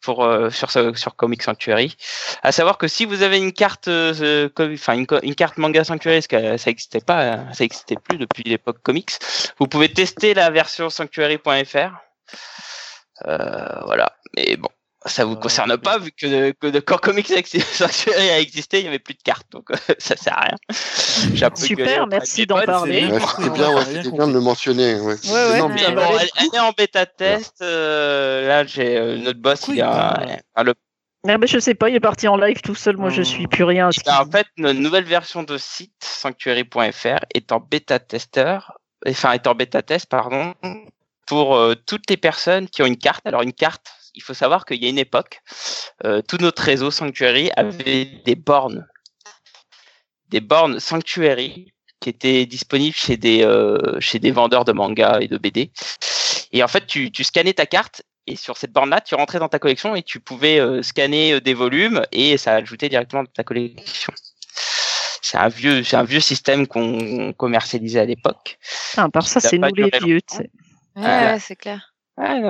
[0.00, 1.96] pour euh, sur sur Comic Sanctuary.
[2.42, 6.56] À savoir que si vous avez une carte, enfin une carte manga Sanctuary, parce que
[6.56, 9.12] ça n'existait pas, hein, ça n'existait plus depuis l'époque comics,
[9.58, 11.92] vous pouvez tester la version sanctuary.fr.
[13.26, 14.12] Euh, voilà.
[14.36, 14.68] Mais bon,
[15.06, 15.78] ça vous Euh, concerne oui.
[15.78, 17.26] pas vu que, que de, quand Comics
[17.72, 21.50] Sanctuary a existé, il y avait plus de cartes, donc euh, ça sert à rien.
[21.54, 23.08] Super, merci d'en parler.
[23.36, 24.94] c'était bien, ouais, bien de le mentionner.
[25.00, 25.14] Ouais.
[25.24, 27.62] Ouais, ouais, Non, mais bon, elle, est en bêta test.
[27.62, 29.66] euh, là, j'ai euh, notre boss.
[29.68, 30.74] Il a, le-
[31.28, 32.96] Ah ben, je sais pas, il est parti en live tout seul.
[32.96, 33.24] Moi, je Oh.
[33.24, 33.88] suis plus rien.
[33.90, 39.32] il a, en fait, notre nouvelle version de site sanctuary.fr est en bêta testeur enfin
[39.32, 40.54] est en bêta test, pardon,
[41.26, 43.26] pour euh, toutes les personnes qui ont une carte.
[43.26, 43.86] Alors une carte,
[44.16, 45.42] il faut savoir qu'il y a une époque,
[46.04, 48.86] euh, tout notre réseau Sanctuary avait des bornes,
[50.28, 55.28] des bornes Sanctuary qui étaient disponibles chez des euh, chez des vendeurs de manga et
[55.28, 55.70] de BD.
[56.52, 59.48] Et en fait, tu, tu scannais ta carte et sur cette borne-là, tu rentrais dans
[59.48, 63.44] ta collection et tu pouvais euh, scanner des volumes et ça ajoutait directement dans ta
[63.44, 64.12] collection.
[65.22, 68.58] C'est un vieux, c'est un vieux système qu'on commercialisait à l'époque.
[68.96, 70.20] Ah, par ça, c'est nous les vieux.
[70.96, 71.32] Ouais, Ah.
[71.32, 71.92] ouais, c'est clair.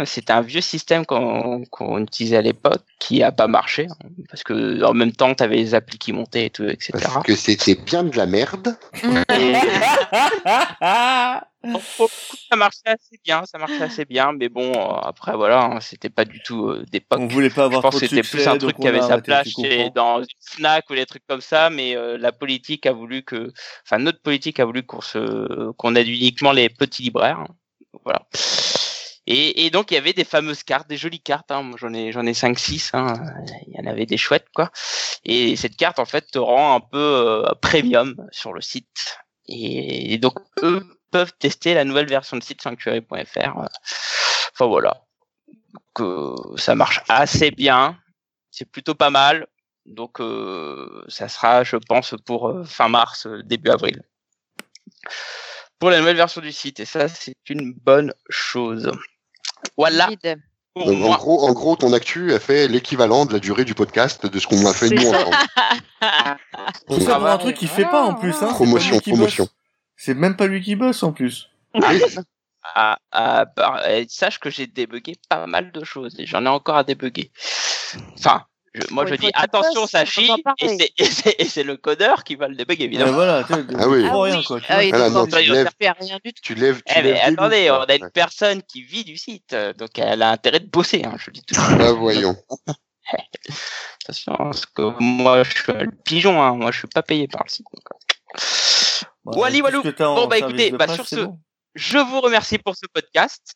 [0.05, 4.45] C'était un vieux système qu'on qu'on utilisait à l'époque qui a pas marché hein, parce
[4.45, 6.93] que en même temps, tu avais les applis qui montaient et tout, etc.
[7.03, 8.77] Parce que c'était bien de la merde.
[11.65, 16.11] ça marchait assez bien, ça marchait assez bien, mais bon, euh, après voilà, hein, c'était
[16.11, 17.19] pas du tout euh, d'époque.
[17.21, 19.21] On voulait pas Je avoir pense trop que c'était plus un truc qui avait sa
[19.21, 22.93] place chez, dans une Fnac ou des trucs comme ça, mais euh, la politique a
[22.93, 23.53] voulu que,
[23.85, 27.41] enfin notre politique a voulu qu'on se, qu'on aide uniquement les petits libraires.
[27.41, 27.49] hein.
[28.05, 28.27] Voilà.
[29.29, 31.51] Et, donc il y avait des fameuses cartes, des jolies cartes.
[31.51, 31.73] Hein.
[31.77, 32.91] J'en ai, j'en ai cinq six.
[32.93, 33.15] Hein.
[33.67, 34.71] Il y en avait des chouettes quoi.
[35.25, 39.19] Et cette carte en fait te rend un peu euh, premium sur le site.
[39.49, 43.59] Et, donc eux peuvent tester la nouvelle version de site sanctuary.fr.
[43.59, 45.03] Enfin voilà.
[45.49, 47.99] Donc, euh, ça marche assez bien.
[48.51, 49.47] C'est plutôt pas mal.
[49.87, 54.03] Donc euh, ça sera, je pense, pour euh, fin mars, euh, début avril.
[55.79, 56.81] Pour la nouvelle version du site.
[56.81, 58.91] Et ça, c'est une bonne chose.
[59.77, 60.41] Voilà Vide.
[60.75, 63.75] pour Donc, en gros, en gros, ton actu a fait l'équivalent de la durée du
[63.75, 65.27] podcast de ce qu'on a fait nous ça.
[65.27, 65.37] ensemble.
[66.89, 68.49] Tout ça Ah pour un truc qu'il fait pas en plus, hein.
[68.49, 69.49] Promotion, promotion.
[69.97, 71.49] C'est même pas lui qui bosse en plus.
[71.75, 72.03] Oui,
[72.75, 76.77] Ah, ah, bah, sache que j'ai débugué pas mal de choses et j'en ai encore
[76.77, 77.31] à débugger.
[78.19, 78.45] Enfin,
[78.77, 80.31] je- moi Bon, je dis attention, bosse, ça chie
[80.61, 80.69] et
[81.45, 83.13] c'est- le codeur qui va le débugger Mais évidemment.
[83.13, 83.45] voilà,
[83.79, 84.05] Ah oui.
[84.09, 84.61] Ah rien quoi.
[86.25, 86.41] du tout.
[86.43, 89.17] tu lèves, tu Eh mais lèves attendez, loups, on a une personne qui vit du
[89.17, 91.55] site, euh, donc elle a intérêt de bosser, hein, je dis tout.
[91.59, 92.37] Ah, voyons.
[94.05, 97.43] Attention, parce que moi je suis le pigeon, hein, moi je suis pas payé par
[97.45, 97.67] le site.
[97.73, 98.41] donc, euh.
[99.25, 99.81] Bah, Wally Walou.
[99.81, 101.27] en Bon, bah, service écoutez, bah, sur ce-.
[101.75, 103.55] Je vous remercie pour ce podcast.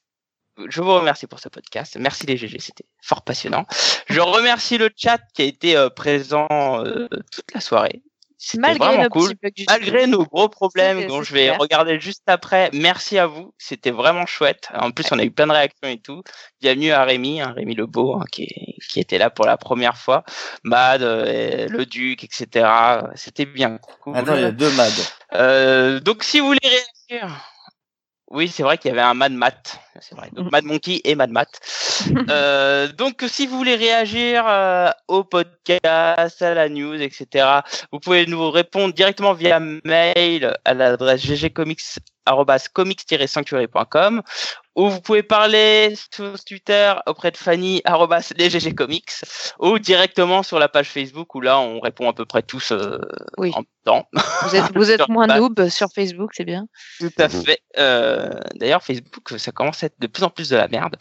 [0.69, 1.97] Je vous remercie pour ce podcast.
[1.99, 3.67] Merci les GG, c'était fort passionnant.
[4.09, 8.03] Je remercie le chat qui a été euh, présent euh, toute la soirée.
[8.43, 9.33] C'était Malgré vraiment nos cool.
[9.69, 11.59] Malgré nos gros problèmes dont je vais clair.
[11.59, 13.53] regarder juste après, merci à vous.
[13.59, 14.69] C'était vraiment chouette.
[14.73, 16.23] En plus, on a eu plein de réactions et tout.
[16.59, 18.49] Bienvenue à Rémi, hein, Rémi Lebeau, hein, qui,
[18.97, 20.25] était là pour la première fois.
[20.65, 22.67] Mad, euh, le Duc, etc.
[23.15, 24.17] C'était bien cool.
[24.17, 24.71] Attends, il y a deux.
[25.35, 27.45] Euh, donc si vous voulez réagir,
[28.31, 30.31] oui c'est vrai qu'il y avait un Mad Mat, c'est vrai.
[30.33, 31.49] Donc Mad Monkey et Mad Mat.
[32.31, 37.61] Euh, donc si vous voulez réagir euh, au podcast, à la news, etc.
[37.93, 41.23] Vous pouvez nous répondre directement via mail à l'adresse
[42.27, 44.23] ggcomics@comics-sanctuary.com
[44.77, 47.83] ou vous pouvez parler sur Twitter auprès de Fanny
[49.59, 52.99] ou directement sur la page Facebook où là on répond à peu près tous euh,
[53.37, 53.51] Oui.
[53.55, 54.09] en même temps.
[54.43, 56.67] Vous êtes, vous êtes Sur moins noob sur Facebook, c'est bien.
[56.99, 57.61] Tout à fait.
[57.79, 60.97] Euh, D'ailleurs, Facebook, ça commence à être de plus en plus de la merde.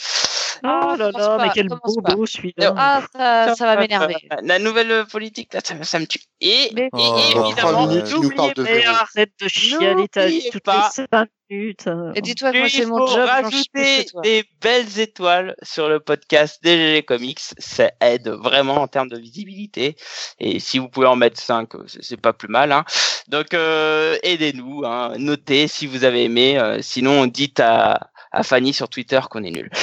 [0.64, 2.74] Oh Ah, là là, pas, mais quel commence bobo celui-là.
[2.78, 4.16] Ah, ça, ça va m'énerver.
[4.32, 6.20] Euh, La nouvelle politique, là, ça, ça me tue.
[6.42, 8.96] Et, Mais- et Oh, évidemment, n'oubliez pas- Mais Véro.
[8.96, 10.90] arrête de chialer ta vie N'oubliez toutes pas.
[10.98, 11.90] les 5 minutes.
[12.16, 17.04] Et dis-toi que moi, c'est mon job, rajouter des belles étoiles sur le podcast DGG
[17.04, 17.40] Comics.
[17.58, 19.96] Ça aide vraiment en termes de visibilité.
[20.40, 22.72] Et si vous pouvez en mettre 5, c'est pas plus mal.
[22.72, 22.86] Hein.
[23.28, 24.84] Donc, euh, aidez-nous.
[24.86, 25.14] Hein.
[25.18, 26.60] Notez si vous avez aimé.
[26.60, 29.70] euh, sinon, dites à, à Fanny sur Twitter qu'on est nul.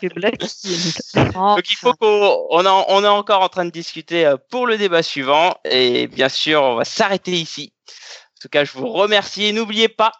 [1.56, 4.66] Donc il faut qu'on on est, on est encore en train de discuter euh, pour
[4.66, 7.72] le débat suivant et bien sûr on va s'arrêter ici.
[7.88, 10.12] En tout cas je vous remercie et n'oubliez pas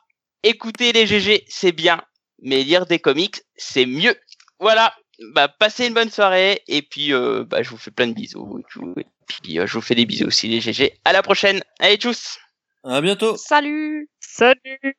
[0.42, 2.00] écouter les GG c'est bien
[2.42, 4.16] mais lire des comics c'est mieux.
[4.58, 4.92] Voilà
[5.34, 8.60] bah passez une bonne soirée et puis euh, bah, je vous fais plein de bisous
[8.96, 10.98] et puis euh, je vous fais des bisous aussi les GG.
[11.04, 11.62] À la prochaine.
[11.78, 12.38] Allez tchuss.
[12.82, 13.36] À bientôt.
[13.36, 14.96] Salut Salut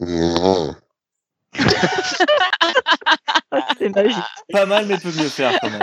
[0.00, 0.74] Mmh.
[3.78, 4.18] C'est magique.
[4.52, 5.82] Pas mal, mais peut mieux faire quand même.